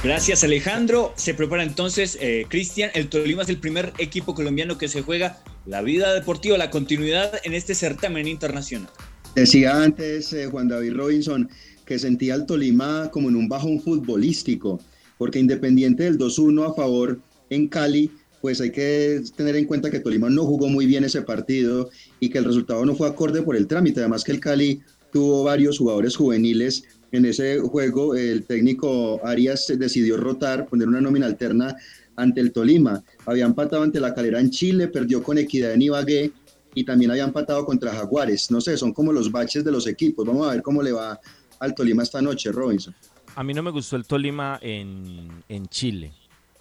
Gracias 0.03 0.43
Alejandro. 0.43 1.13
Se 1.15 1.33
prepara 1.33 1.63
entonces 1.63 2.17
eh, 2.21 2.45
Cristian. 2.49 2.91
El 2.93 3.09
Tolima 3.09 3.43
es 3.43 3.49
el 3.49 3.59
primer 3.59 3.93
equipo 3.97 4.35
colombiano 4.35 4.77
que 4.77 4.87
se 4.87 5.01
juega 5.01 5.39
la 5.65 5.81
vida 5.81 6.13
deportiva, 6.13 6.57
la 6.57 6.69
continuidad 6.69 7.33
en 7.43 7.53
este 7.53 7.75
certamen 7.75 8.27
internacional. 8.27 8.89
Decía 9.35 9.83
antes 9.83 10.31
eh, 10.33 10.47
Juan 10.47 10.67
David 10.67 10.93
Robinson 10.93 11.49
que 11.85 11.97
sentía 11.97 12.35
al 12.35 12.45
Tolima 12.45 13.09
como 13.11 13.29
en 13.29 13.35
un 13.35 13.47
bajón 13.47 13.79
futbolístico, 13.79 14.79
porque 15.17 15.39
independiente 15.39 16.03
del 16.03 16.17
2-1 16.17 16.69
a 16.69 16.73
favor 16.73 17.19
en 17.49 17.67
Cali, 17.67 18.11
pues 18.41 18.61
hay 18.61 18.71
que 18.71 19.21
tener 19.35 19.55
en 19.55 19.65
cuenta 19.65 19.89
que 19.89 19.99
Tolima 19.99 20.29
no 20.29 20.43
jugó 20.45 20.67
muy 20.67 20.85
bien 20.85 21.05
ese 21.05 21.21
partido 21.21 21.89
y 22.19 22.29
que 22.29 22.37
el 22.37 22.45
resultado 22.45 22.85
no 22.85 22.95
fue 22.95 23.07
acorde 23.07 23.41
por 23.41 23.55
el 23.55 23.67
trámite. 23.67 24.01
Además 24.01 24.23
que 24.23 24.33
el 24.33 24.39
Cali 24.39 24.81
tuvo 25.11 25.43
varios 25.43 25.77
jugadores 25.77 26.15
juveniles 26.15 26.83
en 27.11 27.25
ese 27.25 27.59
juego. 27.59 28.15
El 28.15 28.43
técnico 28.43 29.19
Arias 29.25 29.71
decidió 29.77 30.17
rotar, 30.17 30.67
poner 30.67 30.87
una 30.87 31.01
nómina 31.01 31.25
alterna 31.25 31.75
ante 32.15 32.41
el 32.41 32.51
Tolima. 32.51 33.03
Había 33.25 33.45
empatado 33.45 33.83
ante 33.83 33.99
la 33.99 34.13
Calera 34.13 34.39
en 34.39 34.49
Chile, 34.49 34.87
perdió 34.87 35.23
con 35.23 35.37
Equidad 35.37 35.73
en 35.73 35.81
Ibagué 35.83 36.31
y 36.73 36.83
también 36.83 37.11
había 37.11 37.23
empatado 37.23 37.65
contra 37.65 37.91
Jaguares. 37.91 38.51
No 38.51 38.61
sé, 38.61 38.77
son 38.77 38.93
como 38.93 39.11
los 39.11 39.31
baches 39.31 39.63
de 39.63 39.71
los 39.71 39.87
equipos. 39.87 40.25
Vamos 40.25 40.47
a 40.47 40.51
ver 40.51 40.61
cómo 40.61 40.83
le 40.83 40.91
va 40.91 41.19
al 41.59 41.73
Tolima 41.73 42.03
esta 42.03 42.21
noche, 42.21 42.51
Robinson. 42.51 42.93
A 43.35 43.43
mí 43.43 43.53
no 43.53 43.63
me 43.63 43.71
gustó 43.71 43.95
el 43.95 44.05
Tolima 44.05 44.59
en, 44.61 45.43
en 45.47 45.67
Chile. 45.67 46.11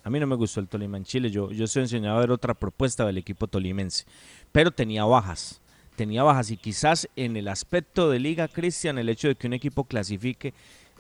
A 0.04 0.11
mí 0.11 0.20
no 0.20 0.26
me 0.26 0.37
gustó 0.37 0.61
el 0.61 0.68
Tolima 0.68 0.96
en 0.96 1.04
Chile. 1.04 1.30
Yo, 1.30 1.50
yo 1.50 1.64
estoy 1.64 1.82
enseñado 1.82 2.16
a 2.16 2.20
ver 2.20 2.30
otra 2.30 2.54
propuesta 2.54 3.04
del 3.04 3.18
equipo 3.18 3.48
tolimense. 3.48 4.04
Pero 4.52 4.70
tenía 4.70 5.04
bajas. 5.04 5.61
Tenía 5.96 6.22
bajas. 6.22 6.50
Y 6.50 6.56
quizás 6.56 7.09
en 7.16 7.37
el 7.37 7.48
aspecto 7.48 8.11
de 8.11 8.20
Liga 8.20 8.48
Cristian, 8.48 8.98
el 8.98 9.09
hecho 9.09 9.28
de 9.28 9.35
que 9.35 9.46
un 9.46 9.54
equipo 9.54 9.85
clasifique. 9.85 10.54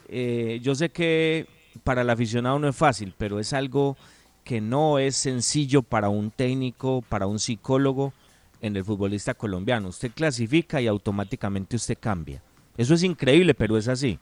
eh, 0.08 0.60
yo 0.62 0.74
sé 0.74 0.90
que 0.90 1.46
para 1.84 2.02
el 2.02 2.10
aficionado 2.10 2.58
no 2.58 2.68
es 2.68 2.76
fácil, 2.76 3.14
pero 3.16 3.38
es 3.38 3.52
algo 3.52 3.96
que 4.44 4.60
no 4.60 4.98
es 4.98 5.16
sencillo 5.16 5.82
para 5.82 6.08
un 6.08 6.30
técnico, 6.30 7.02
para 7.08 7.26
un 7.26 7.38
psicólogo 7.38 8.12
en 8.60 8.76
el 8.76 8.84
futbolista 8.84 9.34
colombiano. 9.34 9.88
Usted 9.88 10.12
clasifica 10.14 10.80
y 10.80 10.86
automáticamente 10.86 11.76
usted 11.76 11.98
cambia. 12.00 12.42
Eso 12.76 12.94
es 12.94 13.02
increíble, 13.02 13.54
pero 13.54 13.76
es 13.76 13.88
así. 13.88 14.18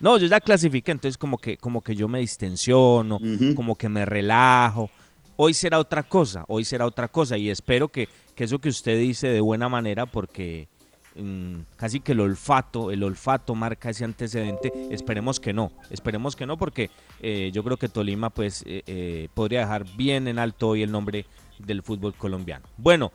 No, 0.00 0.18
yo 0.18 0.26
ya 0.26 0.40
clasifiqué, 0.40 0.90
entonces 0.92 1.16
como 1.16 1.38
que, 1.38 1.56
como 1.56 1.80
que 1.80 1.94
yo 1.94 2.08
me 2.08 2.18
distensiono, 2.18 3.18
como 3.54 3.76
que 3.76 3.88
me 3.88 4.04
relajo. 4.04 4.90
Hoy 5.36 5.54
será 5.54 5.78
otra 5.78 6.02
cosa, 6.02 6.44
hoy 6.48 6.64
será 6.64 6.86
otra 6.86 7.08
cosa 7.08 7.38
y 7.38 7.48
espero 7.48 7.88
que, 7.88 8.08
que 8.34 8.44
eso 8.44 8.58
que 8.58 8.68
usted 8.68 8.98
dice 8.98 9.28
de 9.28 9.40
buena 9.40 9.68
manera 9.68 10.06
porque 10.06 10.68
mm, 11.16 11.60
casi 11.76 12.00
que 12.00 12.12
el 12.12 12.20
olfato, 12.20 12.90
el 12.90 13.02
olfato 13.02 13.54
marca 13.54 13.90
ese 13.90 14.04
antecedente. 14.04 14.72
Esperemos 14.90 15.40
que 15.40 15.52
no, 15.52 15.72
esperemos 15.90 16.36
que 16.36 16.46
no, 16.46 16.56
porque 16.56 16.90
eh, 17.20 17.50
yo 17.52 17.62
creo 17.64 17.76
que 17.76 17.88
Tolima 17.88 18.30
pues 18.30 18.62
eh, 18.66 18.82
eh, 18.86 19.28
podría 19.34 19.60
dejar 19.60 19.84
bien 19.96 20.28
en 20.28 20.38
alto 20.38 20.68
hoy 20.68 20.82
el 20.82 20.92
nombre 20.92 21.26
del 21.58 21.82
fútbol 21.82 22.14
colombiano. 22.14 22.66
Bueno, 22.76 23.12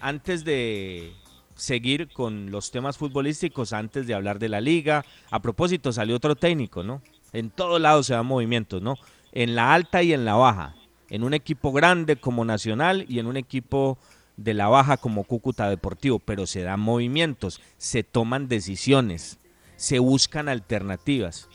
antes 0.00 0.44
de 0.44 1.12
seguir 1.56 2.08
con 2.12 2.50
los 2.50 2.70
temas 2.70 2.96
futbolísticos, 2.96 3.72
antes 3.72 4.06
de 4.06 4.14
hablar 4.14 4.38
de 4.38 4.48
la 4.48 4.60
liga, 4.60 5.04
a 5.30 5.40
propósito 5.40 5.92
salió 5.92 6.16
otro 6.16 6.36
técnico, 6.36 6.82
¿no? 6.82 7.02
En 7.32 7.50
todos 7.50 7.80
lados 7.80 8.06
se 8.06 8.14
dan 8.14 8.26
movimientos, 8.26 8.80
¿no? 8.80 8.96
En 9.32 9.54
la 9.54 9.74
alta 9.74 10.02
y 10.02 10.12
en 10.12 10.24
la 10.24 10.34
baja, 10.34 10.74
en 11.10 11.24
un 11.24 11.34
equipo 11.34 11.72
grande 11.72 12.16
como 12.16 12.44
Nacional 12.44 13.06
y 13.08 13.18
en 13.18 13.26
un 13.26 13.36
equipo 13.36 13.98
de 14.36 14.54
la 14.54 14.68
baja 14.68 14.96
como 14.96 15.24
Cúcuta 15.24 15.68
Deportivo, 15.68 16.18
pero 16.18 16.46
se 16.46 16.62
dan 16.62 16.80
movimientos, 16.80 17.60
se 17.78 18.02
toman 18.02 18.48
decisiones, 18.48 19.38
se 19.76 19.98
buscan 19.98 20.48
alternativas. 20.48 21.48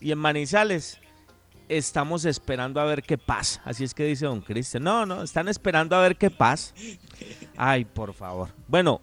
Y 0.00 0.12
en 0.12 0.18
Manizales 0.18 0.98
estamos 1.68 2.24
esperando 2.24 2.80
a 2.80 2.84
ver 2.84 3.02
qué 3.02 3.16
pasa. 3.16 3.62
Así 3.64 3.84
es 3.84 3.94
que 3.94 4.04
dice 4.04 4.26
don 4.26 4.40
Cristian. 4.40 4.82
No, 4.82 5.06
no, 5.06 5.22
están 5.22 5.48
esperando 5.48 5.96
a 5.96 6.02
ver 6.02 6.16
qué 6.16 6.30
pasa. 6.30 6.74
Ay, 7.56 7.84
por 7.84 8.12
favor. 8.12 8.48
Bueno, 8.66 9.00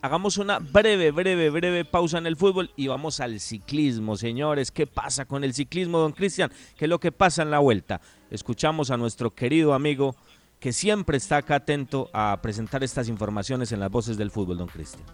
hagamos 0.00 0.38
una 0.38 0.58
breve, 0.58 1.10
breve, 1.10 1.50
breve 1.50 1.84
pausa 1.84 2.18
en 2.18 2.26
el 2.26 2.36
fútbol 2.36 2.70
y 2.76 2.86
vamos 2.88 3.20
al 3.20 3.38
ciclismo, 3.40 4.16
señores. 4.16 4.70
¿Qué 4.70 4.86
pasa 4.86 5.26
con 5.26 5.44
el 5.44 5.54
ciclismo, 5.54 5.98
don 5.98 6.12
Cristian? 6.12 6.50
¿Qué 6.76 6.86
es 6.86 6.88
lo 6.88 6.98
que 6.98 7.12
pasa 7.12 7.42
en 7.42 7.50
la 7.50 7.58
vuelta? 7.58 8.00
Escuchamos 8.30 8.90
a 8.90 8.96
nuestro 8.96 9.34
querido 9.34 9.72
amigo 9.74 10.16
que 10.60 10.72
siempre 10.72 11.16
está 11.16 11.38
acá 11.38 11.56
atento 11.56 12.10
a 12.12 12.40
presentar 12.42 12.82
estas 12.82 13.08
informaciones 13.08 13.72
en 13.72 13.80
las 13.80 13.90
voces 13.90 14.16
del 14.16 14.30
fútbol, 14.30 14.58
don 14.58 14.68
Cristian. 14.68 15.04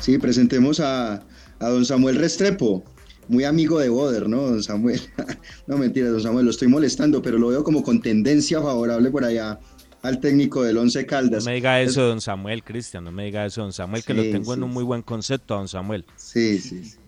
Sí, 0.00 0.18
presentemos 0.18 0.80
a, 0.80 1.22
don 1.60 1.84
Samuel 1.84 2.16
Restrepo, 2.16 2.82
muy 3.28 3.44
amigo 3.44 3.78
de 3.78 3.88
Boder, 3.88 4.28
¿no, 4.28 4.42
don 4.42 4.62
Samuel? 4.62 5.00
no, 5.66 5.78
mentira, 5.78 6.08
don 6.08 6.20
Samuel, 6.20 6.44
lo 6.44 6.50
estoy 6.50 6.68
molestando, 6.68 7.22
pero 7.22 7.38
lo 7.38 7.48
veo 7.48 7.64
como 7.64 7.82
con 7.82 8.02
tendencia 8.02 8.60
favorable 8.60 9.10
por 9.10 9.24
allá 9.24 9.58
al 10.02 10.18
técnico 10.18 10.62
del 10.64 10.76
Once 10.78 11.06
Caldas. 11.06 11.44
No 11.44 11.50
me 11.50 11.54
diga 11.54 11.80
eso, 11.80 12.02
don 12.02 12.20
Samuel, 12.20 12.64
Cristian, 12.64 13.04
no 13.04 13.12
me 13.12 13.24
diga 13.24 13.46
eso, 13.46 13.62
don 13.62 13.72
Samuel, 13.72 14.04
que 14.04 14.14
lo 14.14 14.22
tengo 14.22 14.54
en 14.54 14.64
un 14.64 14.70
muy 14.70 14.82
buen 14.82 15.02
concepto, 15.02 15.54
don 15.54 15.68
Samuel. 15.68 16.04
Sí, 16.16 16.58
sí, 16.58 16.84
sí. 16.84 16.98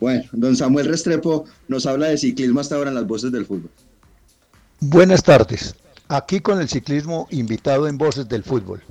Bueno, 0.00 0.24
don 0.32 0.56
Samuel 0.56 0.86
Restrepo 0.86 1.44
nos 1.68 1.86
habla 1.86 2.08
de 2.08 2.18
ciclismo 2.18 2.58
hasta 2.58 2.74
ahora 2.74 2.90
en 2.90 2.96
las 2.96 3.06
voces 3.06 3.30
del 3.30 3.46
fútbol. 3.46 3.70
Buenas 4.84 5.22
tardes. 5.22 5.76
Aquí 6.08 6.40
con 6.40 6.60
el 6.60 6.68
ciclismo 6.68 7.28
invitado 7.30 7.86
en 7.86 7.98
Voces 7.98 8.28
del 8.28 8.42
Fútbol. 8.42 8.82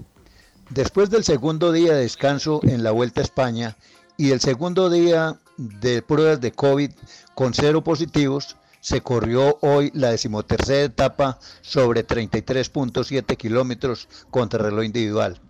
Después 0.69 1.09
del 1.09 1.25
segundo 1.25 1.73
día 1.73 1.93
de 1.93 2.03
descanso 2.03 2.61
en 2.63 2.81
la 2.81 2.91
Vuelta 2.91 3.19
a 3.19 3.25
España 3.25 3.75
y 4.15 4.31
el 4.31 4.39
segundo 4.39 4.89
día 4.89 5.37
de 5.57 6.01
pruebas 6.01 6.39
de 6.39 6.53
COVID 6.53 6.91
con 7.35 7.53
cero 7.53 7.83
positivos, 7.83 8.55
se 8.79 9.01
corrió 9.01 9.57
hoy 9.59 9.91
la 9.93 10.11
decimotercera 10.11 10.83
etapa 10.83 11.39
sobre 11.59 12.07
33.7 12.07 13.35
kilómetros 13.35 14.07
contra 14.29 14.63
reloj 14.63 14.85
individual. 14.85 15.41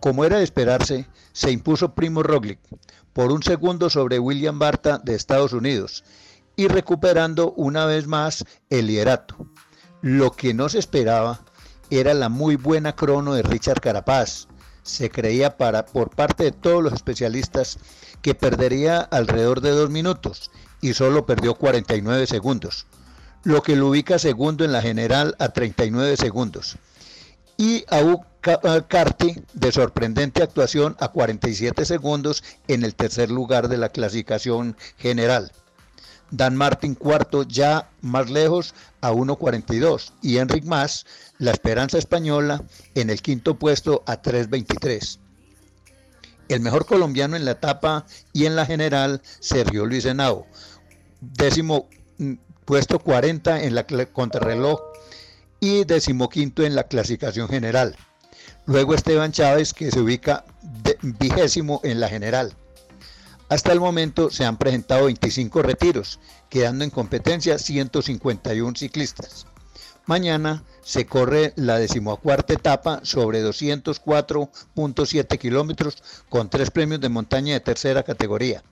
Como 0.00 0.24
era 0.24 0.38
de 0.38 0.44
esperarse, 0.44 1.06
se 1.34 1.50
impuso 1.50 1.94
Primo 1.94 2.22
Roglic 2.22 2.60
por 3.12 3.30
un 3.30 3.42
segundo 3.42 3.90
sobre 3.90 4.18
William 4.18 4.58
Barta 4.58 4.96
de 4.96 5.14
Estados 5.14 5.52
Unidos 5.52 6.02
y 6.60 6.68
recuperando 6.68 7.52
una 7.52 7.86
vez 7.86 8.06
más 8.06 8.44
el 8.68 8.88
liderato. 8.88 9.46
Lo 10.02 10.32
que 10.32 10.52
no 10.52 10.68
se 10.68 10.78
esperaba 10.78 11.40
era 11.88 12.12
la 12.12 12.28
muy 12.28 12.56
buena 12.56 12.94
crono 12.94 13.32
de 13.32 13.42
Richard 13.42 13.80
Carapaz. 13.80 14.46
Se 14.82 15.08
creía 15.08 15.56
para, 15.56 15.86
por 15.86 16.10
parte 16.10 16.44
de 16.44 16.52
todos 16.52 16.82
los 16.82 16.92
especialistas 16.92 17.78
que 18.20 18.34
perdería 18.34 19.00
alrededor 19.00 19.62
de 19.62 19.70
dos 19.70 19.88
minutos 19.88 20.50
y 20.82 20.92
solo 20.92 21.24
perdió 21.24 21.54
49 21.54 22.26
segundos, 22.26 22.86
lo 23.42 23.62
que 23.62 23.74
lo 23.74 23.88
ubica 23.88 24.18
segundo 24.18 24.62
en 24.62 24.72
la 24.72 24.82
general 24.82 25.36
a 25.38 25.54
39 25.54 26.18
segundos. 26.18 26.76
Y 27.56 27.86
a 27.88 28.82
Carti 28.86 29.34
de 29.54 29.72
sorprendente 29.72 30.42
actuación 30.42 30.94
a 31.00 31.08
47 31.08 31.86
segundos 31.86 32.44
en 32.68 32.84
el 32.84 32.94
tercer 32.94 33.30
lugar 33.30 33.68
de 33.68 33.78
la 33.78 33.88
clasificación 33.88 34.76
general. 34.98 35.52
Dan 36.30 36.56
Martin 36.56 36.94
cuarto 36.94 37.42
ya 37.42 37.90
más 38.02 38.30
lejos 38.30 38.74
a 39.00 39.12
1.42 39.12 40.12
y 40.22 40.38
Enric 40.38 40.64
Mas, 40.64 41.06
la 41.38 41.50
esperanza 41.50 41.98
española, 41.98 42.62
en 42.94 43.10
el 43.10 43.20
quinto 43.20 43.58
puesto 43.58 44.02
a 44.06 44.22
3.23. 44.22 45.18
El 46.48 46.60
mejor 46.60 46.86
colombiano 46.86 47.36
en 47.36 47.44
la 47.44 47.52
etapa 47.52 48.06
y 48.32 48.46
en 48.46 48.56
la 48.56 48.66
general, 48.66 49.22
Sergio 49.40 49.86
Luis 49.86 50.04
Henao, 50.04 50.46
décimo 51.20 51.88
mm, 52.18 52.34
puesto 52.64 52.98
40 52.98 53.64
en 53.64 53.74
la 53.74 53.84
contrarreloj 53.84 54.80
y 55.60 55.84
decimoquinto 55.84 56.64
en 56.64 56.74
la 56.74 56.84
clasificación 56.84 57.48
general. 57.48 57.96
Luego 58.66 58.94
Esteban 58.94 59.32
Chávez, 59.32 59.72
que 59.72 59.90
se 59.90 60.00
ubica 60.00 60.44
vigésimo 61.02 61.80
en 61.84 62.00
la 62.00 62.08
general. 62.08 62.54
Hasta 63.50 63.72
el 63.72 63.80
momento 63.80 64.30
se 64.30 64.44
han 64.44 64.56
presentado 64.58 65.06
25 65.06 65.62
retiros, 65.62 66.20
quedando 66.48 66.84
en 66.84 66.90
competencia 66.90 67.58
151 67.58 68.76
ciclistas. 68.76 69.44
Mañana 70.06 70.62
se 70.82 71.04
corre 71.04 71.52
la 71.56 71.76
decimocuarta 71.76 72.52
etapa 72.52 73.00
sobre 73.02 73.44
204.7 73.44 75.36
kilómetros 75.36 76.00
con 76.28 76.48
tres 76.48 76.70
premios 76.70 77.00
de 77.00 77.08
montaña 77.08 77.54
de 77.54 77.60
tercera 77.60 78.04
categoría. 78.04 78.62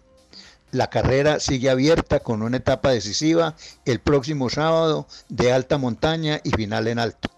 La 0.71 0.91
carrera 0.91 1.41
sigue 1.41 1.71
abierta 1.71 2.21
con 2.21 2.43
una 2.43 2.59
etapa 2.59 2.91
decisiva 2.91 3.57
el 3.85 3.99
próximo 3.99 4.49
sábado 4.49 5.09
de 5.29 5.53
alta 5.53 5.77
montaña 5.77 6.41
y 6.45 6.51
final 6.51 6.87
en 6.87 7.01
alto. 7.01 7.31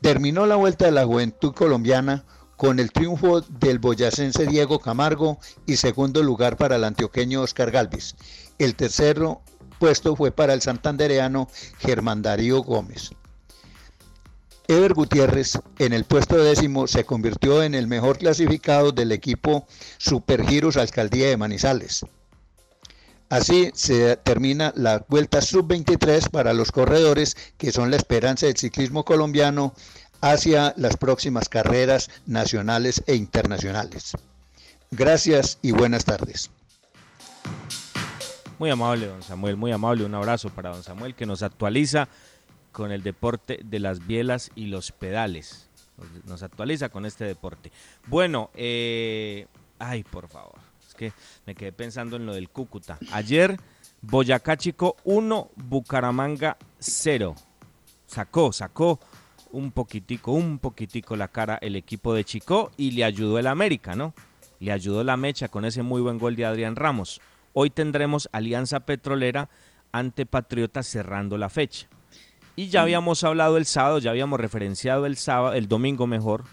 Terminó 0.00 0.46
la 0.46 0.56
Vuelta 0.56 0.86
de 0.86 0.92
la 0.92 1.04
Juventud 1.04 1.52
Colombiana 1.52 2.24
con 2.62 2.78
el 2.78 2.92
triunfo 2.92 3.40
del 3.40 3.80
boyacense 3.80 4.46
Diego 4.46 4.78
Camargo 4.78 5.40
y 5.66 5.78
segundo 5.78 6.22
lugar 6.22 6.56
para 6.56 6.76
el 6.76 6.84
antioqueño 6.84 7.42
Oscar 7.42 7.72
Galvis. 7.72 8.14
El 8.56 8.76
tercero 8.76 9.42
puesto 9.80 10.14
fue 10.14 10.30
para 10.30 10.54
el 10.54 10.62
santandereano 10.62 11.48
Germán 11.80 12.22
Darío 12.22 12.62
Gómez. 12.62 13.10
Ever 14.68 14.94
Gutiérrez, 14.94 15.58
en 15.80 15.92
el 15.92 16.04
puesto 16.04 16.36
décimo, 16.36 16.86
se 16.86 17.02
convirtió 17.02 17.64
en 17.64 17.74
el 17.74 17.88
mejor 17.88 18.18
clasificado 18.18 18.92
del 18.92 19.10
equipo 19.10 19.66
Supergiros 19.98 20.76
Alcaldía 20.76 21.26
de 21.30 21.36
Manizales. 21.36 22.06
Así 23.32 23.72
se 23.74 24.18
termina 24.18 24.74
la 24.76 25.04
vuelta 25.08 25.40
sub-23 25.40 26.28
para 26.28 26.52
los 26.52 26.70
corredores 26.70 27.34
que 27.56 27.72
son 27.72 27.90
la 27.90 27.96
esperanza 27.96 28.46
del 28.46 28.58
ciclismo 28.58 29.04
colombiano 29.04 29.74
hacia 30.22 30.72
las 30.76 30.96
próximas 30.96 31.48
carreras 31.48 32.08
nacionales 32.26 33.02
e 33.06 33.16
internacionales. 33.16 34.12
Gracias 34.90 35.58
y 35.62 35.72
buenas 35.72 36.04
tardes. 36.04 36.50
Muy 38.58 38.70
amable, 38.70 39.08
don 39.08 39.22
Samuel, 39.22 39.56
muy 39.56 39.72
amable. 39.72 40.04
Un 40.04 40.14
abrazo 40.14 40.48
para 40.48 40.70
don 40.70 40.84
Samuel 40.84 41.16
que 41.16 41.26
nos 41.26 41.42
actualiza 41.42 42.08
con 42.70 42.92
el 42.92 43.02
deporte 43.02 43.60
de 43.64 43.80
las 43.80 44.06
bielas 44.06 44.52
y 44.54 44.66
los 44.66 44.92
pedales. 44.92 45.68
Nos 46.24 46.42
actualiza 46.44 46.88
con 46.88 47.04
este 47.04 47.24
deporte. 47.24 47.72
Bueno, 48.06 48.50
eh, 48.54 49.46
ay, 49.80 50.04
por 50.04 50.28
favor. 50.28 50.58
Es 50.86 50.94
que 50.94 51.12
me 51.46 51.56
quedé 51.56 51.72
pensando 51.72 52.16
en 52.16 52.26
lo 52.26 52.34
del 52.34 52.48
Cúcuta. 52.48 52.98
Ayer, 53.10 53.58
Boyacá 54.00 54.56
Chico 54.56 54.96
1, 55.02 55.50
Bucaramanga 55.56 56.56
0. 56.78 57.34
Sacó, 58.06 58.52
sacó 58.52 59.00
un 59.52 59.70
poquitico, 59.70 60.32
un 60.32 60.58
poquitico 60.58 61.16
la 61.16 61.28
cara 61.28 61.58
el 61.62 61.76
equipo 61.76 62.14
de 62.14 62.24
Chico 62.24 62.72
y 62.76 62.92
le 62.92 63.04
ayudó 63.04 63.38
el 63.38 63.46
América, 63.46 63.94
¿no? 63.94 64.14
Le 64.58 64.72
ayudó 64.72 65.04
la 65.04 65.16
mecha 65.16 65.48
con 65.48 65.64
ese 65.64 65.82
muy 65.82 66.00
buen 66.00 66.18
gol 66.18 66.36
de 66.36 66.44
Adrián 66.44 66.76
Ramos. 66.76 67.20
Hoy 67.52 67.70
tendremos 67.70 68.28
Alianza 68.32 68.80
Petrolera 68.80 69.48
ante 69.92 70.26
Patriotas 70.26 70.86
cerrando 70.86 71.36
la 71.38 71.48
fecha. 71.48 71.88
Y 72.56 72.68
ya 72.68 72.82
habíamos 72.82 73.24
hablado 73.24 73.56
el 73.56 73.66
sábado, 73.66 73.98
ya 73.98 74.10
habíamos 74.10 74.40
referenciado 74.40 75.06
el 75.06 75.16
sábado, 75.16 75.54
el 75.54 75.68
domingo 75.68 76.06
mejor, 76.06 76.44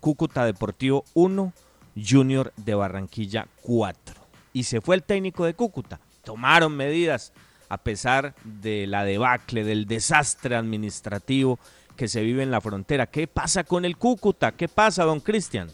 Cúcuta 0.00 0.44
Deportivo 0.44 1.04
1, 1.14 1.52
Junior 1.96 2.52
de 2.56 2.74
Barranquilla 2.74 3.46
4. 3.62 4.14
Y 4.52 4.64
se 4.64 4.80
fue 4.80 4.96
el 4.96 5.02
técnico 5.02 5.44
de 5.44 5.54
Cúcuta. 5.54 6.00
Tomaron 6.24 6.76
medidas 6.76 7.32
a 7.68 7.78
pesar 7.78 8.34
de 8.44 8.86
la 8.86 9.04
debacle, 9.04 9.64
del 9.64 9.86
desastre 9.86 10.56
administrativo 10.56 11.58
que 11.96 12.08
se 12.08 12.22
vive 12.22 12.42
en 12.42 12.50
la 12.50 12.60
frontera. 12.60 13.06
¿Qué 13.06 13.26
pasa 13.26 13.64
con 13.64 13.84
el 13.84 13.96
Cúcuta? 13.96 14.52
¿Qué 14.52 14.68
pasa, 14.68 15.04
don 15.04 15.20
Cristian? 15.20 15.68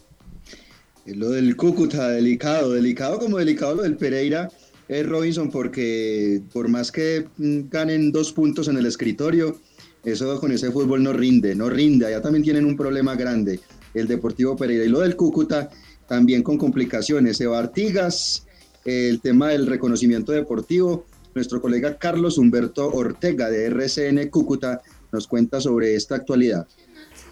Lo 1.05 1.29
del 1.29 1.55
Cúcuta, 1.55 2.09
delicado, 2.09 2.71
delicado 2.71 3.19
como 3.19 3.37
delicado 3.37 3.75
lo 3.75 3.83
del 3.83 3.97
Pereira 3.97 4.49
es 4.87 5.07
Robinson, 5.07 5.49
porque 5.51 6.41
por 6.53 6.67
más 6.69 6.91
que 6.91 7.25
mm, 7.37 7.69
ganen 7.69 8.11
dos 8.11 8.31
puntos 8.31 8.67
en 8.67 8.77
el 8.77 8.85
escritorio, 8.85 9.59
eso 10.03 10.39
con 10.39 10.51
ese 10.51 10.71
fútbol 10.71 11.03
no 11.03 11.13
rinde, 11.13 11.55
no 11.55 11.69
rinde. 11.69 12.05
Allá 12.05 12.21
también 12.21 12.43
tienen 12.43 12.65
un 12.65 12.75
problema 12.75 13.15
grande, 13.15 13.59
el 13.93 14.07
Deportivo 14.07 14.55
Pereira. 14.55 14.83
Y 14.83 14.89
lo 14.89 14.99
del 14.99 15.15
Cúcuta, 15.15 15.69
también 16.07 16.43
con 16.43 16.57
complicaciones. 16.57 17.39
Eva 17.39 17.59
Artigas, 17.59 18.45
el 18.85 19.21
tema 19.21 19.49
del 19.49 19.67
reconocimiento 19.67 20.31
deportivo. 20.31 21.05
Nuestro 21.35 21.61
colega 21.61 21.97
Carlos 21.97 22.37
Humberto 22.37 22.91
Ortega 22.91 23.49
de 23.49 23.65
RCN 23.65 24.29
Cúcuta 24.29 24.81
nos 25.13 25.27
cuenta 25.27 25.61
sobre 25.61 25.95
esta 25.95 26.15
actualidad. 26.15 26.67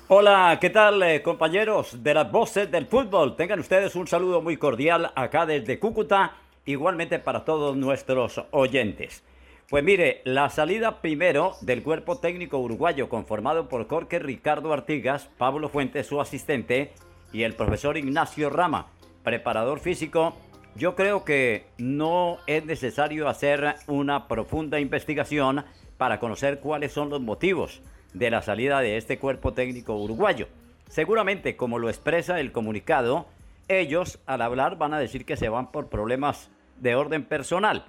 Hola, 0.08 0.58
¿qué 0.62 0.70
tal 0.70 1.02
eh, 1.04 1.22
compañeros 1.22 2.04
de 2.04 2.14
las 2.14 2.32
voces 2.32 2.70
del 2.70 2.86
fútbol? 2.86 3.36
Tengan 3.36 3.60
ustedes 3.60 3.96
un 3.96 4.08
saludo 4.08 4.42
muy 4.42 4.58
cordial 4.58 5.12
acá 5.16 5.46
desde 5.46 5.80
Cúcuta, 5.80 6.36
igualmente 6.66 7.18
para 7.18 7.44
todos 7.44 7.76
nuestros 7.76 8.42
oyentes. 8.52 9.24
Pues 9.70 9.84
mire, 9.84 10.22
la 10.26 10.50
salida 10.50 11.02
primero 11.02 11.56
del 11.62 11.82
cuerpo 11.82 12.20
técnico 12.20 12.60
uruguayo 12.60 13.10
conformado 13.10 13.68
por 13.68 13.88
Jorge 13.88 14.20
Ricardo 14.20 14.74
Artigas, 14.74 15.30
Pablo 15.38 15.70
Fuentes, 15.70 16.08
su 16.08 16.22
asistente, 16.22 16.92
y 17.34 17.44
el 17.44 17.56
profesor 17.56 17.98
Ignacio 17.98 18.50
Rama, 18.50 18.88
preparador 19.24 19.80
físico, 19.80 20.36
yo 20.76 20.96
creo 20.96 21.24
que 21.24 21.66
no 21.78 22.38
es 22.48 22.66
necesario 22.66 23.28
hacer 23.28 23.76
una 23.88 24.28
profunda 24.28 24.80
investigación 24.80 25.64
para 26.02 26.20
conocer 26.20 26.62
cuáles 26.62 26.94
son 26.94 27.12
los 27.12 27.22
motivos 27.22 27.80
de 28.16 28.32
la 28.32 28.42
salida 28.42 28.80
de 28.80 28.98
este 28.98 29.20
cuerpo 29.20 29.54
técnico 29.54 29.96
uruguayo. 29.96 30.48
Seguramente, 30.90 31.56
como 31.56 31.78
lo 31.78 31.90
expresa 31.90 32.40
el 32.40 32.52
comunicado, 32.52 33.28
ellos 33.68 34.18
al 34.26 34.42
hablar 34.42 34.80
van 34.80 34.96
a 34.96 35.00
decir 35.00 35.26
que 35.26 35.38
se 35.38 35.48
van 35.48 35.72
por 35.72 35.90
problemas 35.90 36.50
de 36.80 36.96
orden 36.96 37.24
personal, 37.24 37.86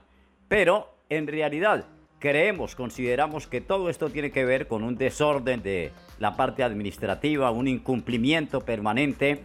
pero 0.47 0.95
en 1.09 1.27
realidad 1.27 1.87
creemos, 2.19 2.75
consideramos 2.75 3.47
que 3.47 3.63
todo 3.63 3.89
esto 3.89 4.11
tiene 4.11 4.31
que 4.31 4.45
ver 4.45 4.69
con 4.69 4.85
un 4.85 4.99
desorden 4.99 5.63
de 5.63 5.91
la 6.19 6.37
parte 6.37 6.63
administrativa, 6.63 7.51
un 7.51 7.67
incumplimiento 7.67 8.61
permanente, 8.61 9.41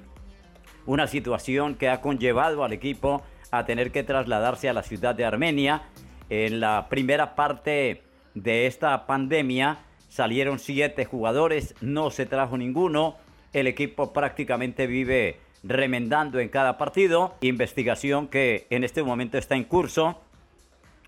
una 0.85 1.07
situación 1.07 1.75
que 1.75 1.87
ha 1.87 2.01
conllevado 2.01 2.65
al 2.65 2.73
equipo 2.73 3.23
a 3.49 3.63
tener 3.63 3.93
que 3.93 4.03
trasladarse 4.03 4.67
a 4.67 4.73
la 4.73 4.83
ciudad 4.83 5.15
de 5.15 5.23
Armenia. 5.23 5.83
En 6.29 6.59
la 6.59 6.87
primera 6.89 7.33
parte 7.33 8.03
de 8.43 8.67
esta 8.67 9.05
pandemia 9.05 9.79
salieron 10.09 10.59
siete 10.59 11.05
jugadores, 11.05 11.75
no 11.81 12.11
se 12.11 12.25
trajo 12.25 12.57
ninguno, 12.57 13.15
el 13.53 13.67
equipo 13.67 14.13
prácticamente 14.13 14.87
vive 14.87 15.39
remendando 15.63 16.39
en 16.39 16.49
cada 16.49 16.77
partido, 16.77 17.35
investigación 17.41 18.27
que 18.27 18.67
en 18.69 18.83
este 18.83 19.03
momento 19.03 19.37
está 19.37 19.55
en 19.55 19.63
curso 19.63 20.21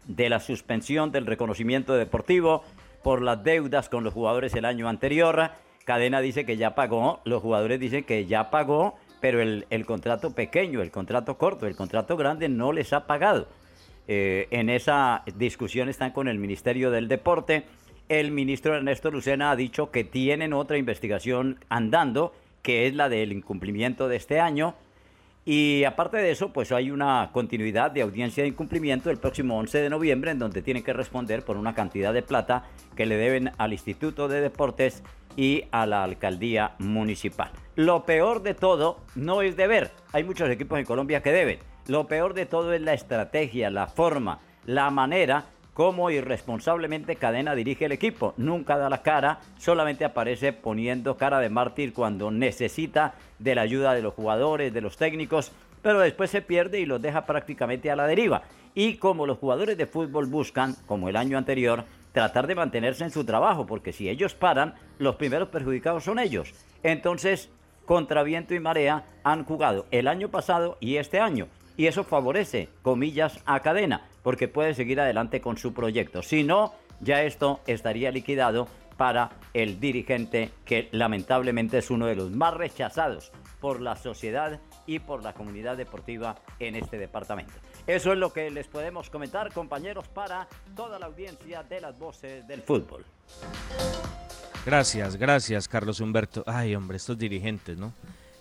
de 0.06 0.30
la 0.30 0.40
suspensión 0.40 1.12
del 1.12 1.26
reconocimiento 1.26 1.94
deportivo 1.94 2.64
por 3.04 3.22
las 3.22 3.44
deudas 3.44 3.90
con 3.90 4.04
los 4.04 4.14
jugadores 4.14 4.54
el 4.56 4.66
año 4.66 4.90
anterior. 4.90 5.52
Cadena 5.86 6.22
dice 6.22 6.46
que 6.46 6.58
ya 6.58 6.76
pagó, 6.76 7.22
los 7.26 7.42
jugadores 7.42 7.80
dicen 7.80 8.04
que 8.04 8.26
ya 8.26 8.50
pagó, 8.50 8.98
pero 9.22 9.42
el, 9.42 9.86
contrato 9.86 10.34
pequeño, 10.34 10.82
el 10.82 10.92
contrato 10.92 11.38
corto, 11.38 11.68
el 11.68 11.76
contrato 11.76 12.18
grande 12.18 12.50
no 12.50 12.72
les 12.72 12.94
ha 12.94 13.06
pagado. 13.06 13.48
Eh, 14.12 14.48
en 14.50 14.72
esa 14.72 15.22
discusión 15.36 15.88
están 15.88 16.14
con 16.14 16.28
el 16.28 16.40
Ministerio 16.40 16.90
del 16.90 17.08
Deporte. 17.08 17.66
El 18.10 18.32
ministro 18.32 18.76
Ernesto 18.76 19.12
Lucena 19.12 19.52
ha 19.52 19.56
dicho 19.56 19.92
que 19.92 20.04
tienen 20.04 20.52
otra 20.52 20.80
investigación 20.80 21.64
andando, 21.70 22.34
que 22.64 22.88
es 22.88 22.96
la 22.96 23.08
del 23.08 23.32
incumplimiento 23.32 24.08
de 24.08 24.16
este 24.16 24.40
año 24.40 24.74
y 25.52 25.84
aparte 25.84 26.18
de 26.18 26.30
eso, 26.30 26.54
pues 26.54 26.72
hay 26.72 26.92
una 26.92 27.32
continuidad 27.34 27.90
de 27.90 28.02
audiencia 28.02 28.44
de 28.44 28.50
incumplimiento 28.50 29.10
el 29.10 29.18
próximo 29.18 29.58
11 29.58 29.80
de 29.80 29.90
noviembre, 29.90 30.30
en 30.30 30.38
donde 30.38 30.62
tienen 30.62 30.84
que 30.84 30.94
responder 30.94 31.44
por 31.44 31.58
una 31.58 31.74
cantidad 31.74 32.14
de 32.14 32.22
plata 32.22 32.66
que 32.96 33.08
le 33.08 33.18
deben 33.18 33.52
al 33.58 33.74
Instituto 33.74 34.28
de 34.28 34.42
Deportes 34.42 35.02
y 35.36 35.64
a 35.72 35.86
la 35.86 36.04
alcaldía 36.04 36.76
municipal. 36.78 37.52
Lo 37.76 38.06
peor 38.06 38.44
de 38.44 38.54
todo 38.54 39.00
no 39.16 39.42
es 39.42 39.56
deber. 39.56 39.90
Hay 40.12 40.24
muchos 40.24 40.50
equipos 40.50 40.78
en 40.78 40.86
Colombia 40.86 41.24
que 41.24 41.32
deben. 41.32 41.58
Lo 41.90 42.06
peor 42.06 42.36
de 42.36 42.46
todo 42.46 42.72
es 42.74 42.82
la 42.82 42.94
estrategia, 42.94 43.72
la 43.72 43.88
forma, 43.88 44.42
la 44.68 44.92
manera 44.92 45.46
cómo 45.74 46.12
irresponsablemente 46.12 47.16
Cadena 47.16 47.56
dirige 47.56 47.86
el 47.86 47.92
equipo. 47.92 48.36
Nunca 48.38 48.78
da 48.78 48.92
la 48.92 49.02
cara, 49.02 49.40
solamente 49.58 50.06
aparece 50.06 50.54
poniendo 50.54 51.18
cara 51.18 51.40
de 51.40 51.50
mártir 51.50 51.92
cuando 51.92 52.30
necesita 52.30 53.16
de 53.40 53.56
la 53.56 53.62
ayuda 53.62 53.96
de 53.96 54.04
los 54.04 54.14
jugadores, 54.14 54.72
de 54.72 54.82
los 54.82 54.98
técnicos, 54.98 55.52
pero 55.82 56.00
después 56.00 56.30
se 56.30 56.44
pierde 56.44 56.80
y 56.80 56.86
los 56.86 57.02
deja 57.02 57.26
prácticamente 57.26 57.90
a 57.90 57.96
la 57.96 58.06
deriva. 58.06 58.44
Y 58.76 58.98
como 58.98 59.26
los 59.26 59.40
jugadores 59.40 59.76
de 59.76 59.88
fútbol 59.88 60.28
buscan, 60.28 60.76
como 60.86 61.10
el 61.10 61.16
año 61.16 61.40
anterior, 61.40 61.86
tratar 62.12 62.46
de 62.46 62.54
mantenerse 62.54 63.04
en 63.04 63.10
su 63.10 63.24
trabajo, 63.24 63.66
porque 63.66 63.94
si 63.94 64.10
ellos 64.10 64.36
paran, 64.36 64.76
los 65.00 65.16
primeros 65.16 65.50
perjudicados 65.50 66.04
son 66.04 66.20
ellos. 66.20 66.54
Entonces, 66.84 67.50
contra 67.86 68.22
viento 68.22 68.54
y 68.54 68.60
marea 68.60 69.06
han 69.24 69.44
jugado 69.44 69.88
el 69.90 70.08
año 70.08 70.30
pasado 70.30 70.78
y 70.80 70.98
este 70.98 71.20
año. 71.20 71.48
Y 71.80 71.88
eso 71.88 72.04
favorece, 72.04 72.68
comillas, 72.82 73.40
a 73.46 73.62
cadena 73.62 74.06
porque 74.22 74.50
puede 74.50 74.74
seguir 74.74 75.00
adelante 75.00 75.40
con 75.40 75.58
su 75.58 75.74
proyecto. 75.74 76.22
Si 76.22 76.44
no, 76.44 76.74
ya 77.00 77.24
esto 77.24 77.62
estaría 77.68 78.12
liquidado 78.12 78.68
para 78.98 79.30
el 79.54 79.80
dirigente 79.80 80.52
que 80.66 80.90
lamentablemente 80.92 81.78
es 81.78 81.90
uno 81.90 82.08
de 82.08 82.16
los 82.16 82.32
más 82.32 82.54
rechazados 82.54 83.32
por 83.62 83.80
la 83.80 83.96
sociedad 83.96 84.60
y 84.88 85.00
por 85.00 85.24
la 85.24 85.32
comunidad 85.32 85.78
deportiva 85.78 86.36
en 86.60 86.76
este 86.76 86.98
departamento. 86.98 87.54
Eso 87.88 88.12
es 88.12 88.20
lo 88.20 88.34
que 88.34 88.52
les 88.52 88.68
podemos 88.68 89.10
comentar, 89.10 89.54
compañeros, 89.54 90.06
para 90.10 90.50
toda 90.76 91.00
la 91.00 91.06
audiencia 91.06 91.64
de 91.64 91.80
las 91.80 91.98
voces 91.98 92.46
del 92.46 92.62
fútbol. 92.62 93.06
Gracias, 94.66 95.16
gracias, 95.16 95.70
Carlos 95.70 96.02
Humberto. 96.02 96.44
Ay, 96.46 96.76
hombre, 96.76 96.98
estos 96.98 97.18
dirigentes, 97.18 97.78
¿no? 97.78 97.94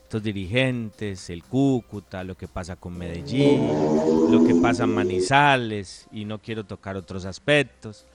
Estos 0.09 0.23
dirigentes, 0.23 1.29
el 1.29 1.45
Cúcuta, 1.45 2.25
lo 2.25 2.35
que 2.35 2.49
pasa 2.49 2.77
con 2.77 2.97
Medellín, 2.97 3.69
lo 4.31 4.43
que 4.43 4.55
pasa 4.55 4.85
en 4.85 4.95
Manizales, 4.95 6.09
y 6.11 6.25
no 6.25 6.39
quiero 6.39 6.65
tocar 6.65 6.97
otros 6.97 7.27
aspectos. 7.27 8.07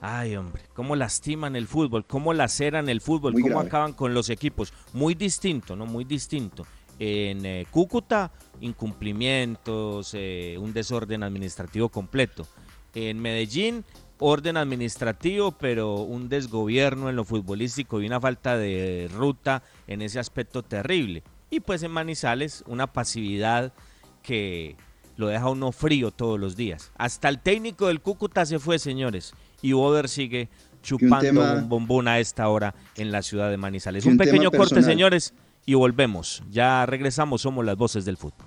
Ay, 0.00 0.36
hombre, 0.36 0.62
cómo 0.72 0.94
lastiman 0.94 1.56
el 1.56 1.66
fútbol, 1.66 2.06
cómo 2.06 2.32
laceran 2.32 2.88
el 2.88 3.00
fútbol, 3.00 3.34
cómo 3.42 3.58
acaban 3.58 3.92
con 3.92 4.14
los 4.14 4.30
equipos. 4.30 4.72
Muy 4.92 5.16
distinto, 5.16 5.74
¿no? 5.74 5.84
Muy 5.84 6.04
distinto. 6.04 6.64
En 7.00 7.44
eh, 7.44 7.66
Cúcuta, 7.72 8.30
incumplimientos, 8.60 10.12
eh, 10.14 10.56
un 10.60 10.72
desorden 10.72 11.24
administrativo 11.24 11.88
completo. 11.88 12.46
En 12.94 13.18
Medellín, 13.18 13.84
orden 14.20 14.56
administrativo, 14.56 15.50
pero 15.50 15.96
un 15.96 16.28
desgobierno 16.28 17.10
en 17.10 17.16
lo 17.16 17.24
futbolístico 17.24 18.00
y 18.00 18.06
una 18.06 18.20
falta 18.20 18.56
de 18.56 19.10
ruta 19.12 19.64
en 19.88 20.02
ese 20.02 20.20
aspecto 20.20 20.62
terrible. 20.62 21.24
Y 21.52 21.60
pues 21.60 21.82
en 21.82 21.90
Manizales 21.90 22.64
una 22.66 22.86
pasividad 22.86 23.74
que 24.22 24.74
lo 25.18 25.26
deja 25.26 25.50
uno 25.50 25.70
frío 25.70 26.10
todos 26.10 26.40
los 26.40 26.56
días. 26.56 26.92
Hasta 26.96 27.28
el 27.28 27.40
técnico 27.40 27.88
del 27.88 28.00
Cúcuta 28.00 28.46
se 28.46 28.58
fue, 28.58 28.78
señores. 28.78 29.34
Y 29.60 29.72
Boder 29.72 30.08
sigue 30.08 30.48
chupando 30.82 31.42
un 31.42 31.68
bombón 31.68 32.08
a 32.08 32.20
esta 32.20 32.48
hora 32.48 32.74
en 32.96 33.12
la 33.12 33.20
ciudad 33.20 33.50
de 33.50 33.58
Manizales. 33.58 34.06
Un, 34.06 34.16
pequeño 34.16 34.50
corte, 34.50 34.82
señores, 34.82 35.34
y 35.66 35.74
volvemos. 35.74 36.42
Ya 36.50 36.86
regresamos, 36.86 37.42
somos 37.42 37.66
las 37.66 37.76
voces 37.76 38.06
del 38.06 38.16
fútbol. 38.16 38.46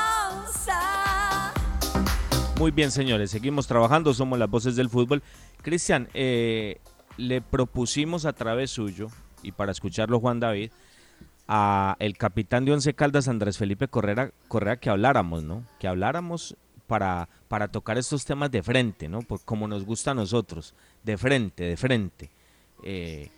Muy 2.61 2.69
bien, 2.69 2.91
señores, 2.91 3.31
seguimos 3.31 3.65
trabajando, 3.65 4.13
somos 4.13 4.37
las 4.37 4.47
voces 4.47 4.75
del 4.75 4.87
fútbol. 4.87 5.23
Cristian, 5.63 6.07
eh, 6.13 6.77
le 7.17 7.41
propusimos 7.41 8.27
a 8.27 8.33
través 8.33 8.69
suyo, 8.69 9.07
y 9.41 9.51
para 9.51 9.71
escucharlo 9.71 10.19
Juan 10.19 10.39
David, 10.39 10.69
a 11.47 11.95
el 11.97 12.15
capitán 12.19 12.63
de 12.63 12.73
Once 12.73 12.93
Caldas, 12.93 13.27
Andrés 13.27 13.57
Felipe 13.57 13.87
Correa, 13.87 14.29
Correa 14.47 14.77
que 14.77 14.91
habláramos, 14.91 15.41
¿no? 15.41 15.63
Que 15.79 15.87
habláramos 15.87 16.55
para, 16.85 17.29
para 17.47 17.67
tocar 17.67 17.97
estos 17.97 18.25
temas 18.25 18.51
de 18.51 18.61
frente, 18.61 19.09
¿no? 19.09 19.23
Por, 19.23 19.43
como 19.43 19.67
nos 19.67 19.83
gusta 19.83 20.11
a 20.11 20.13
nosotros, 20.13 20.75
de 21.01 21.17
frente, 21.17 21.63
de 21.63 21.77
frente. 21.77 22.29
Eh, 22.83 23.31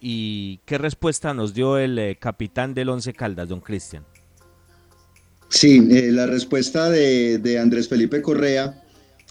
¿Y 0.00 0.60
qué 0.64 0.78
respuesta 0.78 1.34
nos 1.34 1.52
dio 1.52 1.76
el 1.76 1.98
eh, 1.98 2.16
capitán 2.18 2.72
del 2.72 2.88
Once 2.88 3.12
Caldas, 3.12 3.50
don 3.50 3.60
Cristian? 3.60 4.06
Sí, 5.50 5.88
eh, 5.90 6.12
la 6.12 6.26
respuesta 6.26 6.90
de, 6.90 7.58
Andrés 7.58 7.88
Felipe 7.88 8.20
Correa, 8.20 8.82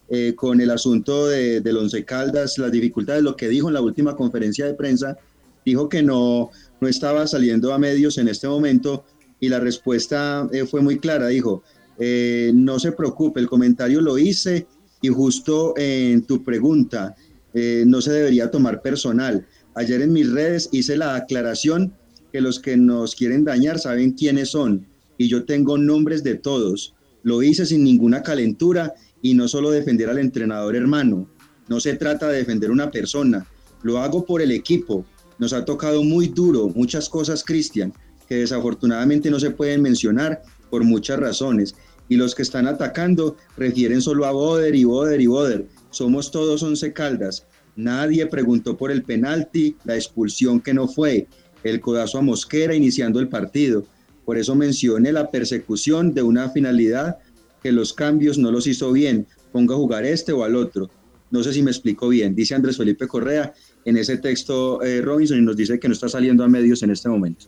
eh, 0.09 0.35
con 0.37 0.61
el 0.61 0.71
asunto 0.71 1.29
de, 1.29 1.61
del 1.61 1.77
Once 1.77 2.05
Caldas, 2.05 2.59
las 2.59 2.73
dificultades, 2.73 3.23
lo 3.23 3.37
que 3.37 3.49
dijo 3.49 3.69
en 3.69 3.75
la 3.75 3.81
última 3.81 4.17
conferencia 4.17 4.67
de 4.67 4.75
prensa 4.75 5.17
dijo 5.65 5.89
que 5.89 6.03
no, 6.03 6.51
no 6.81 6.89
estaba 6.89 7.27
saliendo 7.27 7.73
a 7.73 7.79
medios 7.79 8.19
en 8.19 8.29
este 8.29 8.47
momento 8.47 9.05
y 9.41 9.49
la 9.49 9.59
respuesta 9.59 10.49
fue 10.71 10.81
muy 10.81 10.99
clara, 10.99 11.27
dijo, 11.27 11.65
eh, 11.99 12.53
no 12.55 12.79
se 12.79 12.93
preocupe, 12.93 13.41
el 13.41 13.49
comentario 13.49 14.01
lo 14.01 14.19
hice 14.19 14.67
y 15.01 15.09
justo 15.09 15.75
en 15.77 16.23
tu 16.23 16.43
pregunta, 16.45 17.15
eh, 17.55 17.85
no 17.87 18.01
se 18.01 18.13
debería 18.13 18.51
tomar 18.51 18.83
personal. 18.83 19.47
Ayer 19.75 20.03
en 20.03 20.13
mis 20.13 20.31
redes 20.31 20.69
hice 20.73 20.97
la 20.97 21.17
aclaración 21.17 21.93
que 22.33 22.41
los 22.41 22.61
que 22.61 22.77
nos 22.77 23.15
quieren 23.15 23.45
dañar 23.45 23.79
saben 23.79 24.13
quiénes 24.13 24.51
son 24.51 24.87
y 25.19 25.29
yo 25.29 25.45
tengo 25.45 25.79
nombres 25.79 26.23
de 26.23 26.35
todos. 26.35 26.95
Lo 27.23 27.43
hice 27.43 27.67
sin 27.67 27.83
ninguna 27.85 28.23
calentura 28.23 28.95
y 29.23 29.35
no 29.35 29.49
solo 29.49 29.71
defender 29.71 30.09
al 30.09 30.19
entrenador 30.19 30.77
hermano. 30.77 31.29
No 31.69 31.81
se 31.81 31.95
trata 31.95 32.29
de 32.29 32.39
defender 32.39 32.71
una 32.71 32.91
persona, 32.91 33.47
lo 33.83 33.99
hago 33.99 34.25
por 34.25 34.41
el 34.41 34.53
equipo, 34.53 35.05
nos 35.39 35.53
ha 35.53 35.65
tocado 35.65 36.03
muy 36.03 36.29
duro 36.29 36.69
muchas 36.69 37.09
cosas, 37.09 37.43
Cristian, 37.45 37.93
que 38.29 38.37
desafortunadamente 38.37 39.31
no 39.31 39.41
se 39.41 39.51
pueden 39.51 39.83
mencionar 39.83 40.43
por 40.71 40.85
muchas 40.85 41.19
razones. 41.19 41.75
Y 42.09 42.17
los 42.17 42.35
que 42.35 42.43
están 42.43 42.67
atacando 42.67 43.37
refieren 43.57 44.01
solo 44.01 44.27
a 44.27 44.33
Boder 44.33 44.75
y 44.75 44.85
Boder 44.85 45.21
y 45.21 45.27
Boder. 45.27 45.67
Somos 45.91 46.31
todos 46.31 46.63
once 46.63 46.93
caldas. 46.93 47.47
Nadie 47.75 48.27
preguntó 48.27 48.77
por 48.77 48.91
el 48.91 49.03
penalti, 49.03 49.77
la 49.85 49.97
expulsión 49.97 50.61
que 50.61 50.73
no 50.73 50.89
fue, 50.89 51.27
el 51.63 51.81
codazo 51.81 52.19
a 52.19 52.23
Mosquera 52.23 52.75
iniciando 52.75 53.21
el 53.21 53.29
partido. 53.29 53.85
Por 54.25 54.39
eso 54.39 54.55
mencioné 54.55 55.13
la 55.13 55.31
persecución 55.31 56.15
de 56.15 56.23
una 56.23 56.51
finalidad 56.51 57.19
que 57.63 57.73
los 57.73 57.93
cambios 57.93 58.39
no 58.39 58.51
los 58.51 58.67
hizo 58.67 58.93
bien. 58.93 59.27
Ponga 59.53 59.75
a 59.75 59.79
jugar 59.79 60.05
este 60.05 60.33
o 60.33 60.45
al 60.45 60.57
otro. 60.57 60.91
No 61.31 61.43
sé 61.43 61.53
si 61.53 61.63
me 61.63 61.71
explico 61.71 62.09
bien. 62.09 62.35
Dice 62.35 62.55
Andrés 62.55 62.77
Felipe 62.77 63.07
Correa 63.07 63.53
en 63.85 63.97
ese 63.97 64.19
texto 64.19 64.83
eh, 64.83 65.01
Robinson 65.01 65.39
y 65.39 65.43
nos 65.43 65.57
dice 65.57 65.79
que 65.79 65.89
no 65.89 65.95
está 65.95 66.09
saliendo 66.09 66.45
a 66.45 66.49
medios 66.49 66.83
en 66.83 66.91
este 66.91 67.09
momento. 67.09 67.47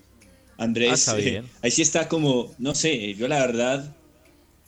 Andrés, 0.59 1.09
ah, 1.09 1.17
eh, 1.19 1.43
ahí 1.63 1.71
sí 1.71 1.83
está 1.83 2.09
como, 2.09 2.53
no 2.59 2.75
sé, 2.75 3.15
yo 3.15 3.29
la 3.29 3.39
verdad 3.39 3.95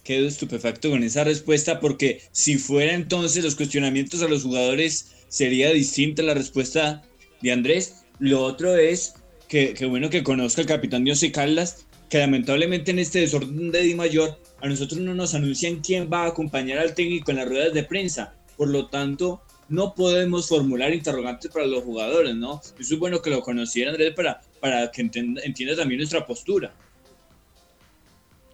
quedo 0.05 0.29
estupefacto 0.29 0.89
con 0.89 1.03
esa 1.03 1.25
respuesta 1.25 1.81
porque 1.81 2.23
si 2.33 2.59
fuera 2.59 2.95
entonces 2.95 3.45
los 3.45 3.57
cuestionamientos 3.57 4.23
a 4.23 4.29
los 4.29 4.45
jugadores 4.45 5.13
sería 5.29 5.73
distinta 5.73 6.23
la 6.23 6.35
respuesta 6.35 7.03
de 7.43 7.53
Andrés. 7.53 8.05
Lo 8.21 8.43
otro 8.43 8.77
es 8.77 9.15
que, 9.49 9.75
bueno 9.87 10.11
que 10.11 10.23
conozca 10.23 10.61
el 10.61 10.69
capitán 10.69 11.07
José 11.07 11.33
Caldas, 11.33 11.87
que 12.09 12.19
lamentablemente 12.19 12.93
en 12.93 13.01
este 13.01 13.21
desorden 13.21 13.73
de 13.73 13.83
Di 13.83 13.95
Mayor 13.95 14.39
a 14.61 14.69
nosotros 14.69 15.01
no 15.01 15.15
nos 15.15 15.35
anuncian 15.35 15.81
quién 15.81 16.09
va 16.13 16.25
a 16.25 16.29
acompañar 16.29 16.79
al 16.79 16.95
técnico 16.95 17.33
en 17.33 17.39
las 17.39 17.49
ruedas 17.49 17.75
de 17.75 17.83
prensa. 17.83 18.35
Por 18.57 18.69
lo 18.69 18.87
tanto, 18.87 19.43
no 19.69 19.95
podemos 19.95 20.49
formular 20.49 20.93
interrogantes 20.93 21.51
para 21.51 21.67
los 21.67 21.83
jugadores, 21.83 22.35
¿no? 22.35 22.61
Eso 22.79 22.95
es 22.95 22.99
bueno 23.01 23.23
que 23.23 23.31
lo 23.31 23.43
conociera 23.43 23.91
Andrés 23.91 24.13
para, 24.15 24.43
para 24.61 24.91
que 24.91 25.01
entienda, 25.01 25.77
también 25.77 25.99
nuestra 25.99 26.27
postura. 26.27 26.73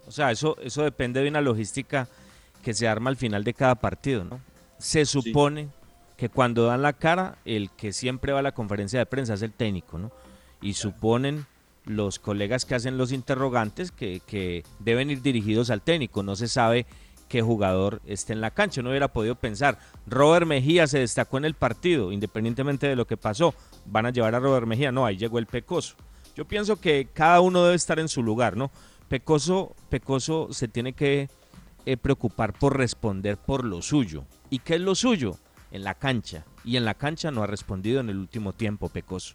O 0.07 0.11
sea, 0.11 0.31
eso, 0.31 0.57
eso 0.63 0.83
depende 0.85 1.21
de 1.21 1.29
una 1.29 1.41
logística 1.41 2.09
que 2.63 2.75
se 2.75 2.87
arma 2.87 3.11
al 3.11 3.17
final 3.17 3.45
de 3.45 3.55
cada 3.55 3.75
partido, 3.75 4.25
¿no? 4.25 4.41
Se 4.79 5.05
supone 5.05 5.69
que 6.17 6.29
cuando 6.29 6.67
dan 6.67 6.83
la 6.83 6.93
cara, 6.93 7.39
el 7.45 7.71
que 7.71 7.93
siempre 7.93 8.33
va 8.33 8.39
a 8.39 8.43
la 8.43 8.53
conferencia 8.53 8.99
de 8.99 9.07
prensa 9.07 9.35
es 9.35 9.43
el 9.43 9.53
técnico, 9.53 9.99
¿no? 9.99 10.13
Y 10.63 10.75
suponen 10.75 11.47
los 11.85 12.19
colegas 12.19 12.65
que 12.65 12.75
hacen 12.75 12.99
los 12.99 13.13
interrogantes 13.13 13.93
que, 13.93 14.21
que 14.27 14.65
deben 14.79 15.11
ir 15.11 15.23
dirigidos 15.23 15.71
al 15.71 15.83
técnico. 15.83 16.23
No 16.23 16.37
se 16.37 16.49
sabe 16.49 16.87
qué 17.29 17.43
jugador 17.43 18.01
esté 18.07 18.33
en 18.33 18.41
la 18.41 18.51
cancha. 18.51 18.83
No 18.83 18.91
hubiera 18.91 19.13
podido 19.13 19.35
pensar, 19.35 19.79
Robert 20.07 20.47
Mejía 20.47 20.87
se 20.87 20.99
destacó 20.99 21.39
en 21.39 21.45
el 21.45 21.55
partido, 21.55 22.13
independientemente 22.13 22.87
de 22.87 22.97
lo 22.97 23.07
que 23.07 23.17
pasó. 23.17 23.55
Van 23.85 24.07
a 24.07 24.11
llevar 24.11 24.35
a 24.35 24.41
Robert 24.41 24.67
Mejía, 24.67 24.93
no, 24.93 25.07
ahí 25.07 25.17
llegó 25.17 25.39
el 25.39 25.47
Pecoso. 25.47 25.97
Yo 26.35 26.45
pienso 26.45 26.77
que 26.81 27.09
cada 27.13 27.41
uno 27.41 27.65
debe 27.65 27.77
estar 27.77 27.99
en 27.99 28.09
su 28.09 28.23
lugar, 28.23 28.57
¿no? 28.57 28.71
Pecoso, 29.09 29.75
Pecoso 29.89 30.49
se 30.51 30.69
tiene 30.69 30.93
que 30.93 31.29
eh, 31.87 31.97
preocupar 31.97 32.53
por 32.53 32.77
responder 32.77 33.37
por 33.37 33.65
lo 33.65 33.81
suyo. 33.81 34.25
¿Y 34.51 34.59
qué 34.59 34.75
es 34.75 34.81
lo 34.81 34.95
suyo? 34.95 35.39
En 35.71 35.85
la 35.85 35.95
cancha. 35.95 36.45
Y 36.65 36.77
en 36.77 36.85
la 36.85 36.95
cancha 36.95 37.31
no 37.31 37.43
ha 37.43 37.47
respondido 37.47 38.01
en 38.01 38.11
el 38.11 38.19
último 38.19 38.53
tiempo, 38.53 38.89
Pecoso. 38.89 39.35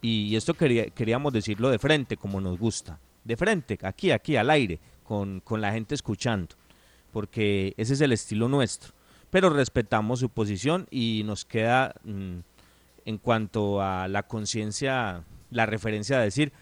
Y 0.00 0.36
esto 0.36 0.54
queríamos 0.54 1.32
decirlo 1.32 1.70
de 1.70 1.78
frente, 1.78 2.16
como 2.16 2.40
nos 2.40 2.58
gusta. 2.58 3.00
De 3.24 3.36
frente, 3.36 3.78
aquí, 3.82 4.10
aquí, 4.10 4.36
al 4.36 4.50
aire, 4.50 4.78
con, 5.02 5.40
con 5.40 5.60
la 5.60 5.72
gente 5.72 5.94
escuchando 5.94 6.54
porque 7.12 7.74
ese 7.76 7.94
es 7.94 8.00
el 8.00 8.12
estilo 8.12 8.48
nuestro. 8.48 8.92
Pero 9.30 9.50
respetamos 9.50 10.20
su 10.20 10.30
posición 10.30 10.86
y 10.90 11.22
nos 11.24 11.44
queda 11.44 11.94
mm, 12.04 12.38
en 13.04 13.18
cuanto 13.18 13.82
a 13.82 14.08
la 14.08 14.22
conciencia, 14.24 15.24
la 15.50 15.66
referencia 15.66 16.18
a 16.18 16.22
decir, 16.22 16.52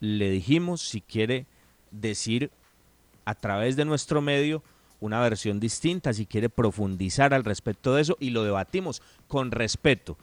le 0.00 0.30
dijimos 0.30 0.80
si 0.80 1.00
quiere 1.00 1.46
decir 1.90 2.50
a 3.24 3.34
través 3.34 3.76
de 3.76 3.84
nuestro 3.84 4.20
medio 4.20 4.62
una 5.00 5.20
versión 5.20 5.58
distinta, 5.58 6.12
si 6.12 6.26
quiere 6.26 6.48
profundizar 6.48 7.34
al 7.34 7.44
respecto 7.44 7.94
de 7.94 8.02
eso 8.02 8.16
y 8.20 8.30
lo 8.30 8.44
debatimos 8.44 9.02
con 9.26 9.50
respeto. 9.50 10.16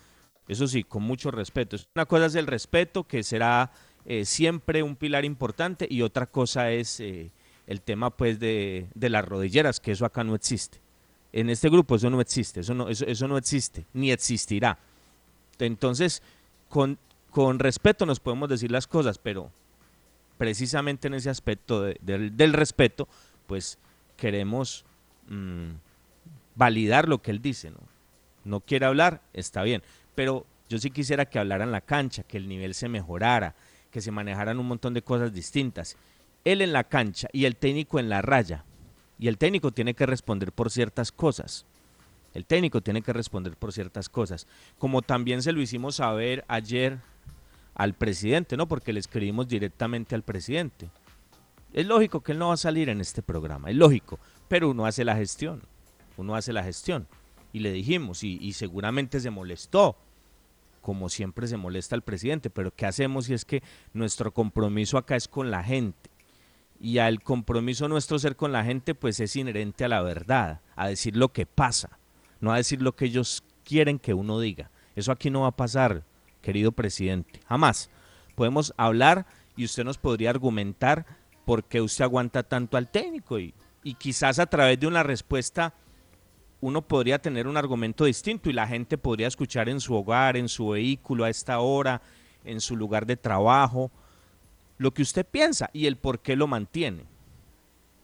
Eso 0.47 0.67
sí, 0.67 0.84
con 0.84 1.03
mucho 1.03 1.32
respeto. 1.32 1.77
Una 1.95 2.05
cosa 2.05 2.25
es 2.25 2.36
el 2.36 2.47
respeto, 2.47 3.03
que 3.03 3.23
será 3.23 3.71
eh, 4.05 4.25
siempre 4.25 4.82
un 4.82 4.95
pilar 4.95 5.25
importante, 5.25 5.86
y 5.89 6.01
otra 6.01 6.25
cosa 6.25 6.71
es 6.71 6.99
eh, 7.01 7.32
el 7.70 7.82
tema 7.82 8.09
pues 8.09 8.39
de, 8.39 8.89
las 8.95 9.24
rodilleras, 9.24 9.80
que 9.80 9.91
eso 9.91 10.03
acá 10.03 10.24
no 10.24 10.34
existe. 10.34 10.82
En 11.32 11.51
este 11.51 11.70
grupo 11.70 11.95
eso 11.95 12.09
no 12.09 12.20
existe, 12.20 12.61
eso 12.61 12.74
no, 12.74 12.89
eso, 12.89 13.28
no 13.28 13.38
existe, 13.38 13.86
ni 13.93 14.11
existirá. 14.11 14.80
Entonces, 15.59 16.24
con, 16.67 16.97
con 17.30 17.59
respeto 17.59 18.07
nos 18.07 18.20
podemos 18.20 18.49
decir 18.49 18.72
las 18.72 18.88
cosas, 18.88 19.20
pero 19.20 19.51
precisamente 20.39 21.09
en 21.09 21.13
ese 21.13 21.30
aspecto 21.30 21.84
del, 21.84 22.53
respeto, 22.53 23.07
pues 23.45 23.78
queremos 24.17 24.84
mm, 25.28 25.74
validar 26.55 27.07
lo 27.07 27.22
que 27.22 27.30
él 27.30 27.39
dice. 27.39 27.70
¿no? 27.70 27.78
no 28.45 28.61
quiere 28.61 28.88
hablar, 28.88 29.22
está 29.32 29.61
bien, 29.61 29.84
pero 30.15 30.47
yo 30.70 30.80
sí 30.80 30.89
quisiera 30.89 31.26
que 31.26 31.38
hablara 31.38 31.65
en 31.65 31.72
la 31.72 31.82
cancha, 31.82 32.24
que 32.24 32.38
el 32.38 32.49
nivel 32.49 32.74
se 32.74 32.89
mejorara, 32.89 33.53
que 33.91 34.01
se 34.01 34.09
manejaran 34.09 34.57
un 34.57 34.67
montón 34.67 34.95
de 34.95 35.03
cosas 35.03 35.32
distintas 35.32 35.97
él 36.46 36.62
en 36.62 36.74
la 36.74 36.84
cancha 36.84 37.28
y 37.34 37.46
el 37.46 37.56
técnico 37.56 38.00
en 38.00 38.10
la 38.10 38.22
raya. 38.22 38.66
Y 39.18 39.28
el 39.28 39.38
técnico 39.38 39.72
tiene 39.72 39.94
que 39.94 40.06
responder 40.06 40.52
por 40.52 40.72
ciertas 40.72 41.12
cosas. 41.12 41.66
El 42.34 42.46
técnico 42.46 42.82
tiene 42.82 43.02
que 43.02 43.14
responder 43.14 43.56
por 43.58 43.74
ciertas 43.74 44.08
cosas. 44.08 44.48
Como 44.78 45.02
también 45.02 45.42
se 45.42 45.52
lo 45.52 45.62
hicimos 45.62 45.96
saber 45.96 46.46
ayer 46.48 47.00
al 47.76 47.94
presidente, 47.94 48.58
¿no? 48.58 48.68
Porque 48.68 48.94
le 48.94 49.00
escribimos 49.00 49.48
directamente 49.48 50.16
al 50.16 50.24
presidente. 50.24 50.90
Es 51.74 51.86
lógico 51.86 52.22
que 52.22 52.34
él 52.34 52.40
no 52.40 52.50
va 52.50 52.56
a 52.56 52.58
salir 52.58 52.90
en 52.90 53.00
este 53.00 53.22
programa, 53.22 53.70
es 53.70 53.76
lógico, 53.76 54.20
pero 54.48 54.70
uno 54.70 54.86
hace 54.86 55.06
la 55.06 55.16
gestión. 55.16 55.62
Uno 56.18 56.36
hace 56.36 56.52
la 56.52 56.64
gestión. 56.64 57.08
y 57.52 57.60
le 57.60 57.72
dijimos, 57.72 58.24
y, 58.24 58.54
seguramente 58.54 59.20
se 59.20 59.32
molestó, 59.32 59.98
como 60.82 61.10
siempre 61.10 61.48
se 61.48 61.58
molesta 61.58 61.96
el 61.96 62.04
presidente, 62.04 62.52
pero 62.52 62.72
¿qué 62.76 62.86
hacemos 62.86 63.26
si 63.26 63.34
es 63.34 63.44
que 63.44 63.64
nuestro 63.94 64.32
compromiso 64.32 65.00
acá 65.00 65.16
es 65.16 65.28
con 65.28 65.50
la 65.50 65.64
gente? 65.64 66.12
Y 66.80 66.99
al 66.99 67.21
compromiso 67.21 67.88
nuestro 67.88 68.19
ser 68.19 68.36
con 68.36 68.51
la 68.51 68.63
gente, 68.63 68.95
pues 68.95 69.19
es 69.19 69.36
inherente 69.36 69.84
a 69.86 69.89
la 69.89 70.01
verdad, 70.01 70.61
a 70.75 70.88
decir 70.88 71.17
lo 71.17 71.34
que 71.34 71.45
pasa, 71.45 71.99
no 72.39 72.53
a 72.53 72.57
decir 72.57 72.82
lo 72.82 72.95
que 72.95 73.05
ellos 73.05 73.43
quieren 73.65 73.99
que 73.99 74.13
uno 74.13 74.39
diga. 74.39 74.71
Eso 74.95 75.11
aquí 75.11 75.30
no 75.30 75.41
va 75.41 75.47
a 75.47 75.55
pasar, 75.55 76.03
querido 76.41 76.71
presidente, 76.71 77.41
jamás. 77.47 77.89
Podemos 78.36 78.73
hablar 78.77 79.25
y 79.57 79.65
usted 79.65 79.84
nos 79.84 79.97
podría 79.97 80.30
argumentar 80.30 81.05
por 81.45 81.65
qué 81.65 81.82
usted 81.82 82.05
aguanta 82.05 82.43
tanto 82.43 82.77
al 82.77 82.89
técnico 82.89 83.39
y, 83.39 83.53
y 83.84 83.95
quizás 83.95 84.39
a 84.39 84.45
través 84.45 84.80
de 84.80 84.88
una 84.88 85.03
respuesta 85.03 85.73
uno 86.61 86.82
podría 86.82 87.19
tener 87.19 87.47
un 87.47 87.57
argumento 87.57 88.05
distinto 88.05 88.49
y 88.49 88.53
la 88.53 88.67
gente 88.67 88.97
podría 88.97 89.27
escuchar 89.27 89.69
en 89.69 89.80
su 89.80 89.95
hogar, 89.95 90.36
en 90.36 90.49
su 90.49 90.69
vehículo 90.69 91.23
a 91.23 91.30
esta 91.30 91.59
hora, 91.59 92.01
en 92.43 92.59
su 92.59 92.75
lugar 92.75 93.05
de 93.05 93.17
trabajo, 93.17 93.91
lo 94.80 94.91
que 94.91 95.03
usted 95.03 95.25
piensa 95.25 95.69
y 95.73 95.86
el 95.86 95.97
por 95.97 96.21
qué 96.21 96.36
lo 96.36 96.47
mantiene. 96.47 97.03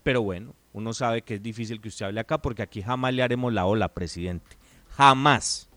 Pero 0.04 0.22
bueno, 0.22 0.54
uno 0.74 0.94
sabe 0.94 1.24
que 1.24 1.36
es 1.36 1.42
difícil 1.42 1.82
que 1.82 1.88
usted 1.88 2.06
hable 2.06 2.20
acá 2.20 2.38
porque 2.38 2.62
aquí 2.62 2.84
jamás 2.84 3.16
le 3.16 3.24
haremos 3.24 3.52
la 3.52 3.66
ola, 3.66 3.96
presidente. 3.96 4.56
Jamás, 4.92 5.68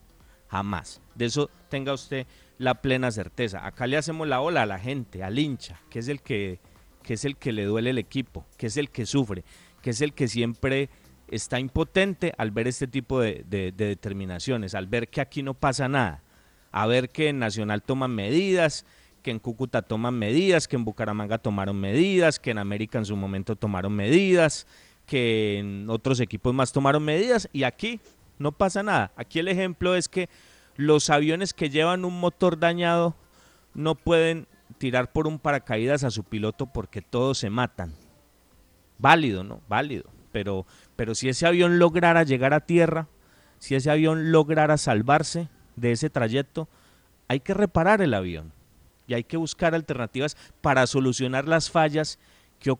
jamás. 0.49 1.01
De 1.14 1.24
eso 1.24 1.49
tenga 1.70 1.94
usted 1.94 2.26
la 2.59 2.82
plena 2.82 3.11
certeza. 3.11 3.66
Acá 3.66 3.86
le 3.86 3.96
hacemos 3.96 4.28
la 4.28 4.42
ola 4.42 4.62
a 4.62 4.66
la 4.66 4.78
gente, 4.78 5.24
al 5.24 5.38
hincha, 5.38 5.80
que 5.88 6.01
es 6.01 6.09
el 6.09 6.20
que, 6.20 6.61
que 7.03 7.14
es 7.14 7.24
el 7.24 7.36
que 7.36 7.53
le 7.53 7.64
duele 7.64 7.90
el 7.90 7.99
equipo, 7.99 8.44
que 8.59 8.66
es 8.66 8.76
el 8.76 8.90
que 8.90 9.07
sufre, 9.07 9.44
que 9.80 9.90
es 9.90 10.01
el 10.03 10.12
que 10.12 10.28
siempre 10.28 10.90
está 11.28 11.61
impotente 11.61 12.32
al 12.36 12.51
ver 12.51 12.68
este 12.68 12.86
tipo 12.86 13.20
de, 13.20 13.44
determinaciones, 13.74 14.74
al 14.74 14.86
ver 14.86 15.09
que 15.09 15.20
aquí 15.20 15.42
no 15.42 15.55
pasa 15.55 15.88
nada, 15.88 16.22
a 16.72 16.86
ver 16.86 17.11
que 17.11 17.32
Nacional 17.32 17.82
toman 17.82 18.14
medidas, 18.14 18.84
que 19.23 19.31
en 19.31 19.39
Cúcuta 19.39 19.83
toman 19.83 20.14
medidas, 20.14 20.69
que 20.69 20.77
en 20.77 20.85
Bucaramanga 20.85 21.39
tomaron 21.39 21.79
medidas, 21.81 22.39
que 22.39 22.51
en 22.51 22.59
América 22.59 22.99
en 22.99 23.05
su 23.05 23.16
momento 23.16 23.57
tomaron 23.57 23.95
medidas, 23.95 24.66
que 25.07 25.59
en 25.59 25.89
otros 25.91 26.21
equipos 26.21 26.55
más 26.55 26.73
tomaron 26.73 27.05
medidas 27.05 27.49
y 27.53 27.64
aquí 27.64 28.01
no 28.39 28.53
pasa 28.53 28.83
nada. 28.83 29.12
Aquí 29.16 29.39
el 29.39 29.49
ejemplo 29.49 29.95
es 29.95 30.09
que 30.09 30.29
los 30.77 31.11
aviones 31.11 31.55
que 31.55 31.71
llevan 31.71 32.05
un 32.05 32.21
motor 32.21 32.59
dañado 32.59 33.16
no 33.75 33.95
pueden 33.95 34.47
tirar 34.79 35.12
por 35.12 35.27
un 35.27 35.39
paracaídas 35.39 36.05
a 36.05 36.11
su 36.11 36.25
piloto 36.25 36.66
porque 36.66 37.03
todos 37.03 37.39
se 37.39 37.51
matan. 37.51 37.95
Válido, 38.99 39.45
¿no? 39.45 39.61
Válido. 39.69 40.05
Pero 40.31 40.66
pero 40.99 41.14
si 41.14 41.29
ese 41.29 41.47
avión 41.47 41.79
lograra 41.79 42.25
llegar 42.25 42.53
a 42.53 42.66
tierra, 42.66 43.07
si 43.61 43.77
ese 43.77 43.89
avión 43.89 44.33
lograra 44.33 44.77
salvarse 44.77 45.49
de 45.77 45.93
ese 45.93 46.11
trayecto, 46.11 46.69
hay 47.29 47.39
que 47.39 47.55
reparar 47.55 48.03
el 48.03 48.14
avión 48.14 48.53
y 49.09 49.15
hay 49.15 49.25
que 49.25 49.37
buscar 49.37 49.75
alternativas 49.75 50.37
para 50.61 50.87
solucionar 50.87 51.49
las 51.49 51.71
fallas 51.71 52.21
que, 52.61 52.73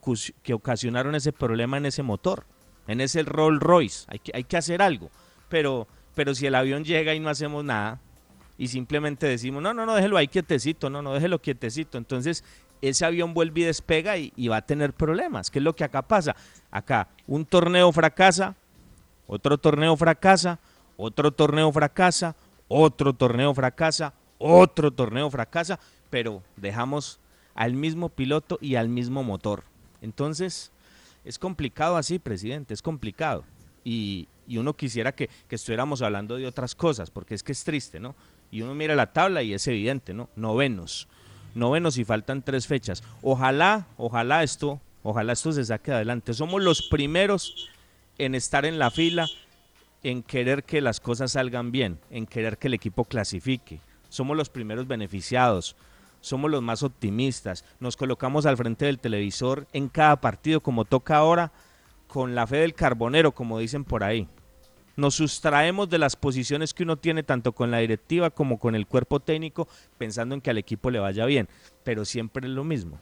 que 0.45 0.55
ocasionaron 0.55 1.17
ese 1.17 1.33
problema 1.33 1.79
en 1.79 1.87
ese 1.87 2.05
motor, 2.05 2.45
en 2.87 3.01
ese 3.01 3.25
Rolls 3.25 3.61
Royce. 3.61 4.05
Hay 4.09 4.21
que, 4.21 4.31
hay 4.35 4.45
que 4.45 4.57
hacer 4.57 4.83
algo. 4.83 5.11
Pero, 5.49 5.89
pero 6.15 6.35
si 6.35 6.47
el 6.47 6.55
avión 6.55 6.85
llega 6.85 7.15
y 7.15 7.21
no 7.21 7.31
hacemos 7.31 7.65
nada, 7.65 8.01
y 8.59 8.69
simplemente 8.69 9.27
decimos, 9.27 9.63
no, 9.63 9.73
no, 9.73 9.87
no, 9.87 9.95
déjelo 9.95 10.17
ahí 10.17 10.29
quietecito, 10.29 10.91
no, 10.91 11.01
no, 11.01 11.15
déjelo 11.15 11.41
quietecito. 11.41 11.97
Entonces 11.97 12.45
ese 12.83 13.05
avión 13.05 13.35
vuelve 13.35 13.63
y 13.63 13.65
despega 13.65 14.17
y, 14.17 14.49
va 14.49 14.59
a 14.59 14.67
tener 14.67 14.93
problemas. 14.93 15.51
¿Qué 15.51 15.59
es 15.59 15.65
lo 15.65 15.75
que 15.75 15.85
acá 15.85 16.03
pasa? 16.03 16.37
Acá 16.71 17.09
un 17.27 17.45
torneo 17.45 17.91
fracasa, 17.93 18.55
otro 19.27 19.59
torneo 19.59 19.97
fracasa, 19.97 20.59
otro 20.97 21.31
torneo 21.31 21.73
fracasa, 21.73 22.35
otro 22.69 23.13
torneo 23.15 23.55
fracasa, 23.55 24.15
otro 24.39 24.91
torneo 24.91 25.31
fracasa, 25.31 25.79
pero 26.11 26.43
dejamos 26.57 27.21
al 27.55 27.75
mismo 27.75 28.09
piloto 28.09 28.59
y 28.61 28.77
al 28.77 28.89
mismo 28.89 29.23
motor. 29.23 29.65
Entonces, 30.01 30.73
es 31.25 31.39
complicado 31.39 31.97
así, 31.97 32.19
presidente, 32.19 32.75
es 32.75 32.83
complicado. 32.83 33.45
Y, 33.85 34.29
uno 34.49 34.75
quisiera 34.75 35.13
que, 35.13 35.29
que, 35.47 35.57
estuviéramos 35.57 36.01
hablando 36.01 36.37
de 36.37 36.47
otras 36.47 36.75
cosas, 36.75 37.11
porque 37.11 37.35
es 37.35 37.43
que 37.43 37.53
es 37.53 37.65
triste, 37.65 38.01
¿no? 38.01 38.15
Y 38.51 38.63
uno 38.63 38.75
mira 38.75 38.95
la 38.95 39.13
tabla 39.13 39.43
y 39.43 39.53
es 39.53 39.67
evidente, 39.67 40.15
¿no? 40.15 40.31
Novenos 40.37 41.07
novenos 41.55 41.99
y 41.99 42.05
faltan 42.05 42.43
tres 42.43 42.67
fechas. 42.67 43.03
Ojalá, 43.23 43.87
ojalá 43.97 44.43
esto, 44.43 44.81
ojalá 45.03 45.33
esto 45.33 45.53
se 45.53 45.65
saque 45.65 45.93
adelante. 45.93 46.33
Somos 46.35 46.63
los 46.63 46.83
primeros 46.83 47.69
en 48.17 48.35
estar 48.35 48.65
en 48.65 48.79
la 48.79 48.91
fila, 48.91 49.27
en 50.03 50.23
querer 50.23 50.65
que 50.65 50.81
las 50.81 51.01
cosas 51.01 51.33
salgan 51.33 51.71
bien, 51.73 51.99
en 52.11 52.27
querer 52.27 52.59
que 52.59 52.69
el 52.69 52.75
equipo 52.75 53.05
clasifique. 53.05 53.81
Somos 54.09 54.37
los 54.37 54.49
primeros 54.49 54.87
beneficiados, 54.87 55.77
somos 56.21 56.51
los 56.51 56.63
más 56.63 56.83
optimistas. 56.83 57.65
Nos 57.81 57.97
colocamos 57.97 58.47
al 58.47 58.57
frente 58.57 58.87
del 58.87 58.99
televisor 58.99 59.67
en 59.73 59.89
cada 59.89 60.21
partido 60.21 60.61
como 60.61 60.85
toca 60.85 61.17
ahora, 61.17 61.53
con 62.07 62.35
la 62.35 62.47
fe 62.47 62.59
del 62.59 62.75
carbonero, 62.75 63.33
como 63.33 63.59
dicen 63.59 63.85
por 63.85 64.03
ahí 64.03 64.29
nos 64.99 65.15
sustraemos 65.15 65.89
de 65.89 65.99
las 65.99 66.17
posiciones 66.17 66.75
que 66.75 66.83
uno 66.83 66.97
tiene 66.97 67.23
tanto 67.23 67.53
con 67.53 67.71
la 67.71 67.79
directiva 67.79 68.31
como 68.31 68.59
con 68.59 68.75
el 68.75 68.89
cuerpo 68.89 69.21
técnico 69.21 69.69
pensando 69.97 70.35
en 70.35 70.41
que 70.41 70.51
al 70.51 70.59
equipo 70.59 70.91
le 70.91 70.99
vaya 70.99 71.25
bien, 71.25 71.49
pero 71.85 72.05
siempre 72.05 72.49
es 72.49 72.53
lo 72.53 72.65
mismo. 72.65 72.99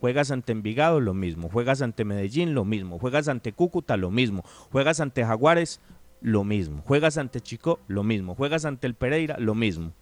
Juegas 0.00 0.30
ante 0.30 0.52
Envigado, 0.52 1.00
lo 1.00 1.14
mismo. 1.14 1.48
Juegas 1.48 1.82
ante 1.82 2.04
Medellín, 2.04 2.54
lo 2.54 2.64
mismo. 2.64 2.98
Juegas 2.98 3.28
ante 3.28 3.52
Cúcuta, 3.52 3.96
lo 3.96 4.10
mismo. 4.10 4.44
Juegas 4.70 5.00
ante 5.00 5.24
Jaguares, 5.24 5.80
lo 6.20 6.44
mismo. 6.44 6.82
Juegas 6.82 7.16
ante 7.16 7.40
Chico, 7.40 7.78
lo 7.88 8.02
mismo. 8.02 8.34
Juegas 8.34 8.64
ante 8.66 8.86
el 8.86 8.94
Pereira, 8.94 9.36
lo 9.38 9.54
mismo. 9.54 9.92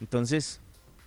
Entonces, 0.00 0.60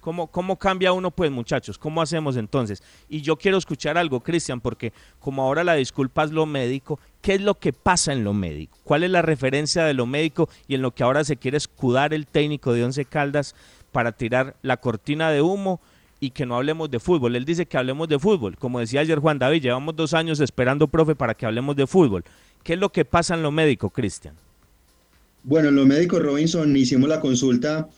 ¿Cómo, 0.05 0.27
¿Cómo 0.27 0.59
cambia 0.59 0.93
uno, 0.93 1.09
pues, 1.09 1.31
muchachos? 1.31 1.79
¿Cómo 1.79 1.99
hacemos 1.99 2.37
entonces? 2.37 2.83
Y 3.09 3.21
yo 3.21 3.37
quiero 3.37 3.57
escuchar 3.57 3.97
algo, 3.97 4.19
Cristian, 4.19 4.61
porque 4.61 4.93
como 5.19 5.41
ahora 5.41 5.63
la 5.63 5.73
disculpa 5.73 6.25
es 6.25 6.29
lo 6.29 6.45
médico, 6.45 6.99
¿qué 7.23 7.33
es 7.33 7.41
lo 7.41 7.55
que 7.55 7.73
pasa 7.73 8.13
en 8.13 8.23
lo 8.23 8.31
médico? 8.31 8.77
¿Cuál 8.83 9.01
es 9.01 9.09
la 9.09 9.23
referencia 9.23 9.83
de 9.83 9.95
lo 9.95 10.05
médico 10.05 10.47
y 10.67 10.75
en 10.75 10.83
lo 10.83 10.91
que 10.91 11.01
ahora 11.01 11.23
se 11.23 11.37
quiere 11.37 11.57
escudar 11.57 12.13
el 12.13 12.27
técnico 12.27 12.71
de 12.71 12.83
Once 12.83 13.03
Caldas 13.05 13.55
para 13.91 14.11
tirar 14.11 14.55
la 14.61 14.77
cortina 14.77 15.31
de 15.31 15.41
humo? 15.41 15.81
y 16.19 16.29
que 16.29 16.45
no 16.45 16.55
hablemos 16.55 16.89
de 16.89 16.99
fútbol. 16.99 17.35
Él 17.35 17.43
dice 17.43 17.65
que 17.65 17.77
hablemos 17.77 18.07
de 18.07 18.17
fútbol. 18.17 18.57
Como 18.57 18.79
decía 18.79 19.01
ayer 19.01 19.19
Juan 19.19 19.37
David, 19.37 19.61
llevamos 19.61 19.95
dos 19.95 20.13
años 20.13 20.39
esperando, 20.39 20.87
profe, 20.87 21.13
para 21.13 21.33
que 21.33 21.45
hablemos 21.45 21.75
de 21.75 21.85
fútbol. 21.85 22.23
¿Qué 22.63 22.73
es 22.73 22.79
lo 22.79 22.89
que 22.89 23.05
pasa 23.05 23.35
en 23.35 23.43
lo 23.43 23.51
médico, 23.51 23.89
Cristian? 23.89 24.33
Bueno, 25.43 25.69
en 25.69 25.75
lo 25.75 25.85
médico, 25.85 26.17
Robinson, 26.19 26.75
hicimos 26.77 27.09
la 27.09 27.19
consulta 27.19 27.89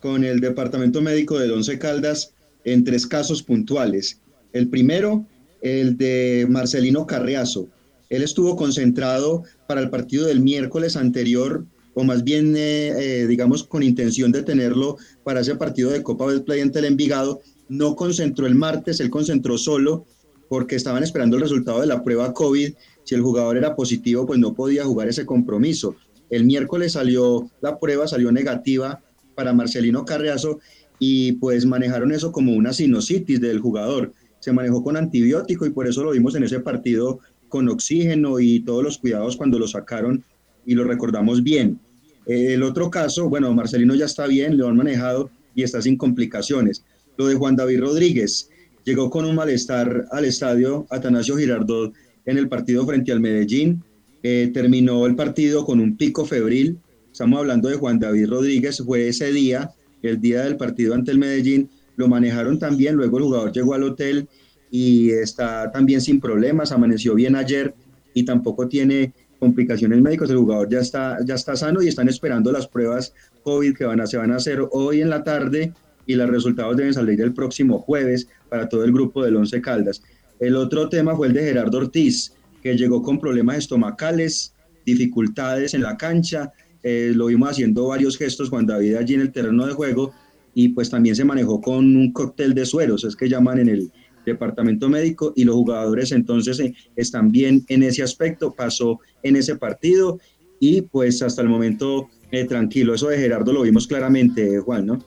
con 0.00 0.24
el 0.24 0.40
Departamento 0.40 1.00
Médico 1.00 1.38
de 1.38 1.50
Once 1.50 1.78
Caldas 1.78 2.32
en 2.64 2.84
tres 2.84 3.06
casos 3.06 3.42
puntuales. 3.42 4.20
El 4.52 4.68
primero, 4.68 5.26
el 5.62 5.96
de 5.96 6.46
Marcelino 6.48 7.06
Carriazo. 7.06 7.68
Él 8.08 8.22
estuvo 8.22 8.56
concentrado 8.56 9.42
para 9.66 9.80
el 9.80 9.90
partido 9.90 10.26
del 10.26 10.40
miércoles 10.40 10.96
anterior, 10.96 11.64
o 11.94 12.04
más 12.04 12.24
bien, 12.24 12.56
eh, 12.56 12.88
eh, 12.96 13.26
digamos, 13.26 13.64
con 13.64 13.82
intención 13.82 14.32
de 14.32 14.42
tenerlo 14.42 14.96
para 15.24 15.40
ese 15.40 15.56
partido 15.56 15.90
de 15.90 16.02
Copa 16.02 16.30
del 16.30 16.42
Play 16.42 16.60
ante 16.60 16.78
el 16.78 16.86
Envigado. 16.86 17.40
No 17.68 17.96
concentró 17.96 18.46
el 18.46 18.54
martes, 18.54 19.00
él 19.00 19.10
concentró 19.10 19.58
solo 19.58 20.06
porque 20.48 20.76
estaban 20.76 21.02
esperando 21.02 21.36
el 21.36 21.42
resultado 21.42 21.80
de 21.80 21.86
la 21.86 22.02
prueba 22.02 22.32
COVID. 22.32 22.72
Si 23.04 23.14
el 23.14 23.20
jugador 23.20 23.58
era 23.58 23.76
positivo, 23.76 24.26
pues 24.26 24.38
no 24.38 24.54
podía 24.54 24.84
jugar 24.84 25.08
ese 25.08 25.26
compromiso. 25.26 25.96
El 26.30 26.44
miércoles 26.44 26.92
salió 26.92 27.50
la 27.60 27.78
prueba, 27.78 28.06
salió 28.06 28.32
negativa 28.32 29.02
para 29.38 29.52
Marcelino 29.52 30.04
Carriazo 30.04 30.58
y 30.98 31.34
pues 31.34 31.64
manejaron 31.64 32.10
eso 32.10 32.32
como 32.32 32.54
una 32.54 32.72
sinusitis 32.72 33.40
del 33.40 33.60
jugador. 33.60 34.12
Se 34.40 34.52
manejó 34.52 34.82
con 34.82 34.96
antibiótico 34.96 35.64
y 35.64 35.70
por 35.70 35.86
eso 35.86 36.02
lo 36.02 36.10
vimos 36.10 36.34
en 36.34 36.42
ese 36.42 36.58
partido 36.58 37.20
con 37.48 37.68
oxígeno 37.68 38.40
y 38.40 38.58
todos 38.64 38.82
los 38.82 38.98
cuidados 38.98 39.36
cuando 39.36 39.60
lo 39.60 39.68
sacaron 39.68 40.24
y 40.66 40.74
lo 40.74 40.82
recordamos 40.82 41.44
bien. 41.44 41.78
El 42.26 42.64
otro 42.64 42.90
caso, 42.90 43.28
bueno, 43.28 43.54
Marcelino 43.54 43.94
ya 43.94 44.06
está 44.06 44.26
bien, 44.26 44.58
lo 44.58 44.66
han 44.66 44.76
manejado 44.76 45.30
y 45.54 45.62
está 45.62 45.80
sin 45.80 45.96
complicaciones. 45.96 46.84
Lo 47.16 47.28
de 47.28 47.36
Juan 47.36 47.54
David 47.54 47.78
Rodríguez, 47.78 48.50
llegó 48.84 49.08
con 49.08 49.24
un 49.24 49.36
malestar 49.36 50.08
al 50.10 50.24
estadio 50.24 50.84
Atanasio 50.90 51.36
Girardot 51.36 51.94
en 52.26 52.38
el 52.38 52.48
partido 52.48 52.84
frente 52.84 53.12
al 53.12 53.20
Medellín, 53.20 53.84
eh, 54.24 54.50
terminó 54.52 55.06
el 55.06 55.14
partido 55.14 55.64
con 55.64 55.78
un 55.78 55.96
pico 55.96 56.24
febril, 56.24 56.80
Estamos 57.18 57.40
hablando 57.40 57.68
de 57.68 57.74
Juan 57.74 57.98
David 57.98 58.28
Rodríguez, 58.28 58.80
fue 58.86 59.08
ese 59.08 59.32
día, 59.32 59.72
el 60.02 60.20
día 60.20 60.44
del 60.44 60.56
partido 60.56 60.94
ante 60.94 61.10
el 61.10 61.18
Medellín, 61.18 61.68
lo 61.96 62.06
manejaron 62.06 62.60
también, 62.60 62.94
luego 62.94 63.18
el 63.18 63.24
jugador 63.24 63.50
llegó 63.50 63.74
al 63.74 63.82
hotel 63.82 64.28
y 64.70 65.10
está 65.10 65.72
también 65.72 66.00
sin 66.00 66.20
problemas, 66.20 66.70
amaneció 66.70 67.16
bien 67.16 67.34
ayer 67.34 67.74
y 68.14 68.24
tampoco 68.24 68.68
tiene 68.68 69.12
complicaciones 69.40 70.00
médicas, 70.00 70.30
el 70.30 70.36
jugador 70.36 70.68
ya 70.68 70.78
está, 70.78 71.18
ya 71.26 71.34
está 71.34 71.56
sano 71.56 71.82
y 71.82 71.88
están 71.88 72.08
esperando 72.08 72.52
las 72.52 72.68
pruebas 72.68 73.12
COVID 73.42 73.76
que 73.76 73.84
van 73.84 74.00
a, 74.00 74.06
se 74.06 74.16
van 74.16 74.30
a 74.30 74.36
hacer 74.36 74.62
hoy 74.70 75.00
en 75.00 75.10
la 75.10 75.24
tarde 75.24 75.72
y 76.06 76.14
los 76.14 76.30
resultados 76.30 76.76
deben 76.76 76.94
salir 76.94 77.20
el 77.20 77.34
próximo 77.34 77.80
jueves 77.80 78.28
para 78.48 78.68
todo 78.68 78.84
el 78.84 78.92
grupo 78.92 79.24
del 79.24 79.34
Once 79.34 79.60
Caldas. 79.60 80.04
El 80.38 80.54
otro 80.54 80.88
tema 80.88 81.16
fue 81.16 81.26
el 81.26 81.32
de 81.32 81.42
Gerardo 81.42 81.78
Ortiz, 81.78 82.32
que 82.62 82.76
llegó 82.76 83.02
con 83.02 83.18
problemas 83.18 83.58
estomacales, 83.58 84.54
dificultades 84.86 85.74
en 85.74 85.82
la 85.82 85.96
cancha 85.96 86.52
eh, 86.82 87.12
lo 87.14 87.26
vimos 87.26 87.50
haciendo 87.50 87.88
varios 87.88 88.16
gestos 88.16 88.50
Juan 88.50 88.66
David 88.66 88.94
allí 88.94 89.14
en 89.14 89.20
el 89.20 89.32
terreno 89.32 89.66
de 89.66 89.72
juego 89.72 90.12
y 90.54 90.68
pues 90.70 90.90
también 90.90 91.16
se 91.16 91.24
manejó 91.24 91.60
con 91.60 91.96
un 91.96 92.12
cóctel 92.12 92.54
de 92.54 92.66
sueros, 92.66 93.04
es 93.04 93.16
que 93.16 93.28
llaman 93.28 93.58
en 93.58 93.68
el 93.68 93.92
departamento 94.24 94.88
médico 94.88 95.32
y 95.36 95.44
los 95.44 95.56
jugadores 95.56 96.12
entonces 96.12 96.60
eh, 96.60 96.74
están 96.96 97.30
bien 97.30 97.64
en 97.68 97.82
ese 97.82 98.02
aspecto, 98.02 98.54
pasó 98.54 99.00
en 99.22 99.36
ese 99.36 99.56
partido 99.56 100.18
y 100.60 100.82
pues 100.82 101.22
hasta 101.22 101.42
el 101.42 101.48
momento 101.48 102.08
eh, 102.30 102.44
tranquilo, 102.44 102.94
eso 102.94 103.08
de 103.08 103.18
Gerardo 103.18 103.52
lo 103.52 103.62
vimos 103.62 103.86
claramente, 103.86 104.58
Juan, 104.58 104.86
¿no? 104.86 105.04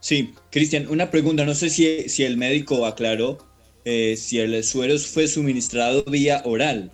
Sí, 0.00 0.32
Cristian, 0.50 0.86
una 0.88 1.10
pregunta, 1.10 1.44
no 1.44 1.54
sé 1.54 1.70
si, 1.70 2.08
si 2.08 2.24
el 2.24 2.36
médico 2.36 2.86
aclaró 2.86 3.38
si 3.84 4.38
el 4.38 4.64
suero 4.64 4.98
fue 4.98 5.28
suministrado 5.28 6.04
vía 6.04 6.40
oral. 6.46 6.90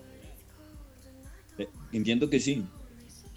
Entiendo 1.93 2.29
que 2.31 2.41
sí. 2.41 2.65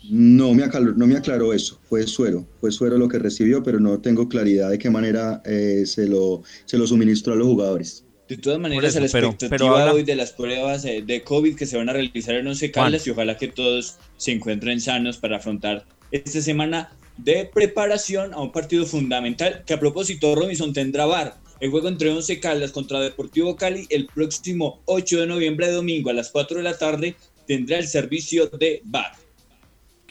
No 0.10 0.54
me, 0.54 0.64
aclaró, 0.64 0.94
no 0.94 1.08
me 1.08 1.16
aclaró 1.16 1.54
eso, 1.54 1.80
fue 1.88 2.06
suero, 2.06 2.46
fue 2.60 2.72
suero 2.72 2.98
lo 2.98 3.08
que 3.08 3.20
recibió, 3.20 3.64
pero 3.64 3.80
no 3.80 4.00
tengo 4.00 4.28
claridad 4.28 4.70
de 4.70 4.78
qué 4.78 4.90
manera 4.90 5.42
eh, 5.46 5.84
se, 5.86 6.08
lo, 6.08 6.44
se 6.66 6.78
lo 6.78 6.86
suministró 6.86 7.34
a 7.34 7.36
los 7.38 7.48
jugadores. 7.48 8.06
De 8.28 8.38
todas 8.38 8.60
maneras, 8.60 8.96
eso, 8.96 8.98
a 8.98 9.02
la 9.02 9.06
expectativa 9.08 9.50
pero 9.50 9.68
ahora- 9.78 9.94
hoy 9.94 10.04
de 10.04 10.16
las 10.16 10.32
pruebas 10.32 10.84
eh, 10.86 11.04
de 11.06 11.24
COVID 11.24 11.56
que 11.56 11.66
se 11.66 11.78
van 11.78 11.90
a 11.90 11.94
realizar 11.94 12.36
en 12.36 12.48
Once 12.48 12.72
Caldas 12.72 13.06
y 13.08 13.12
ojalá 13.12 13.38
que 13.38 13.48
todos 13.48 13.98
se 14.18 14.32
encuentren 14.32 14.82
sanos 14.82 15.18
para 15.18 15.38
afrontar 15.38 15.86
esta 16.12 16.42
semana 16.42 16.92
de 17.18 17.50
preparación 17.54 18.34
a 18.34 18.42
un 18.42 18.52
partido 18.52 18.86
fundamental 18.86 19.64
que 19.66 19.74
a 19.74 19.80
propósito 19.80 20.36
Robinson 20.36 20.74
tendrá 20.74 21.06
VAR. 21.06 21.38
El 21.60 21.70
juego 21.70 21.88
entre 21.88 22.10
Once 22.10 22.40
Caldas 22.40 22.72
contra 22.72 23.00
Deportivo 23.00 23.56
Cali 23.56 23.86
el 23.90 24.08
próximo 24.08 24.82
8 24.86 25.22
de 25.22 25.28
noviembre 25.28 25.70
domingo 25.72 26.10
a 26.10 26.14
las 26.14 26.30
4 26.30 26.58
de 26.58 26.64
la 26.64 26.78
tarde 26.78 27.16
tendrá 27.46 27.78
el 27.78 27.88
servicio 27.88 28.48
de 28.48 28.82
VAR. 28.86 29.12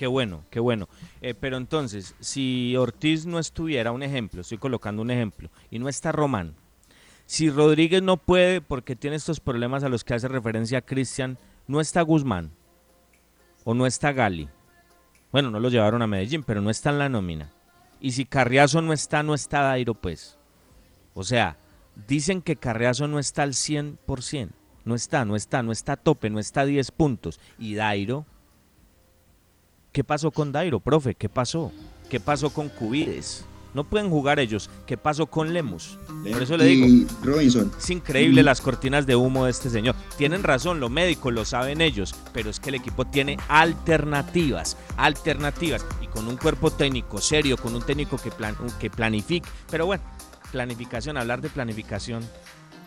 Qué 0.03 0.09
bueno, 0.09 0.45
qué 0.51 0.59
bueno. 0.59 0.89
Eh, 1.21 1.33
pero 1.33 1.57
entonces, 1.57 2.17
si 2.19 2.75
Ortiz 2.77 3.25
no 3.25 3.39
estuviera, 3.39 3.93
un 3.93 4.03
ejemplo, 4.03 4.41
estoy 4.41 4.59
colocando 4.59 5.01
un 5.01 5.13
ejemplo, 5.13 5.49
y 5.71 5.79
no 5.79 5.89
está 5.89 6.11
Román, 6.11 6.57
si 7.25 7.51
Rodríguez 7.51 8.03
no 8.03 8.17
puede 8.17 8.61
porque 8.61 8.97
tiene 8.97 9.15
estos 9.15 9.39
problemas 9.39 9.85
a 9.85 9.89
los 9.89 10.03
que 10.03 10.15
hace 10.15 10.27
referencia 10.27 10.83
Cristian, 10.83 11.39
no 11.69 11.81
está 11.81 12.03
Guzmán 12.03 12.51
o 13.63 13.75
no 13.75 13.87
está 13.87 14.13
Gali. 14.13 14.49
Bueno, 15.31 15.53
no 15.53 15.61
lo 15.61 15.69
llevaron 15.69 16.03
a 16.03 16.09
Medellín, 16.09 16.43
pero 16.43 16.61
no 16.61 16.71
está 16.71 16.91
en 16.91 16.99
la 16.99 17.09
nómina. 17.09 17.53
Y 18.01 18.11
si 18.11 18.25
Carriazo 18.25 18.83
no 18.83 18.93
está, 18.93 19.23
no 19.23 19.35
está 19.35 19.61
Dairo, 19.61 19.95
pues. 19.95 20.37
O 21.15 21.23
sea, 21.23 21.59
dicen 22.09 22.43
que 22.43 22.57
Carriazo 22.57 23.07
no 23.07 23.21
está 23.21 23.45
al 23.45 23.53
100%. 23.53 24.51
No 24.85 24.97
está, 24.97 25.25
no 25.25 25.37
está, 25.37 25.63
no 25.63 25.71
está 25.71 25.93
a 25.93 25.97
tope, 25.97 26.29
no 26.29 26.41
está 26.41 26.63
a 26.63 26.67
10 26.67 26.91
puntos. 26.91 27.39
Y 27.57 27.77
Dairo, 27.77 28.27
¿Qué 29.93 30.05
pasó 30.05 30.31
con 30.31 30.53
Dairo, 30.53 30.81
profe? 30.81 31.15
¿Qué 31.15 31.29
pasó? 31.29 31.71
¿Qué 32.09 32.19
pasó 32.19 32.49
con 32.49 32.71
Cubides? 32.71 33.45
No 33.75 33.85
pueden 33.85 34.09
jugar 34.09 34.39
ellos. 34.39 34.71
¿Qué 34.87 34.97
pasó 34.97 35.27
con 35.27 35.53
Lemus? 35.53 35.99
Por 36.31 36.43
eso 36.43 36.57
le 36.57 36.65
digo. 36.65 37.11
Robinson. 37.23 37.71
Es 37.77 37.91
increíble 37.91 38.43
las 38.43 38.63
cortinas 38.63 39.07
de 39.07 39.17
humo 39.17 39.45
de 39.45 39.51
este 39.51 39.69
señor. 39.69 39.95
Tienen 40.17 40.45
razón, 40.45 40.81
lo 40.81 40.89
médico 40.89 41.31
lo 41.31 41.45
saben 41.45 41.83
ellos, 41.83 42.15
pero 42.33 42.49
es 42.49 42.59
que 42.59 42.71
el 42.71 42.77
equipo 42.77 43.07
tiene 43.07 43.37
alternativas, 43.49 44.79
alternativas. 44.97 45.85
Y 46.01 46.07
con 46.07 46.27
un 46.27 46.39
cuerpo 46.39 46.71
técnico 46.71 47.19
serio, 47.19 47.59
con 47.59 47.75
un 47.75 47.83
técnico 47.83 48.17
que, 48.17 48.31
plan, 48.31 48.57
que 48.81 48.89
planifique. 48.89 49.49
Pero 49.71 49.85
bueno, 49.85 50.03
planificación, 50.53 51.19
hablar 51.19 51.43
de 51.43 51.51
planificación 51.51 52.23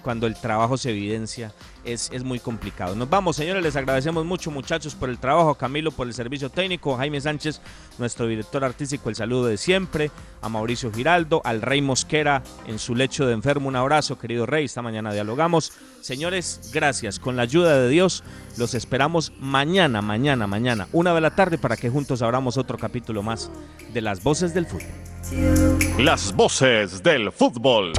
cuando 0.05 0.27
el 0.27 0.35
trabajo 0.35 0.77
se 0.77 0.91
evidencia 0.91 1.51
es, 1.83 2.11
es 2.13 2.23
muy 2.23 2.39
complicado. 2.39 2.93
Nos 2.93 3.09
vamos, 3.09 3.37
señores, 3.37 3.63
les 3.63 3.75
agradecemos 3.75 4.23
mucho 4.23 4.51
muchachos 4.51 4.93
por 4.93 5.09
el 5.09 5.17
trabajo, 5.17 5.55
Camilo 5.55 5.89
por 5.89 6.05
el 6.05 6.13
servicio 6.13 6.51
técnico, 6.51 6.95
Jaime 6.95 7.19
Sánchez, 7.19 7.59
nuestro 7.97 8.27
director 8.27 8.63
artístico, 8.63 9.09
el 9.09 9.15
saludo 9.15 9.47
de 9.47 9.57
siempre, 9.57 10.11
a 10.43 10.47
Mauricio 10.47 10.91
Giraldo, 10.93 11.41
al 11.43 11.63
Rey 11.63 11.81
Mosquera 11.81 12.43
en 12.67 12.77
su 12.77 12.93
lecho 12.93 13.25
de 13.25 13.33
enfermo, 13.33 13.67
un 13.67 13.75
abrazo, 13.75 14.19
querido 14.19 14.45
Rey, 14.45 14.65
esta 14.65 14.83
mañana 14.83 15.11
dialogamos. 15.11 15.73
Señores, 16.01 16.69
gracias, 16.71 17.17
con 17.17 17.35
la 17.35 17.41
ayuda 17.41 17.79
de 17.79 17.89
Dios, 17.89 18.23
los 18.57 18.75
esperamos 18.75 19.33
mañana, 19.39 20.03
mañana, 20.03 20.45
mañana, 20.45 20.87
una 20.91 21.15
de 21.15 21.21
la 21.21 21.33
tarde 21.33 21.57
para 21.57 21.77
que 21.77 21.89
juntos 21.89 22.21
abramos 22.21 22.57
otro 22.57 22.77
capítulo 22.77 23.23
más 23.23 23.49
de 23.91 24.01
Las 24.01 24.21
Voces 24.21 24.53
del 24.53 24.67
Fútbol. 24.67 24.85
Las 25.97 26.31
voces 26.35 27.01
del 27.01 27.31
fútbol. 27.31 27.93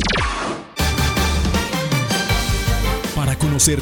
Para 3.17 3.35
conocer 3.35 3.81